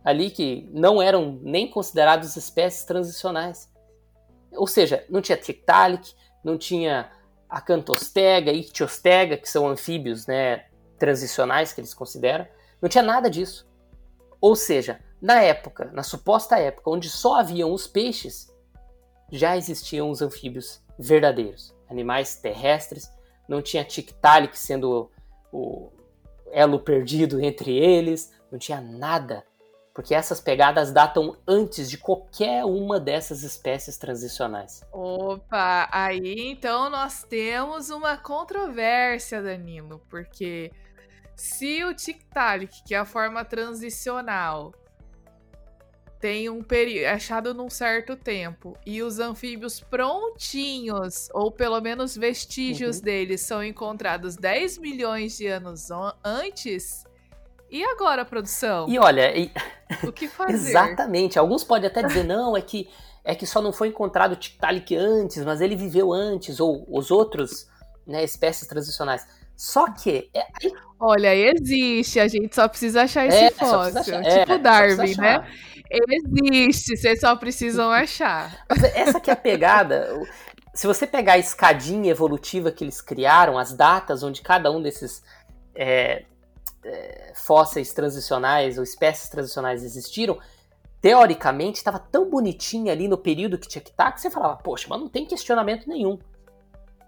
ali 0.03 0.29
que 0.29 0.69
não 0.71 1.01
eram 1.01 1.39
nem 1.41 1.69
considerados 1.69 2.35
espécies 2.35 2.83
transicionais. 2.85 3.67
Ou 4.51 4.67
seja, 4.67 5.03
não 5.09 5.21
tinha 5.21 5.37
Tiktaalik, 5.37 6.13
não 6.43 6.57
tinha 6.57 7.09
Acantostega, 7.55 8.51
Ictiostega, 8.51 9.37
que 9.37 9.49
são 9.49 9.65
anfíbios 9.65 10.27
né, 10.27 10.65
transicionais 10.99 11.71
que 11.71 11.79
eles 11.79 11.93
consideram, 11.93 12.45
não 12.81 12.89
tinha 12.89 13.01
nada 13.01 13.29
disso. 13.29 13.65
Ou 14.41 14.57
seja, 14.57 14.99
na 15.21 15.41
época, 15.41 15.89
na 15.93 16.03
suposta 16.03 16.59
época, 16.59 16.89
onde 16.89 17.09
só 17.09 17.39
haviam 17.39 17.71
os 17.71 17.87
peixes, 17.87 18.53
já 19.31 19.55
existiam 19.55 20.09
os 20.09 20.21
anfíbios 20.21 20.83
verdadeiros, 20.99 21.73
animais 21.89 22.35
terrestres, 22.35 23.09
não 23.47 23.61
tinha 23.61 23.85
Tiktaalik 23.85 24.59
sendo 24.59 25.09
o 25.49 25.93
elo 26.51 26.77
perdido 26.77 27.39
entre 27.39 27.73
eles, 27.77 28.33
não 28.51 28.59
tinha 28.59 28.81
nada, 28.81 29.45
porque 29.95 30.13
essas 30.13 30.41
pegadas 30.41 30.91
datam 30.91 31.37
antes 31.47 31.89
de 31.89 31.97
qualquer 31.97 32.65
uma 32.65 32.99
dessas 32.99 33.43
espécies 33.43 33.97
transicionais. 33.97 34.83
Opa, 34.91 35.87
aí 35.89 36.49
então 36.49 36.89
nós 36.89 37.23
temos 37.23 37.89
uma 37.89 38.17
controvérsia, 38.17 39.41
Danilo, 39.41 40.05
porque 40.09 40.69
se 41.33 41.81
o 41.85 41.95
Tiktaalik, 41.95 42.83
que 42.83 42.93
é 42.93 42.97
a 42.97 43.05
forma 43.05 43.45
transicional, 43.45 44.73
tem 46.19 46.49
um 46.49 46.61
período 46.61 47.05
achado 47.05 47.53
num 47.53 47.69
certo 47.69 48.17
tempo 48.17 48.77
e 48.85 49.01
os 49.01 49.17
anfíbios 49.19 49.79
prontinhos, 49.79 51.29
ou 51.33 51.49
pelo 51.49 51.79
menos 51.79 52.17
vestígios 52.17 52.97
uhum. 52.97 53.03
deles, 53.03 53.41
são 53.41 53.63
encontrados 53.63 54.35
10 54.35 54.77
milhões 54.77 55.37
de 55.37 55.47
anos 55.47 55.87
antes. 56.21 57.05
E 57.69 57.83
agora, 57.83 58.23
produção? 58.23 58.87
E 58.87 58.97
olha, 58.99 59.37
e... 59.37 59.51
o 60.03 60.11
que 60.11 60.27
fazer? 60.29 60.53
Exatamente. 60.53 61.37
Alguns 61.37 61.63
podem 61.63 61.87
até 61.87 62.03
dizer 62.03 62.23
não, 62.23 62.55
é 62.55 62.61
que 62.61 62.87
é 63.25 63.33
que 63.33 63.47
só 63.47 63.59
não 63.59 63.73
foi 63.73 63.87
encontrado 63.87 64.33
o 64.33 64.35
Tiktaalik 64.35 64.95
antes, 64.95 65.43
mas 65.43 65.59
ele 65.59 65.75
viveu 65.75 66.13
antes 66.13 66.59
ou 66.59 66.85
os 66.87 67.09
outros, 67.09 67.67
né, 68.05 68.23
espécies 68.23 68.67
transicionais. 68.67 69.27
Só 69.55 69.91
que. 69.91 70.29
É... 70.33 70.45
Olha, 70.99 71.35
existe, 71.35 72.19
a 72.19 72.27
gente 72.27 72.53
só 72.53 72.67
precisa 72.67 73.01
achar 73.01 73.25
esse 73.25 73.37
é, 73.37 73.51
fóssil. 73.51 73.99
Achar. 73.99 74.23
Tipo 74.23 74.51
é, 74.53 74.57
Darwin, 74.59 75.15
né? 75.17 75.47
Existe, 75.89 76.95
vocês 76.95 77.19
só 77.19 77.35
precisam 77.35 77.91
achar. 77.91 78.65
Essa 78.93 79.19
que 79.19 79.29
é 79.29 79.33
a 79.33 79.37
pegada. 79.37 80.07
Se 80.73 80.85
você 80.85 81.07
pegar 81.07 81.33
a 81.33 81.37
escadinha 81.37 82.11
evolutiva 82.11 82.71
que 82.71 82.83
eles 82.83 83.01
criaram, 83.01 83.57
as 83.57 83.73
datas 83.73 84.23
onde 84.23 84.41
cada 84.41 84.71
um 84.71 84.81
desses 84.81 85.23
é, 85.73 86.25
é, 86.85 87.33
fósseis 87.35 87.93
transicionais 87.93 88.77
ou 88.77 88.83
espécies 88.83 89.29
transicionais 89.29 89.83
existiram, 89.83 90.39
teoricamente 91.01 91.77
estava 91.77 91.99
tão 91.99 92.29
bonitinha 92.29 92.91
ali 92.93 93.07
no 93.07 93.17
período 93.17 93.57
que 93.57 93.67
tinha 93.67 93.81
que 93.81 93.91
estar 93.91 94.05
tá, 94.05 94.11
que 94.11 94.21
você 94.21 94.29
falava, 94.29 94.55
poxa, 94.57 94.87
mas 94.89 94.99
não 94.99 95.09
tem 95.09 95.25
questionamento 95.25 95.87
nenhum. 95.87 96.17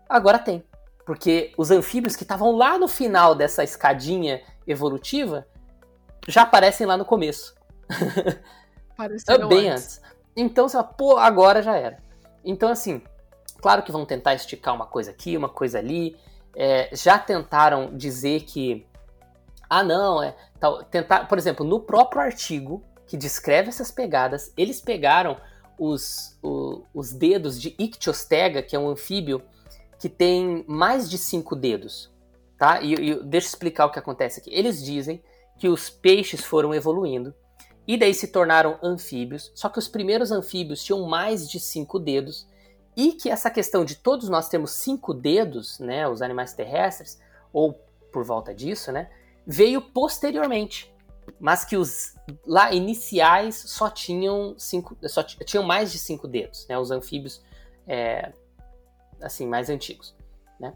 Agora 0.10 0.40
tem. 0.40 0.64
Porque 1.06 1.54
os 1.58 1.72
anfíbios 1.72 2.16
que 2.16 2.24
estavam 2.24 2.52
lá 2.52 2.78
no 2.78 2.88
final 2.88 3.34
dessa 3.34 3.64
escadinha 3.64 4.42
evolutiva 4.66 5.48
já 6.28 6.42
aparecem 6.42 6.86
lá 6.86 6.98
no 6.98 7.06
começo. 7.06 7.56
Apareceram 8.92 9.48
bem 9.48 9.70
antes. 9.70 10.00
antes. 10.00 10.02
Então 10.36 10.68
você 10.68 10.74
fala, 10.74 10.88
pô, 10.88 11.18
agora 11.18 11.62
já 11.62 11.76
era. 11.76 11.98
Então, 12.44 12.70
assim, 12.70 13.02
claro 13.62 13.84
que 13.84 13.92
vão 13.92 14.06
tentar 14.06 14.34
esticar 14.34 14.74
uma 14.74 14.88
coisa 14.88 15.12
aqui, 15.12 15.38
uma 15.38 15.50
coisa 15.50 15.80
ali. 15.80 16.18
É, 16.56 16.90
já 16.94 17.20
tentaram 17.20 17.96
dizer 17.96 18.42
que. 18.42 18.87
Ah, 19.70 19.84
não, 19.84 20.22
é. 20.22 20.36
Tal, 20.60 20.84
tentar, 20.84 21.28
por 21.28 21.38
exemplo, 21.38 21.66
no 21.66 21.80
próprio 21.80 22.22
artigo 22.22 22.84
que 23.06 23.18
descreve 23.18 23.70
essas 23.70 23.92
pegadas, 23.92 24.52
eles 24.58 24.82
pegaram 24.82 25.38
os, 25.78 26.38
o, 26.42 26.84
os 26.94 27.14
dedos 27.14 27.60
de 27.60 27.76
Ictiostega, 27.80 28.62
que 28.62 28.76
é 28.76 28.80
um 28.80 28.90
anfíbio 28.90 29.42
que 30.00 30.10
tem 30.10 30.64
mais 30.68 31.10
de 31.10 31.18
cinco 31.18 31.56
dedos. 31.56 32.12
Tá? 32.58 32.82
E, 32.82 32.94
e 32.94 33.24
deixa 33.24 33.48
eu 33.48 33.50
explicar 33.50 33.86
o 33.86 33.92
que 33.92 34.00
acontece 34.00 34.40
aqui. 34.40 34.50
Eles 34.54 34.84
dizem 34.84 35.24
que 35.58 35.68
os 35.68 35.90
peixes 35.90 36.44
foram 36.44 36.74
evoluindo 36.74 37.34
e 37.88 37.98
daí 37.98 38.14
se 38.14 38.28
tornaram 38.28 38.78
anfíbios, 38.84 39.52
só 39.56 39.70
que 39.70 39.80
os 39.80 39.88
primeiros 39.88 40.30
anfíbios 40.30 40.84
tinham 40.84 41.08
mais 41.08 41.50
de 41.50 41.58
cinco 41.58 41.98
dedos, 41.98 42.46
e 42.98 43.14
que 43.14 43.30
essa 43.30 43.50
questão 43.50 43.86
de 43.86 43.96
todos 43.96 44.28
nós 44.28 44.50
temos 44.50 44.72
cinco 44.72 45.14
dedos, 45.14 45.80
né, 45.80 46.08
os 46.08 46.22
animais 46.22 46.54
terrestres, 46.54 47.18
ou 47.54 47.80
por 48.12 48.26
volta 48.26 48.54
disso, 48.54 48.92
né, 48.92 49.10
veio 49.48 49.82
posteriormente, 49.82 50.94
mas 51.40 51.64
que 51.64 51.78
os 51.78 52.14
lá 52.46 52.74
iniciais 52.74 53.56
só 53.56 53.90
tinham 53.90 54.54
cinco, 54.58 54.98
só 55.08 55.24
tinham 55.24 55.64
mais 55.64 55.92
de 55.92 55.98
cinco 55.98 56.28
dedos, 56.28 56.68
né, 56.68 56.78
os 56.78 56.92
anfíbios 56.92 57.42
é, 57.88 58.34
assim 59.22 59.48
mais 59.48 59.70
antigos, 59.70 60.14
né. 60.60 60.74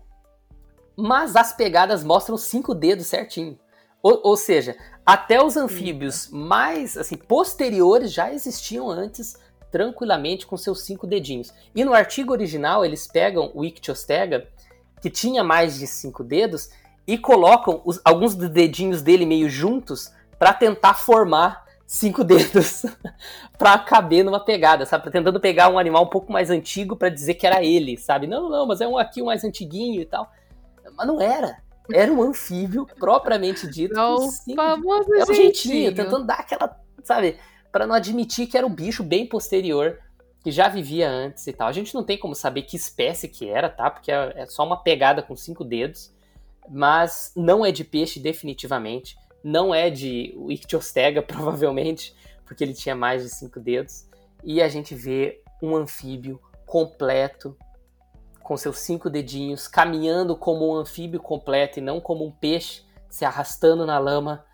Mas 0.96 1.36
as 1.36 1.52
pegadas 1.52 2.02
mostram 2.02 2.38
cinco 2.38 2.74
dedos 2.74 3.08
certinho. 3.08 3.60
Ou, 4.02 4.20
ou 4.24 4.38
seja, 4.38 4.76
até 5.06 5.44
os 5.44 5.58
anfíbios 5.58 6.30
mais 6.30 6.98
assim 6.98 7.18
posteriores 7.18 8.12
já 8.12 8.34
existiam 8.34 8.90
antes 8.90 9.36
tranquilamente 9.70 10.48
com 10.48 10.58
seus 10.58 10.82
cinco 10.82 11.06
dedinhos. 11.06 11.54
E 11.76 11.84
no 11.84 11.94
artigo 11.94 12.32
original 12.32 12.84
eles 12.84 13.08
pegam 13.08 13.52
o 13.54 13.64
Ictiostega, 13.64 14.48
que 15.02 15.10
tinha 15.10 15.44
mais 15.44 15.78
de 15.78 15.88
cinco 15.88 16.24
dedos, 16.24 16.70
e 17.12 17.18
colocam 17.18 17.82
os, 17.84 18.00
alguns 18.06 18.36
dos 18.36 18.48
dedinhos 18.48 19.02
dele 19.02 19.26
meio 19.26 19.50
juntos 19.50 20.14
para 20.40 20.54
tentar 20.54 20.94
formar 20.94 21.66
cinco 21.86 22.24
dedos 22.24 22.86
para 23.58 23.78
caber 23.80 24.24
numa 24.24 24.40
pegada, 24.40 24.86
sabe? 24.86 25.12
Tentando 25.12 25.38
pegar 25.38 25.68
um 25.68 25.78
animal 25.78 26.06
um 26.06 26.10
pouco 26.10 26.32
mais 26.32 26.50
antigo 26.50 26.96
para 26.96 27.10
dizer 27.10 27.34
que 27.34 27.46
era 27.46 27.62
ele, 27.62 27.98
sabe? 27.98 28.28
Não, 28.28 28.50
não, 28.50 28.66
mas 28.66 28.80
é 28.80 28.88
um 28.88 28.98
aqui 28.98 29.22
um 29.22 29.26
mais 29.26 29.44
antiguinho 29.44 30.02
e 30.02 30.06
tal. 30.06 30.32
Mas 30.96 31.06
não 31.06 31.20
era. 31.20 31.58
Era 31.94 32.14
um 32.14 32.24
anfíbio 32.24 32.88
propriamente 32.98 33.68
dito. 33.68 34.00
É 34.00 34.04
o 34.06 34.32
famoso 34.56 35.14
é 35.14 35.24
um 35.30 35.34
jeitinho, 35.34 35.94
tentando 35.94 36.26
dar 36.26 36.40
aquela, 36.40 36.80
sabe, 37.04 37.38
para 37.74 37.86
não 37.86 37.94
admitir 37.94 38.48
que 38.48 38.58
era 38.58 38.66
um 38.66 38.74
bicho 38.74 39.04
bem 39.04 39.26
posterior 39.26 40.00
que 40.42 40.50
já 40.50 40.70
vivia 40.70 41.10
antes 41.10 41.46
e 41.46 41.52
tal. 41.52 41.68
A 41.68 41.74
gente 41.74 41.94
não 41.94 42.06
tem 42.06 42.18
como 42.18 42.36
saber 42.36 42.62
que 42.62 42.78
espécie 42.78 43.28
que 43.28 43.50
era, 43.50 43.70
tá? 43.70 43.90
Porque 43.90 44.10
é, 44.10 44.34
é 44.38 44.46
só 44.46 44.66
uma 44.66 44.82
pegada 44.82 45.22
com 45.22 45.36
cinco 45.36 45.66
dedos, 45.66 46.10
mas 46.72 47.34
não 47.36 47.66
é 47.66 47.72
de 47.72 47.84
peixe 47.84 48.20
definitivamente, 48.20 49.18
não 49.44 49.76
é 49.76 49.90
de 49.90 50.34
Ichthyostega 50.50 51.22
provavelmente, 51.22 52.16
porque 52.46 52.64
ele 52.64 52.74
tinha 52.74 52.96
mais 52.96 53.24
de 53.24 53.30
cinco 53.30 53.60
dedos. 53.60 54.08
E 54.44 54.62
a 54.62 54.70
gente 54.70 54.96
vê 54.96 55.44
um 55.62 55.76
anfíbio 55.76 56.42
completo, 56.66 57.58
com 58.42 58.56
seus 58.56 58.80
cinco 58.80 59.10
dedinhos, 59.10 59.68
caminhando 59.68 60.36
como 60.36 60.70
um 60.70 60.76
anfíbio 60.76 61.20
completo 61.20 61.80
e 61.80 61.82
não 61.82 62.00
como 62.00 62.26
um 62.26 62.32
peixe 62.32 62.84
se 63.10 63.26
arrastando 63.26 63.86
na 63.86 64.00
lama 64.00 64.46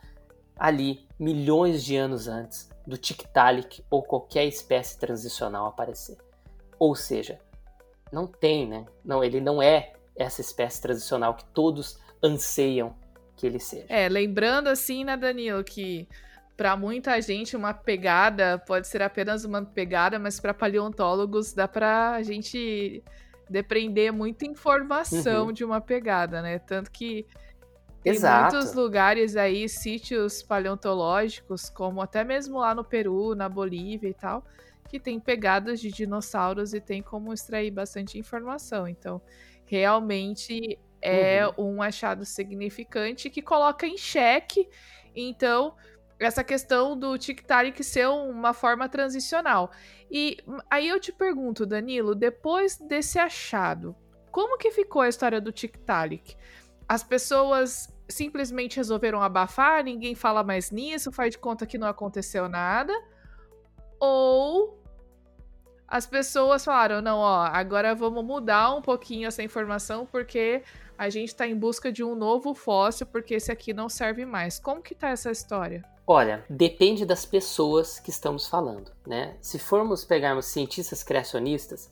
ali 0.58 1.08
milhões 1.20 1.84
de 1.84 1.96
anos 1.96 2.28
antes 2.28 2.70
do 2.86 2.98
Tiktaalik 2.98 3.84
ou 3.90 4.02
qualquer 4.02 4.46
espécie 4.46 4.98
transicional 4.98 5.68
aparecer. 5.68 6.18
Ou 6.80 6.96
seja, 6.96 7.40
não 8.12 8.28
tem, 8.28 8.68
né? 8.68 8.86
Não, 9.06 9.24
ele 9.24 9.40
não 9.40 9.62
é 9.62 9.94
essa 10.16 10.42
espécie 10.42 10.82
transicional 10.82 11.36
que 11.36 11.46
todos 11.46 12.00
anseiam 12.24 12.96
que 13.36 13.46
ele 13.46 13.60
seja. 13.60 13.86
É, 13.88 14.10
lembrando 14.10 14.68
assim, 14.68 15.04
né, 15.04 15.16
Danilo, 15.16 15.64
que 15.64 16.08
para 16.58 16.76
muita 16.76 17.22
gente 17.22 17.56
uma 17.56 17.74
pegada 17.74 18.58
pode 18.58 18.88
ser 18.88 19.02
apenas 19.02 19.46
uma 19.46 19.64
pegada, 19.64 20.18
mas 20.18 20.40
para 20.40 20.54
paleontólogos 20.54 21.54
dá 21.54 21.68
para 21.68 22.14
a 22.14 22.24
gente 22.24 23.04
depender 23.48 24.12
muita 24.12 24.46
informação 24.46 25.48
uhum. 25.48 25.54
de 25.54 25.64
uma 25.64 25.80
pegada, 25.80 26.42
né? 26.42 26.58
Tanto 26.60 26.92
que 26.92 27.26
tem 28.04 28.14
Exato. 28.14 28.56
muitos 28.56 28.74
lugares 28.74 29.36
aí, 29.36 29.70
sítios 29.70 30.42
paleontológicos, 30.42 31.70
como 31.70 32.02
até 32.02 32.24
mesmo 32.24 32.60
lá 32.60 32.74
no 32.74 32.84
Peru, 32.84 33.36
na 33.36 33.48
Bolívia 33.48 34.10
e 34.10 34.14
tal, 34.14 34.44
que 34.90 35.00
tem 35.00 35.20
pegadas 35.20 35.80
de 35.80 35.92
dinossauros 35.92 36.74
e 36.74 36.82
tem 36.82 37.02
como 37.02 37.34
extrair 37.34 37.70
bastante 37.70 38.18
informação. 38.18 38.88
Então, 38.88 39.22
realmente 39.66 40.80
é 41.02 41.48
uhum. 41.48 41.76
um 41.76 41.82
achado 41.82 42.26
significante 42.26 43.30
que 43.30 43.42
coloca 43.42 43.86
em 43.86 43.98
xeque, 43.98 44.68
então, 45.16 45.76
essa 46.20 46.44
questão 46.44 46.98
do 46.98 47.18
tic-tac 47.18 47.84
ser 47.84 48.08
uma 48.08 48.54
forma 48.54 48.90
transicional. 48.90 49.72
E 50.10 50.38
aí 50.70 50.88
eu 50.88 51.00
te 51.00 51.12
pergunto, 51.12 51.66
Danilo, 51.66 52.16
depois 52.16 52.78
desse 52.78 53.20
achado, 53.20 53.96
como 54.32 54.58
que 54.58 54.72
ficou 54.72 55.02
a 55.02 55.10
história 55.10 55.42
do 55.42 55.52
tic-tac? 55.52 56.36
As 56.88 57.04
pessoas 57.04 57.94
simplesmente 58.10 58.78
resolveram 58.78 59.22
abafar, 59.22 59.84
ninguém 59.84 60.16
fala 60.16 60.44
mais 60.44 60.72
nisso, 60.72 61.12
faz 61.12 61.32
de 61.32 61.38
conta 61.38 61.66
que 61.66 61.78
não 61.78 61.88
aconteceu 61.88 62.48
nada? 62.48 62.94
Ou 64.00 64.82
as 65.88 66.06
pessoas 66.06 66.66
falaram, 66.66 67.02
não, 67.02 67.20
ó, 67.20 67.46
agora 67.46 67.96
vamos 67.96 68.24
mudar 68.24 68.76
um 68.76 68.82
pouquinho 68.82 69.28
essa 69.28 69.42
informação 69.42 70.06
porque 70.06 70.64
a 70.98 71.10
gente 71.10 71.30
está 71.30 71.48
em 71.48 71.56
busca 71.56 71.92
de 71.92 72.04
um 72.04 72.16
novo 72.16 72.54
fóssil 72.54 73.06
porque 73.06 73.36
esse 73.36 73.52
aqui 73.52 73.74
não 73.74 73.88
serve 73.88 74.26
mais. 74.26 74.60
Como 74.60 74.82
que 74.82 74.96
tá 74.96 75.10
essa 75.10 75.32
história? 75.32 75.84
Olha, 76.06 76.44
depende 76.50 77.06
das 77.06 77.26
pessoas 77.26 78.00
que 78.00 78.10
estamos 78.10 78.48
falando, 78.48 78.92
né? 79.06 79.36
Se 79.42 79.60
formos 79.60 80.06
pegarmos 80.06 80.46
cientistas 80.46 81.04
criacionistas, 81.04 81.92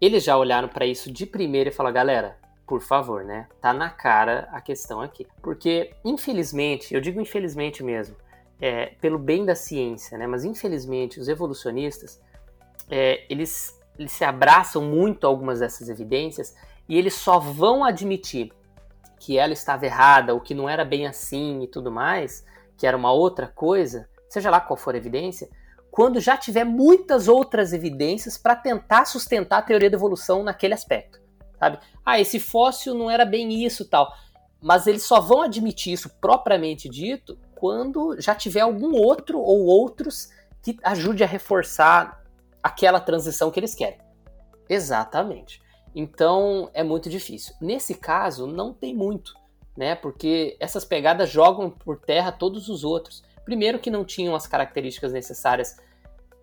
eles 0.00 0.22
já 0.22 0.36
olharam 0.36 0.68
para 0.68 0.86
isso 0.86 1.10
de 1.10 1.24
primeira 1.24 1.70
e 1.70 1.72
falaram, 1.72 1.94
galera, 1.94 2.38
por 2.66 2.82
favor, 2.82 3.24
né? 3.24 3.48
Tá 3.60 3.72
na 3.72 3.88
cara 3.88 4.48
a 4.52 4.60
questão 4.60 5.00
aqui. 5.00 5.26
Porque, 5.40 5.94
infelizmente, 6.04 6.94
eu 6.94 7.00
digo 7.00 7.20
infelizmente 7.20 7.82
mesmo, 7.82 8.14
é, 8.60 8.86
pelo 9.00 9.18
bem 9.18 9.44
da 9.44 9.54
ciência, 9.54 10.18
né? 10.18 10.26
Mas 10.26 10.44
infelizmente 10.44 11.18
os 11.18 11.28
evolucionistas, 11.28 12.20
é, 12.90 13.24
eles 13.28 13.74
eles 13.98 14.12
se 14.12 14.24
abraçam 14.24 14.82
muito 14.82 15.24
a 15.24 15.28
algumas 15.28 15.60
dessas 15.60 15.88
evidências 15.88 16.54
e 16.88 16.96
eles 16.96 17.14
só 17.14 17.38
vão 17.38 17.84
admitir 17.84 18.52
que 19.18 19.38
ela 19.38 19.52
estava 19.52 19.86
errada, 19.86 20.34
ou 20.34 20.40
que 20.40 20.54
não 20.54 20.68
era 20.68 20.84
bem 20.84 21.06
assim 21.06 21.62
e 21.62 21.66
tudo 21.66 21.90
mais, 21.90 22.44
que 22.76 22.86
era 22.86 22.96
uma 22.96 23.12
outra 23.12 23.46
coisa, 23.48 24.08
seja 24.28 24.50
lá 24.50 24.60
qual 24.60 24.76
for 24.76 24.94
a 24.94 24.98
evidência, 24.98 25.48
quando 25.90 26.20
já 26.20 26.36
tiver 26.36 26.64
muitas 26.64 27.26
outras 27.26 27.72
evidências 27.72 28.36
para 28.36 28.54
tentar 28.54 29.06
sustentar 29.06 29.58
a 29.58 29.62
teoria 29.62 29.90
da 29.90 29.96
evolução 29.96 30.42
naquele 30.42 30.74
aspecto, 30.74 31.20
sabe? 31.58 31.78
Ah, 32.04 32.20
esse 32.20 32.38
fóssil 32.38 32.94
não 32.94 33.10
era 33.10 33.24
bem 33.24 33.64
isso, 33.64 33.88
tal. 33.88 34.12
Mas 34.60 34.86
eles 34.86 35.04
só 35.04 35.20
vão 35.20 35.42
admitir 35.42 35.94
isso 35.94 36.10
propriamente 36.20 36.88
dito 36.88 37.38
quando 37.54 38.20
já 38.20 38.34
tiver 38.34 38.60
algum 38.60 38.94
outro 38.94 39.40
ou 39.40 39.64
outros 39.64 40.28
que 40.62 40.76
ajude 40.82 41.24
a 41.24 41.26
reforçar 41.26 42.22
aquela 42.62 43.00
transição 43.00 43.50
que 43.50 43.58
eles 43.58 43.74
querem. 43.74 43.98
Exatamente. 44.68 45.62
Então 45.98 46.68
é 46.74 46.84
muito 46.84 47.08
difícil. 47.08 47.54
Nesse 47.58 47.94
caso, 47.94 48.46
não 48.46 48.70
tem 48.74 48.94
muito, 48.94 49.34
né? 49.74 49.94
Porque 49.94 50.54
essas 50.60 50.84
pegadas 50.84 51.30
jogam 51.30 51.70
por 51.70 51.98
terra 51.98 52.30
todos 52.30 52.68
os 52.68 52.84
outros. 52.84 53.24
Primeiro, 53.46 53.78
que 53.78 53.90
não 53.90 54.04
tinham 54.04 54.34
as 54.34 54.46
características 54.46 55.10
necessárias, 55.10 55.78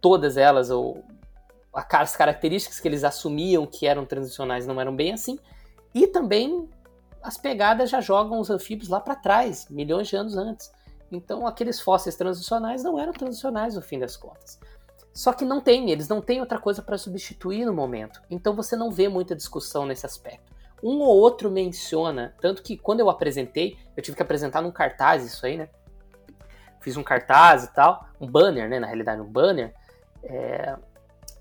todas 0.01 0.37
elas, 0.37 0.71
ou 0.71 1.03
as 1.71 2.15
características 2.15 2.79
que 2.79 2.87
eles 2.87 3.03
assumiam 3.03 3.67
que 3.67 3.85
eram 3.85 4.07
transicionais 4.07 4.65
não 4.65 4.81
eram 4.81 4.95
bem 4.95 5.13
assim. 5.13 5.37
E 5.93 6.07
também 6.07 6.67
as 7.21 7.37
pegadas 7.37 7.91
já 7.91 8.01
jogam 8.01 8.39
os 8.39 8.49
anfíbios 8.49 8.89
lá 8.89 8.99
para 8.99 9.15
trás, 9.15 9.67
milhões 9.69 10.07
de 10.07 10.15
anos 10.15 10.35
antes. 10.35 10.71
Então, 11.11 11.45
aqueles 11.45 11.79
fósseis 11.79 12.15
transicionais 12.15 12.83
não 12.83 12.99
eram 12.99 13.13
transicionais 13.13 13.75
no 13.75 13.83
fim 13.83 13.99
das 13.99 14.17
contas. 14.17 14.59
Só 15.13 15.31
que 15.31 15.45
não 15.45 15.61
tem, 15.61 15.91
eles 15.91 16.07
não 16.07 16.19
têm 16.19 16.39
outra 16.39 16.57
coisa 16.57 16.81
para 16.81 16.97
substituir 16.97 17.65
no 17.65 17.73
momento. 17.73 18.19
Então 18.31 18.55
você 18.55 18.75
não 18.75 18.89
vê 18.89 19.07
muita 19.07 19.35
discussão 19.35 19.85
nesse 19.85 20.05
aspecto. 20.05 20.51
Um 20.81 20.99
ou 20.99 21.17
outro 21.17 21.51
menciona, 21.51 22.35
tanto 22.41 22.63
que 22.63 22.75
quando 22.75 22.99
eu 22.99 23.09
apresentei, 23.09 23.77
eu 23.95 24.01
tive 24.01 24.17
que 24.17 24.23
apresentar 24.23 24.61
num 24.61 24.71
cartaz 24.71 25.23
isso 25.23 25.45
aí, 25.45 25.55
né? 25.55 25.69
Fiz 26.81 26.97
um 26.97 27.03
cartaz 27.03 27.63
e 27.63 27.73
tal, 27.73 28.05
um 28.19 28.27
banner, 28.27 28.67
né? 28.67 28.79
Na 28.79 28.87
realidade, 28.87 29.21
um 29.21 29.31
banner 29.31 29.73
é, 30.23 30.75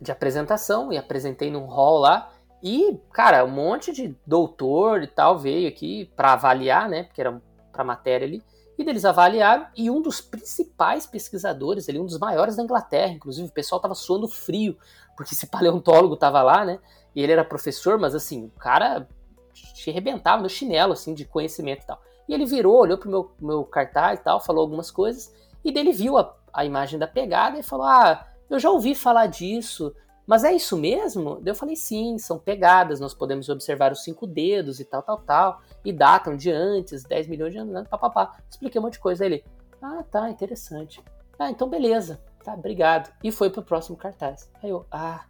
de 0.00 0.12
apresentação 0.12 0.92
e 0.92 0.98
apresentei 0.98 1.50
num 1.50 1.64
hall 1.64 1.98
lá. 1.98 2.30
E, 2.62 3.00
cara, 3.12 3.44
um 3.44 3.50
monte 3.50 3.92
de 3.92 4.16
doutor 4.24 5.02
e 5.02 5.08
tal 5.08 5.38
veio 5.38 5.66
aqui 5.66 6.04
para 6.14 6.34
avaliar, 6.34 6.88
né? 6.88 7.04
Porque 7.04 7.20
era 7.20 7.40
para 7.72 7.82
matéria 7.82 8.26
ali. 8.26 8.42
E 8.78 8.82
eles 8.82 9.04
avaliaram, 9.04 9.66
e 9.76 9.90
um 9.90 10.00
dos 10.00 10.20
principais 10.20 11.06
pesquisadores, 11.06 11.88
ali, 11.88 11.98
um 11.98 12.06
dos 12.06 12.18
maiores 12.18 12.56
da 12.56 12.62
Inglaterra, 12.62 13.12
inclusive 13.12 13.48
o 13.48 13.52
pessoal 13.52 13.80
tava 13.80 13.94
suando 13.94 14.26
frio, 14.26 14.76
porque 15.16 15.34
esse 15.34 15.46
paleontólogo 15.50 16.16
tava 16.16 16.42
lá, 16.42 16.64
né? 16.64 16.78
E 17.14 17.22
ele 17.22 17.32
era 17.32 17.44
professor, 17.44 17.98
mas 17.98 18.14
assim, 18.14 18.46
o 18.46 18.58
cara 18.58 19.06
se 19.54 19.90
arrebentava 19.90 20.42
no 20.42 20.48
chinelo, 20.48 20.92
assim, 20.92 21.14
de 21.14 21.24
conhecimento 21.24 21.82
e 21.82 21.86
tal. 21.86 22.00
E 22.28 22.34
ele 22.34 22.46
virou, 22.46 22.76
olhou 22.76 22.96
pro 22.96 23.10
meu, 23.10 23.32
meu 23.40 23.64
cartaz 23.64 24.18
e 24.18 24.22
tal, 24.22 24.40
falou 24.40 24.62
algumas 24.62 24.90
coisas, 24.90 25.32
e 25.64 25.70
dele 25.70 25.92
viu 25.92 26.16
a, 26.16 26.34
a 26.52 26.64
imagem 26.64 26.98
da 26.98 27.06
pegada 27.06 27.58
e 27.58 27.62
falou: 27.62 27.86
Ah, 27.86 28.26
eu 28.48 28.58
já 28.58 28.70
ouvi 28.70 28.94
falar 28.94 29.26
disso, 29.26 29.94
mas 30.26 30.44
é 30.44 30.52
isso 30.52 30.76
mesmo? 30.76 31.42
Eu 31.44 31.54
falei, 31.54 31.74
sim, 31.74 32.16
são 32.18 32.38
pegadas, 32.38 33.00
nós 33.00 33.12
podemos 33.12 33.48
observar 33.48 33.92
os 33.92 34.04
cinco 34.04 34.26
dedos 34.26 34.78
e 34.78 34.84
tal, 34.84 35.02
tal, 35.02 35.18
tal, 35.18 35.60
e 35.84 35.92
datam 35.92 36.36
de 36.36 36.50
antes, 36.50 37.02
10 37.02 37.26
milhões 37.26 37.52
de 37.52 37.58
anos 37.58 37.74
antes, 37.74 37.90
papapá. 37.90 38.38
Expliquei 38.48 38.80
um 38.80 38.84
monte 38.84 38.94
de 38.94 39.00
coisa. 39.00 39.24
Aí 39.24 39.32
ele, 39.32 39.44
ah, 39.80 40.04
tá, 40.10 40.30
interessante. 40.30 41.02
Ah, 41.38 41.50
então 41.50 41.68
beleza, 41.68 42.20
tá, 42.44 42.54
obrigado. 42.54 43.12
E 43.22 43.32
foi 43.32 43.50
pro 43.50 43.62
próximo 43.62 43.96
cartaz. 43.96 44.48
Aí 44.62 44.70
eu, 44.70 44.86
ah, 44.92 45.24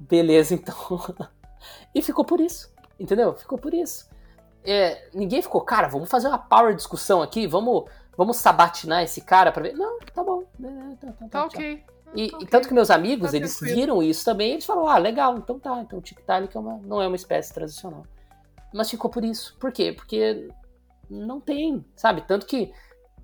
beleza, 0.00 0.54
então. 0.54 0.74
e 1.94 2.00
ficou 2.00 2.24
por 2.24 2.40
isso, 2.40 2.72
entendeu? 2.98 3.34
Ficou 3.34 3.58
por 3.58 3.74
isso. 3.74 4.08
É, 4.64 5.08
ninguém 5.14 5.42
ficou, 5.42 5.60
cara, 5.60 5.88
vamos 5.88 6.10
fazer 6.10 6.26
uma 6.26 6.38
power 6.38 6.74
discussão 6.74 7.22
aqui, 7.22 7.46
vamos, 7.46 7.84
vamos 8.16 8.38
sabatinar 8.38 9.02
esse 9.02 9.20
cara 9.20 9.52
para 9.52 9.64
ver. 9.64 9.74
Não, 9.74 9.98
tá 10.00 10.24
bom. 10.24 10.42
Tá, 10.42 10.96
tá, 11.00 11.12
tá, 11.12 11.28
tá 11.28 11.44
ok. 11.44 11.84
E, 12.16 12.26
okay. 12.34 12.46
tanto 12.48 12.68
que 12.68 12.74
meus 12.74 12.90
amigos, 12.90 13.30
tá 13.30 13.36
eles 13.36 13.60
viram 13.60 14.02
isso 14.02 14.24
também, 14.24 14.52
eles 14.52 14.64
falaram, 14.64 14.88
ah, 14.88 14.98
legal, 14.98 15.36
então 15.36 15.58
tá, 15.58 15.78
então 15.80 15.98
o 15.98 16.02
Tiktaalik 16.02 16.56
é 16.56 16.60
uma, 16.60 16.78
não 16.78 17.00
é 17.02 17.06
uma 17.06 17.16
espécie 17.16 17.52
transicional. 17.52 18.04
Mas 18.72 18.90
ficou 18.90 19.10
por 19.10 19.24
isso. 19.24 19.56
Por 19.58 19.70
quê? 19.70 19.92
Porque 19.92 20.48
não 21.08 21.40
tem, 21.40 21.84
sabe? 21.94 22.22
Tanto 22.22 22.46
que, 22.46 22.72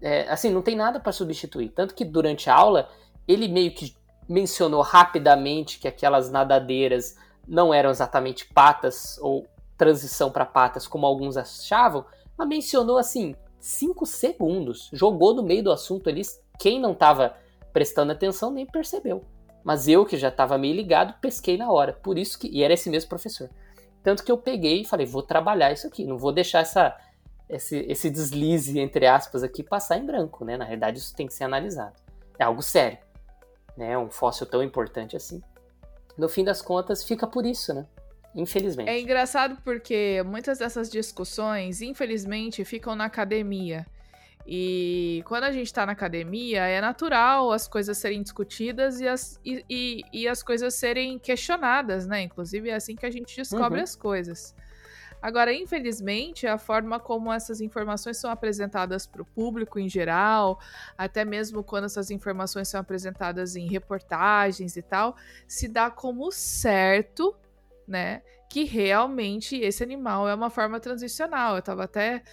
é, 0.00 0.28
assim, 0.28 0.50
não 0.50 0.62
tem 0.62 0.76
nada 0.76 1.00
para 1.00 1.12
substituir. 1.12 1.70
Tanto 1.70 1.94
que 1.94 2.04
durante 2.04 2.48
a 2.48 2.54
aula, 2.54 2.88
ele 3.26 3.48
meio 3.48 3.72
que 3.72 3.94
mencionou 4.28 4.82
rapidamente 4.82 5.78
que 5.78 5.88
aquelas 5.88 6.30
nadadeiras 6.30 7.16
não 7.46 7.74
eram 7.74 7.90
exatamente 7.90 8.46
patas 8.52 9.18
ou 9.20 9.46
transição 9.76 10.30
para 10.30 10.46
patas 10.46 10.86
como 10.86 11.06
alguns 11.06 11.36
achavam, 11.36 12.04
mas 12.36 12.48
mencionou 12.48 12.98
assim, 12.98 13.34
cinco 13.58 14.06
segundos, 14.06 14.88
jogou 14.92 15.34
no 15.34 15.42
meio 15.42 15.64
do 15.64 15.72
assunto 15.72 16.08
ali, 16.08 16.22
quem 16.58 16.80
não 16.80 16.92
estava 16.92 17.34
prestando 17.72 18.12
atenção 18.12 18.50
nem 18.50 18.66
percebeu. 18.66 19.24
Mas 19.64 19.86
eu, 19.86 20.04
que 20.04 20.16
já 20.16 20.28
estava 20.28 20.58
meio 20.58 20.74
ligado, 20.74 21.14
pesquei 21.20 21.56
na 21.56 21.70
hora. 21.70 21.92
Por 21.92 22.18
isso 22.18 22.38
que. 22.38 22.48
E 22.48 22.62
era 22.62 22.74
esse 22.74 22.90
mesmo 22.90 23.08
professor. 23.08 23.48
Tanto 24.02 24.24
que 24.24 24.32
eu 24.32 24.36
peguei 24.36 24.80
e 24.82 24.84
falei, 24.84 25.06
vou 25.06 25.22
trabalhar 25.22 25.72
isso 25.72 25.86
aqui, 25.86 26.04
não 26.04 26.18
vou 26.18 26.32
deixar 26.32 26.60
essa, 26.60 26.96
esse, 27.48 27.78
esse 27.88 28.10
deslize, 28.10 28.78
entre 28.80 29.06
aspas, 29.06 29.44
aqui 29.44 29.62
passar 29.62 29.98
em 29.98 30.04
branco, 30.04 30.44
né? 30.44 30.56
Na 30.56 30.64
realidade, 30.64 30.98
isso 30.98 31.14
tem 31.14 31.26
que 31.26 31.34
ser 31.34 31.44
analisado. 31.44 31.94
É 32.38 32.44
algo 32.44 32.62
sério. 32.62 32.98
Né? 33.76 33.96
Um 33.96 34.10
fóssil 34.10 34.46
tão 34.46 34.62
importante 34.62 35.16
assim. 35.16 35.40
No 36.18 36.28
fim 36.28 36.44
das 36.44 36.60
contas, 36.60 37.04
fica 37.04 37.26
por 37.26 37.46
isso, 37.46 37.72
né? 37.72 37.86
Infelizmente. 38.34 38.88
É 38.88 39.00
engraçado 39.00 39.58
porque 39.62 40.22
muitas 40.26 40.58
dessas 40.58 40.90
discussões, 40.90 41.80
infelizmente, 41.80 42.64
ficam 42.64 42.96
na 42.96 43.04
academia. 43.04 43.86
E 44.46 45.22
quando 45.26 45.44
a 45.44 45.52
gente 45.52 45.66
está 45.66 45.86
na 45.86 45.92
academia, 45.92 46.66
é 46.66 46.80
natural 46.80 47.52
as 47.52 47.68
coisas 47.68 47.96
serem 47.96 48.22
discutidas 48.22 49.00
e 49.00 49.06
as, 49.06 49.40
e, 49.44 49.64
e, 49.70 50.02
e, 50.12 50.28
as 50.28 50.42
coisas 50.42 50.74
serem 50.74 51.18
questionadas, 51.18 52.06
né? 52.06 52.22
Inclusive 52.22 52.68
é 52.68 52.74
assim 52.74 52.96
que 52.96 53.06
a 53.06 53.10
gente 53.10 53.36
descobre 53.36 53.78
uhum. 53.78 53.84
as 53.84 53.94
coisas. 53.94 54.54
Agora, 55.22 55.54
infelizmente, 55.54 56.48
a 56.48 56.58
forma 56.58 56.98
como 56.98 57.32
essas 57.32 57.60
informações 57.60 58.16
são 58.16 58.28
apresentadas 58.28 59.06
para 59.06 59.22
o 59.22 59.24
público 59.24 59.78
em 59.78 59.88
geral, 59.88 60.58
até 60.98 61.24
mesmo 61.24 61.62
quando 61.62 61.84
essas 61.84 62.10
informações 62.10 62.66
são 62.66 62.80
apresentadas 62.80 63.54
em 63.54 63.68
reportagens 63.68 64.76
e 64.76 64.82
tal, 64.82 65.14
se 65.46 65.68
dá 65.68 65.88
como 65.88 66.32
certo, 66.32 67.36
né? 67.86 68.22
Que 68.50 68.64
realmente 68.64 69.56
esse 69.56 69.84
animal 69.84 70.28
é 70.28 70.34
uma 70.34 70.50
forma 70.50 70.80
transicional. 70.80 71.54
Eu 71.54 71.60
estava 71.60 71.84
até 71.84 72.24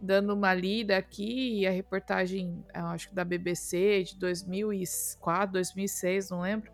dando 0.00 0.34
uma 0.34 0.54
lida 0.54 0.96
aqui, 0.96 1.66
a 1.66 1.70
reportagem, 1.70 2.64
acho 2.72 3.08
que 3.08 3.14
da 3.14 3.24
BBC 3.24 4.04
de 4.04 4.16
2004, 4.18 5.52
2006, 5.52 6.30
não 6.30 6.40
lembro, 6.40 6.70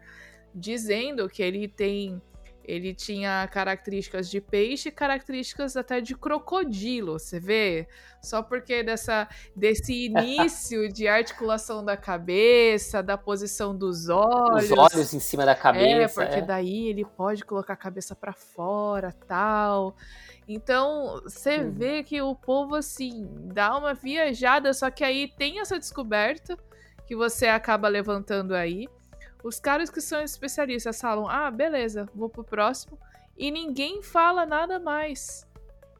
dizendo 0.54 1.28
que 1.28 1.42
ele 1.42 1.68
tem 1.68 2.20
ele 2.66 2.92
tinha 2.92 3.48
características 3.52 4.28
de 4.28 4.40
peixe, 4.40 4.90
características 4.90 5.76
até 5.76 6.00
de 6.00 6.16
crocodilo, 6.16 7.12
você 7.12 7.38
vê? 7.38 7.86
Só 8.20 8.42
porque 8.42 8.82
dessa, 8.82 9.28
desse 9.54 9.92
início 10.06 10.92
de 10.92 11.06
articulação 11.06 11.84
da 11.84 11.96
cabeça, 11.96 13.02
da 13.02 13.16
posição 13.16 13.76
dos 13.76 14.08
olhos. 14.08 14.70
Os 14.70 14.76
olhos 14.76 15.14
em 15.14 15.20
cima 15.20 15.46
da 15.46 15.54
cabeça. 15.54 16.22
É, 16.22 16.26
porque 16.26 16.40
é. 16.40 16.42
daí 16.42 16.88
ele 16.88 17.04
pode 17.04 17.44
colocar 17.44 17.74
a 17.74 17.76
cabeça 17.76 18.16
para 18.16 18.32
fora, 18.32 19.14
tal. 19.28 19.94
Então, 20.48 21.20
você 21.24 21.58
uhum. 21.58 21.72
vê 21.72 22.02
que 22.04 22.22
o 22.22 22.34
povo, 22.34 22.76
assim, 22.76 23.28
dá 23.52 23.76
uma 23.76 23.94
viajada, 23.94 24.72
só 24.72 24.90
que 24.90 25.02
aí 25.02 25.26
tem 25.26 25.60
essa 25.60 25.78
descoberta 25.78 26.56
que 27.06 27.16
você 27.16 27.48
acaba 27.48 27.88
levantando 27.88 28.54
aí. 28.54 28.88
Os 29.42 29.58
caras 29.58 29.90
que 29.90 30.00
são 30.00 30.20
especialistas 30.20 31.00
falam: 31.00 31.28
ah, 31.28 31.50
beleza, 31.50 32.08
vou 32.14 32.28
pro 32.28 32.44
próximo. 32.44 32.98
E 33.36 33.50
ninguém 33.50 34.02
fala 34.02 34.46
nada 34.46 34.78
mais, 34.78 35.46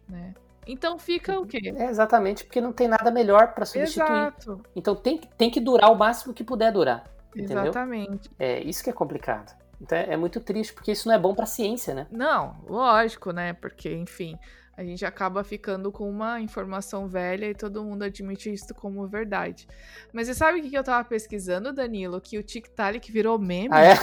né? 0.09 0.35
Então 0.67 0.99
fica 0.99 1.39
o 1.39 1.47
quê? 1.47 1.73
É 1.77 1.85
exatamente, 1.85 2.45
porque 2.45 2.61
não 2.61 2.73
tem 2.73 2.89
nada 2.89 3.11
melhor 3.11 3.55
para 3.55 3.65
substituir. 3.65 4.05
Exato. 4.05 4.61
Então 4.75 4.97
tem, 4.97 5.19
tem 5.39 5.49
que 5.49 5.61
durar 5.61 5.93
o 5.93 5.95
máximo 5.95 6.35
que 6.35 6.43
puder 6.43 6.73
durar. 6.73 7.05
Entendeu? 7.35 7.65
Exatamente. 7.65 8.31
É 8.39 8.61
isso 8.63 8.83
que 8.83 8.91
é 8.91 8.93
complicado. 8.93 9.55
Então 9.81 9.97
é, 9.99 10.13
é 10.13 10.17
muito 10.17 10.41
triste, 10.41 10.73
porque 10.73 10.93
isso 10.93 11.09
não 11.09 11.15
é 11.15 11.19
bom 11.19 11.35
para 11.35 11.45
a 11.45 11.49
ciência, 11.49 11.95
né? 11.95 12.07
Não, 12.11 12.57
lógico, 12.67 13.33
né? 13.33 13.53
Porque, 13.53 13.93
enfim, 13.93 14.39
a 14.77 14.85
gente 14.85 15.07
acaba 15.07 15.43
ficando 15.43 15.91
com 15.91 16.09
uma 16.09 16.39
informação 16.39 17.09
velha 17.09 17.47
e 17.47 17.55
todo 17.55 17.83
mundo 17.83 18.03
admite 18.03 18.53
isso 18.53 18.75
como 18.75 19.07
verdade. 19.07 19.67
Mas 20.13 20.27
você 20.27 20.35
sabe 20.35 20.61
o 20.61 20.63
que 20.63 20.77
eu 20.77 20.85
tava 20.85 21.03
pesquisando, 21.09 21.73
Danilo? 21.73 22.21
Que 22.21 22.39
o 22.39 22.43
TikTok 22.43 23.11
virou 23.11 23.39
meme? 23.39 23.71
Ah, 23.71 23.85
é? 23.85 23.95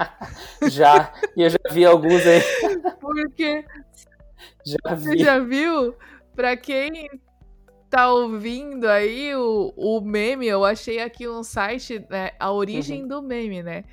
já. 0.70 1.12
E 1.36 1.42
eu 1.42 1.50
já 1.50 1.58
vi 1.70 1.84
alguns 1.84 2.22
aí. 2.26 2.40
Porque. 2.98 3.64
Já 4.64 4.94
vi. 4.94 5.04
Você 5.04 5.18
já 5.18 5.38
viu? 5.38 5.94
Pra 6.34 6.56
quem 6.56 7.10
tá 7.90 8.10
ouvindo 8.10 8.88
aí 8.88 9.34
o, 9.34 9.72
o 9.76 10.00
meme, 10.00 10.46
eu 10.46 10.64
achei 10.64 10.98
aqui 11.00 11.28
um 11.28 11.42
site, 11.42 12.04
né? 12.08 12.30
A 12.38 12.50
origem 12.52 13.02
uhum. 13.02 13.08
do 13.08 13.22
meme, 13.22 13.62
né? 13.62 13.84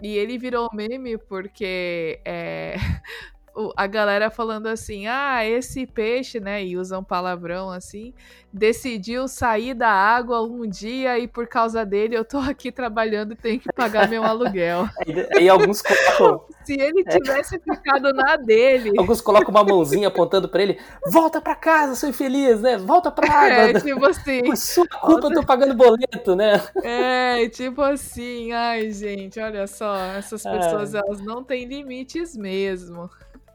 E 0.00 0.16
ele 0.16 0.38
virou 0.38 0.68
meme 0.72 1.18
porque 1.18 2.20
é, 2.24 2.74
a 3.76 3.86
galera 3.86 4.30
falando 4.30 4.66
assim: 4.66 5.06
ah, 5.06 5.44
esse 5.44 5.86
peixe, 5.86 6.40
né? 6.40 6.64
E 6.64 6.76
usam 6.76 7.02
palavrão 7.02 7.70
assim, 7.70 8.14
decidiu 8.52 9.28
sair 9.28 9.74
da 9.74 9.90
água 9.90 10.42
um 10.42 10.66
dia 10.66 11.18
e 11.18 11.28
por 11.28 11.46
causa 11.46 11.84
dele 11.84 12.16
eu 12.16 12.24
tô 12.24 12.38
aqui 12.38 12.72
trabalhando 12.72 13.32
e 13.32 13.36
tenho 13.36 13.60
que 13.60 13.72
pagar 13.72 14.08
meu 14.08 14.22
aluguel. 14.24 14.88
e, 15.38 15.44
e 15.44 15.48
alguns 15.48 15.82
colocam. 15.82 16.46
Se 16.64 16.74
ele 16.74 17.02
é. 17.06 17.18
tivesse 17.18 17.56
é. 17.56 17.58
ficado 17.58 18.12
na 18.12 18.36
dele. 18.36 18.92
Alguns 18.98 19.20
colocam 19.22 19.50
uma 19.50 19.64
mãozinha 19.64 20.08
apontando 20.08 20.48
para 20.48 20.62
ele: 20.62 20.78
volta 21.10 21.40
para 21.40 21.54
casa, 21.54 21.94
seu 21.94 22.10
infeliz, 22.10 22.60
né? 22.60 22.76
Volta 22.76 23.10
pra 23.10 23.26
água. 23.26 23.70
É, 23.70 23.80
tipo 23.80 24.04
assim. 24.04 24.42
Por 24.42 24.56
sua 24.56 24.86
culpa 24.86 25.28
eu 25.28 25.34
tô 25.34 25.46
pagando 25.46 25.74
boleto, 25.74 26.36
né? 26.36 26.60
É, 26.82 27.48
tipo 27.48 27.80
assim, 27.80 28.52
ai, 28.52 28.90
gente, 28.90 29.40
olha 29.40 29.66
só, 29.66 29.96
essas 29.96 30.42
pessoas, 30.42 30.94
elas 30.94 31.20
não 31.20 31.42
têm 31.42 31.64
limites 31.64 32.36
mesmo. 32.36 33.10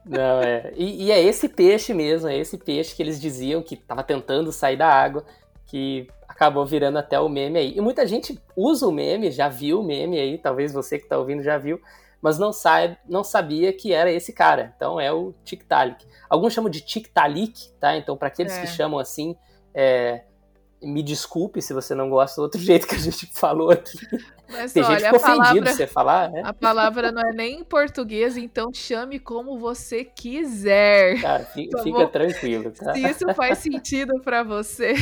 Não, 0.06 0.42
é. 0.42 0.74
E, 0.76 1.06
e, 1.06 1.12
é 1.12 1.22
esse 1.22 1.48
peixe 1.48 1.94
mesmo, 1.94 2.28
é 2.28 2.38
esse 2.38 2.58
peixe 2.58 2.96
que 2.96 3.02
eles 3.02 3.20
diziam 3.20 3.62
que 3.62 3.76
estava 3.76 4.04
tentando 4.04 4.52
sair 4.52 4.76
da 4.76 4.88
água, 4.88 5.26
que 5.66 6.08
acabou 6.28 6.66
virando 6.66 6.98
até 6.98 7.20
o 7.20 7.30
meme 7.30 7.60
aí. 7.60 7.74
E 7.76 7.82
muita 7.82 8.06
gente 8.06 8.40
usa 8.56 8.88
o 8.88 8.92
meme, 8.92 9.32
já 9.32 9.48
viu 9.48 9.80
o 9.80 9.84
meme 9.84 10.20
aí, 10.20 10.38
talvez 10.38 10.74
você 10.74 10.98
que 10.98 11.06
está 11.06 11.18
ouvindo 11.18 11.42
já 11.42 11.58
viu, 11.58 11.80
mas 12.22 12.38
não, 12.38 12.52
sabe, 12.52 12.98
não 13.08 13.24
sabia 13.24 13.72
que 13.74 13.94
era 13.94 14.12
esse 14.12 14.34
cara. 14.34 14.74
Então 14.76 15.00
é 15.00 15.12
o 15.12 15.34
Tiktaalik. 15.44 16.06
Alguns 16.30 16.54
chamam 16.54 16.70
de 16.70 16.82
Tiktalik, 16.82 17.70
tá? 17.80 17.98
Então, 17.98 18.18
para 18.18 18.28
aqueles 18.28 18.54
é. 18.54 18.62
que 18.62 18.68
chamam 18.68 19.00
assim, 19.00 19.36
é, 19.74 20.24
me 20.84 21.02
desculpe 21.02 21.62
se 21.62 21.74
você 21.74 21.96
não 21.96 22.10
gosta 22.10 22.36
do 22.36 22.44
outro 22.44 22.60
jeito 22.62 22.88
que 22.88 22.96
a 22.96 23.00
gente 23.00 23.26
falou 23.28 23.72
aqui. 23.72 23.98
Mas, 24.50 24.74
Tem 24.74 24.84
olha, 24.84 25.00
gente 25.00 25.12
que 25.12 25.20
ficou 25.20 25.42
ofendido 25.42 25.70
você 25.70 25.88
falar, 25.88 26.30
né? 26.30 26.42
A 26.46 26.54
palavra 26.54 27.12
não 27.12 27.22
é 27.22 27.34
nem 27.34 27.60
em 27.60 27.64
português, 27.64 28.38
então 28.38 28.74
chame 28.74 29.20
como 29.20 29.58
você 29.58 30.04
quiser. 30.04 31.22
Cara, 31.22 31.44
fica, 31.46 31.78
tá 31.78 31.84
fica 31.84 32.08
tranquilo, 32.08 32.72
tá? 32.72 32.94
Se 32.94 33.02
isso 33.02 33.34
faz 33.34 33.58
sentido 33.60 34.22
para 34.22 34.44
você, 34.44 34.94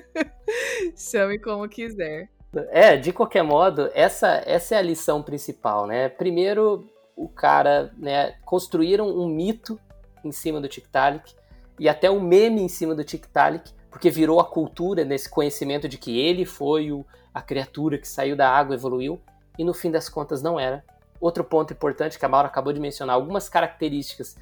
chame 0.96 1.38
como 1.38 1.68
quiser. 1.68 2.28
É, 2.70 2.96
de 2.96 3.12
qualquer 3.12 3.42
modo, 3.42 3.90
essa, 3.94 4.42
essa 4.44 4.74
é 4.74 4.78
a 4.78 4.82
lição 4.82 5.22
principal, 5.22 5.86
né? 5.86 6.08
Primeiro, 6.08 6.88
o 7.16 7.28
cara, 7.28 7.92
né, 7.96 8.34
construíram 8.44 9.08
um 9.08 9.28
mito 9.28 9.78
em 10.24 10.32
cima 10.32 10.60
do 10.60 10.68
Tiktaalik 10.68 11.34
e 11.78 11.88
até 11.88 12.10
um 12.10 12.20
meme 12.20 12.60
em 12.60 12.68
cima 12.68 12.94
do 12.94 13.04
Tiktaalik 13.04 13.72
porque 13.90 14.10
virou 14.10 14.40
a 14.40 14.44
cultura 14.44 15.04
nesse 15.04 15.28
conhecimento 15.28 15.88
de 15.88 15.98
que 15.98 16.18
ele 16.18 16.44
foi 16.44 16.92
o, 16.92 17.04
a 17.34 17.42
criatura 17.42 17.98
que 17.98 18.08
saiu 18.08 18.36
da 18.36 18.48
água, 18.48 18.74
evoluiu, 18.74 19.20
e 19.58 19.64
no 19.64 19.74
fim 19.74 19.90
das 19.90 20.08
contas 20.08 20.42
não 20.42 20.58
era. 20.58 20.84
Outro 21.20 21.44
ponto 21.44 21.72
importante 21.72 22.18
que 22.18 22.24
a 22.24 22.28
Maura 22.28 22.48
acabou 22.48 22.72
de 22.72 22.80
mencionar, 22.80 23.16
algumas 23.16 23.48
características 23.48 24.36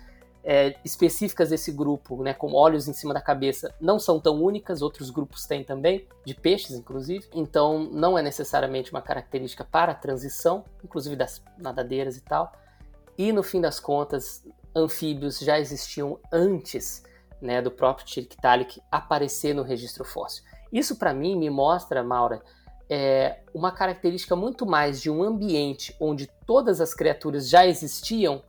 é, 0.44 0.76
específicas 0.84 1.50
desse 1.50 1.72
grupo, 1.72 2.22
né, 2.22 2.32
como 2.32 2.56
olhos 2.56 2.88
em 2.88 2.92
cima 2.92 3.12
da 3.12 3.20
cabeça, 3.20 3.74
não 3.80 3.98
são 3.98 4.20
tão 4.20 4.40
únicas, 4.42 4.80
outros 4.80 5.10
grupos 5.10 5.46
têm 5.46 5.64
também, 5.64 6.06
de 6.24 6.34
peixes 6.34 6.76
inclusive, 6.76 7.26
então 7.34 7.84
não 7.90 8.16
é 8.16 8.22
necessariamente 8.22 8.90
uma 8.90 9.02
característica 9.02 9.64
para 9.64 9.92
a 9.92 9.94
transição, 9.94 10.64
inclusive 10.84 11.16
das 11.16 11.42
nadadeiras 11.58 12.16
e 12.16 12.20
tal. 12.20 12.52
E 13.16 13.32
no 13.32 13.42
fim 13.42 13.60
das 13.60 13.80
contas, 13.80 14.44
anfíbios 14.74 15.40
já 15.40 15.58
existiam 15.58 16.18
antes 16.32 17.02
né, 17.40 17.62
do 17.62 17.70
próprio 17.70 18.06
Tiktaalik 18.06 18.80
aparecer 18.90 19.54
no 19.54 19.62
registro 19.62 20.04
fóssil. 20.04 20.44
Isso 20.72 20.96
para 20.96 21.14
mim 21.14 21.36
me 21.36 21.48
mostra, 21.48 22.02
Maura, 22.02 22.42
é 22.90 23.40
uma 23.54 23.70
característica 23.70 24.34
muito 24.34 24.64
mais 24.64 25.00
de 25.00 25.10
um 25.10 25.22
ambiente 25.22 25.94
onde 26.00 26.26
todas 26.46 26.80
as 26.80 26.94
criaturas 26.94 27.48
já 27.48 27.66
existiam 27.66 28.42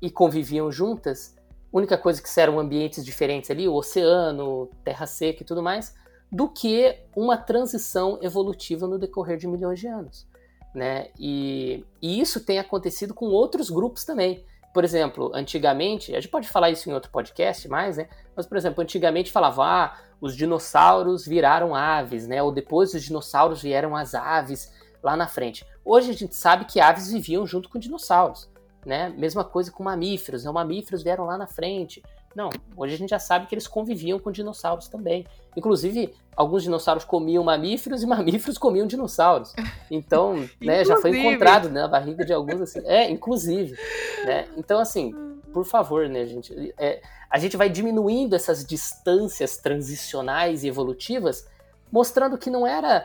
e 0.00 0.10
conviviam 0.10 0.70
juntas, 0.70 1.36
única 1.72 1.98
coisa 1.98 2.22
que 2.22 2.40
eram 2.40 2.58
ambientes 2.58 3.04
diferentes 3.04 3.50
ali, 3.50 3.68
o 3.68 3.74
oceano, 3.74 4.70
terra 4.84 5.06
seca 5.06 5.42
e 5.42 5.46
tudo 5.46 5.62
mais, 5.62 5.94
do 6.30 6.48
que 6.48 6.98
uma 7.16 7.36
transição 7.36 8.18
evolutiva 8.22 8.86
no 8.86 8.98
decorrer 8.98 9.36
de 9.36 9.46
milhões 9.46 9.80
de 9.80 9.86
anos. 9.86 10.26
Né? 10.74 11.08
E, 11.18 11.84
e 12.00 12.20
isso 12.20 12.44
tem 12.44 12.58
acontecido 12.58 13.12
com 13.14 13.26
outros 13.26 13.70
grupos 13.70 14.04
também. 14.04 14.44
Por 14.72 14.84
exemplo, 14.84 15.30
antigamente, 15.34 16.12
a 16.14 16.20
gente 16.20 16.30
pode 16.30 16.48
falar 16.48 16.70
isso 16.70 16.88
em 16.88 16.92
outro 16.92 17.10
podcast 17.10 17.66
mais, 17.68 17.96
né? 17.96 18.08
Mas, 18.36 18.46
por 18.46 18.56
exemplo, 18.56 18.82
antigamente 18.82 19.32
falava, 19.32 19.64
ah, 19.64 19.96
os 20.20 20.36
dinossauros 20.36 21.26
viraram 21.26 21.74
aves, 21.74 22.26
né? 22.26 22.42
Ou 22.42 22.52
depois 22.52 22.94
os 22.94 23.02
dinossauros 23.02 23.62
vieram 23.62 23.96
as 23.96 24.14
aves 24.14 24.72
lá 25.02 25.16
na 25.16 25.26
frente. 25.26 25.64
Hoje 25.84 26.10
a 26.10 26.14
gente 26.14 26.34
sabe 26.34 26.64
que 26.64 26.80
aves 26.80 27.10
viviam 27.10 27.46
junto 27.46 27.68
com 27.68 27.78
dinossauros, 27.78 28.50
né? 28.84 29.08
Mesma 29.16 29.44
coisa 29.44 29.70
com 29.70 29.82
mamíferos, 29.82 30.44
né? 30.44 30.50
Os 30.50 30.54
mamíferos 30.54 31.02
vieram 31.02 31.24
lá 31.24 31.38
na 31.38 31.46
frente. 31.46 32.02
Não, 32.34 32.50
hoje 32.76 32.94
a 32.94 32.98
gente 32.98 33.10
já 33.10 33.18
sabe 33.18 33.46
que 33.46 33.54
eles 33.54 33.66
conviviam 33.66 34.18
com 34.18 34.30
dinossauros 34.30 34.88
também. 34.88 35.26
Inclusive, 35.56 36.14
alguns 36.36 36.62
dinossauros 36.62 37.04
comiam 37.04 37.42
mamíferos 37.42 38.02
e 38.02 38.06
mamíferos 38.06 38.58
comiam 38.58 38.86
dinossauros. 38.86 39.52
Então, 39.90 40.48
né, 40.60 40.84
já 40.84 40.96
foi 40.98 41.18
encontrado 41.18 41.68
né, 41.68 41.82
na 41.82 41.88
barriga 41.88 42.24
de 42.24 42.32
alguns 42.32 42.60
assim. 42.60 42.80
É, 42.84 43.10
inclusive. 43.10 43.76
Né? 44.24 44.46
Então, 44.56 44.78
assim, 44.78 45.12
por 45.52 45.64
favor, 45.64 46.08
né, 46.08 46.26
gente? 46.26 46.74
É, 46.78 47.02
a 47.30 47.38
gente 47.38 47.56
vai 47.56 47.68
diminuindo 47.68 48.36
essas 48.36 48.64
distâncias 48.64 49.56
transicionais 49.56 50.62
e 50.62 50.68
evolutivas, 50.68 51.48
mostrando 51.90 52.38
que 52.38 52.50
não 52.50 52.66
era 52.66 53.04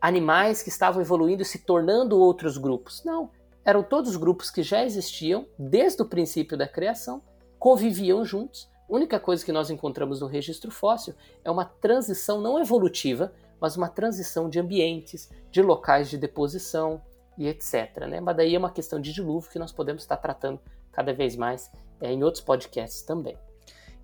animais 0.00 0.62
que 0.62 0.68
estavam 0.68 1.00
evoluindo 1.00 1.42
e 1.42 1.46
se 1.46 1.60
tornando 1.60 2.18
outros 2.18 2.58
grupos. 2.58 3.02
Não. 3.04 3.30
Eram 3.64 3.82
todos 3.82 4.16
grupos 4.16 4.50
que 4.50 4.62
já 4.62 4.84
existiam 4.84 5.46
desde 5.58 6.02
o 6.02 6.06
princípio 6.06 6.56
da 6.56 6.66
criação 6.66 7.22
conviviam 7.58 8.24
juntos. 8.24 8.68
A 8.88 8.94
única 8.94 9.20
coisa 9.20 9.44
que 9.44 9.52
nós 9.52 9.70
encontramos 9.70 10.20
no 10.20 10.26
registro 10.26 10.70
fóssil 10.70 11.14
é 11.44 11.50
uma 11.50 11.64
transição 11.64 12.40
não 12.40 12.58
evolutiva, 12.58 13.32
mas 13.60 13.76
uma 13.76 13.88
transição 13.88 14.48
de 14.48 14.58
ambientes, 14.58 15.30
de 15.50 15.60
locais 15.60 16.08
de 16.08 16.16
deposição 16.16 17.02
e 17.36 17.46
etc. 17.48 18.06
Né? 18.08 18.20
Mas 18.20 18.36
daí 18.36 18.54
é 18.54 18.58
uma 18.58 18.70
questão 18.70 19.00
de 19.00 19.12
dilúvio 19.12 19.50
que 19.50 19.58
nós 19.58 19.72
podemos 19.72 20.02
estar 20.02 20.16
tratando 20.16 20.60
cada 20.92 21.12
vez 21.12 21.36
mais 21.36 21.70
é, 22.00 22.10
em 22.10 22.22
outros 22.24 22.42
podcasts 22.42 23.02
também. 23.02 23.36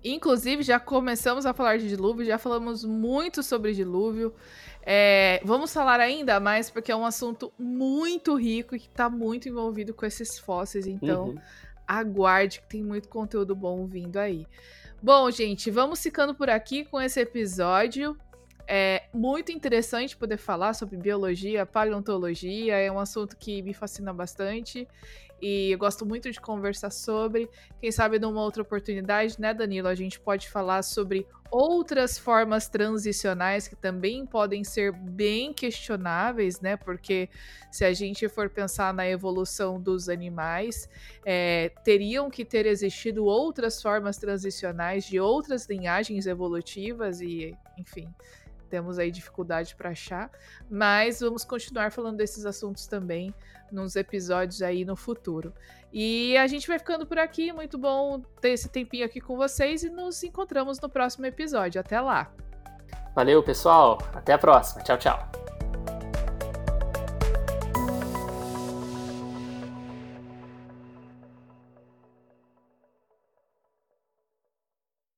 Inclusive, 0.03 0.61
já 0.61 0.79
começamos 0.79 1.47
a 1.47 1.53
falar 1.53 1.79
de 1.79 1.89
dilúvio, 1.89 2.23
já 2.23 2.37
falamos 2.37 2.83
muito 2.83 3.41
sobre 3.41 3.73
dilúvio. 3.73 4.35
É, 4.83 5.41
vamos 5.43 5.73
falar 5.73 5.99
ainda 5.99 6.39
mais 6.39 6.69
porque 6.69 6.91
é 6.91 6.95
um 6.95 7.07
assunto 7.07 7.51
muito 7.57 8.35
rico 8.35 8.75
e 8.75 8.79
que 8.79 8.87
está 8.87 9.09
muito 9.09 9.49
envolvido 9.49 9.95
com 9.95 10.05
esses 10.05 10.37
fósseis. 10.37 10.85
Então, 10.85 11.29
uhum 11.29 11.39
aguarde 11.87 12.61
que 12.61 12.67
tem 12.67 12.83
muito 12.83 13.07
conteúdo 13.09 13.55
bom 13.55 13.85
vindo 13.85 14.17
aí. 14.17 14.45
Bom, 15.01 15.29
gente, 15.29 15.69
vamos 15.69 16.01
ficando 16.01 16.33
por 16.33 16.49
aqui 16.49 16.85
com 16.85 16.99
esse 17.01 17.19
episódio. 17.19 18.17
É 18.67 19.03
muito 19.13 19.51
interessante 19.51 20.17
poder 20.17 20.37
falar 20.37 20.73
sobre 20.73 20.97
biologia, 20.97 21.65
paleontologia, 21.65 22.75
é 22.77 22.91
um 22.91 22.99
assunto 22.99 23.37
que 23.37 23.61
me 23.61 23.73
fascina 23.73 24.11
bastante 24.11 24.87
e 25.41 25.71
eu 25.71 25.77
gosto 25.77 26.05
muito 26.05 26.31
de 26.31 26.39
conversar 26.39 26.89
sobre. 26.89 27.49
Quem 27.79 27.91
sabe 27.91 28.19
numa 28.19 28.41
outra 28.41 28.61
oportunidade, 28.61 29.39
né, 29.39 29.53
Danilo, 29.53 29.87
a 29.87 29.95
gente 29.95 30.19
pode 30.19 30.49
falar 30.49 30.81
sobre 30.83 31.27
outras 31.51 32.17
formas 32.17 32.67
transicionais 32.67 33.67
que 33.67 33.75
também 33.75 34.25
podem 34.25 34.63
ser 34.63 34.91
bem 34.91 35.53
questionáveis, 35.53 36.59
né? 36.59 36.75
Porque 36.75 37.29
se 37.71 37.85
a 37.85 37.93
gente 37.93 38.27
for 38.27 38.49
pensar 38.49 38.93
na 38.93 39.07
evolução 39.07 39.79
dos 39.79 40.09
animais, 40.09 40.89
é, 41.25 41.69
teriam 41.83 42.29
que 42.29 42.43
ter 42.43 42.65
existido 42.65 43.25
outras 43.25 43.81
formas 43.81 44.17
transicionais 44.17 45.05
de 45.05 45.19
outras 45.19 45.67
linhagens 45.69 46.25
evolutivas 46.25 47.21
e, 47.21 47.55
enfim, 47.77 48.07
temos 48.75 48.99
aí 48.99 49.09
dificuldade 49.09 49.73
para 49.73 49.91
achar, 49.91 50.29
mas 50.69 51.21
vamos 51.21 51.45
continuar 51.45 51.93
falando 51.93 52.17
desses 52.17 52.45
assuntos 52.45 52.87
também 52.87 53.33
nos 53.71 53.95
episódios 53.95 54.61
aí 54.61 54.83
no 54.83 54.97
futuro. 54.97 55.53
E 55.93 56.35
a 56.35 56.45
gente 56.45 56.67
vai 56.67 56.77
ficando 56.77 57.05
por 57.05 57.17
aqui, 57.17 57.53
muito 57.53 57.77
bom 57.77 58.19
ter 58.41 58.49
esse 58.49 58.67
tempinho 58.67 59.05
aqui 59.05 59.21
com 59.21 59.37
vocês 59.37 59.81
e 59.85 59.89
nos 59.89 60.21
encontramos 60.23 60.77
no 60.81 60.89
próximo 60.89 61.25
episódio. 61.25 61.79
Até 61.79 62.01
lá. 62.01 62.29
Valeu, 63.15 63.41
pessoal. 63.41 63.97
Até 64.13 64.33
a 64.33 64.37
próxima. 64.37 64.83
Tchau, 64.83 64.97
tchau. 64.97 65.94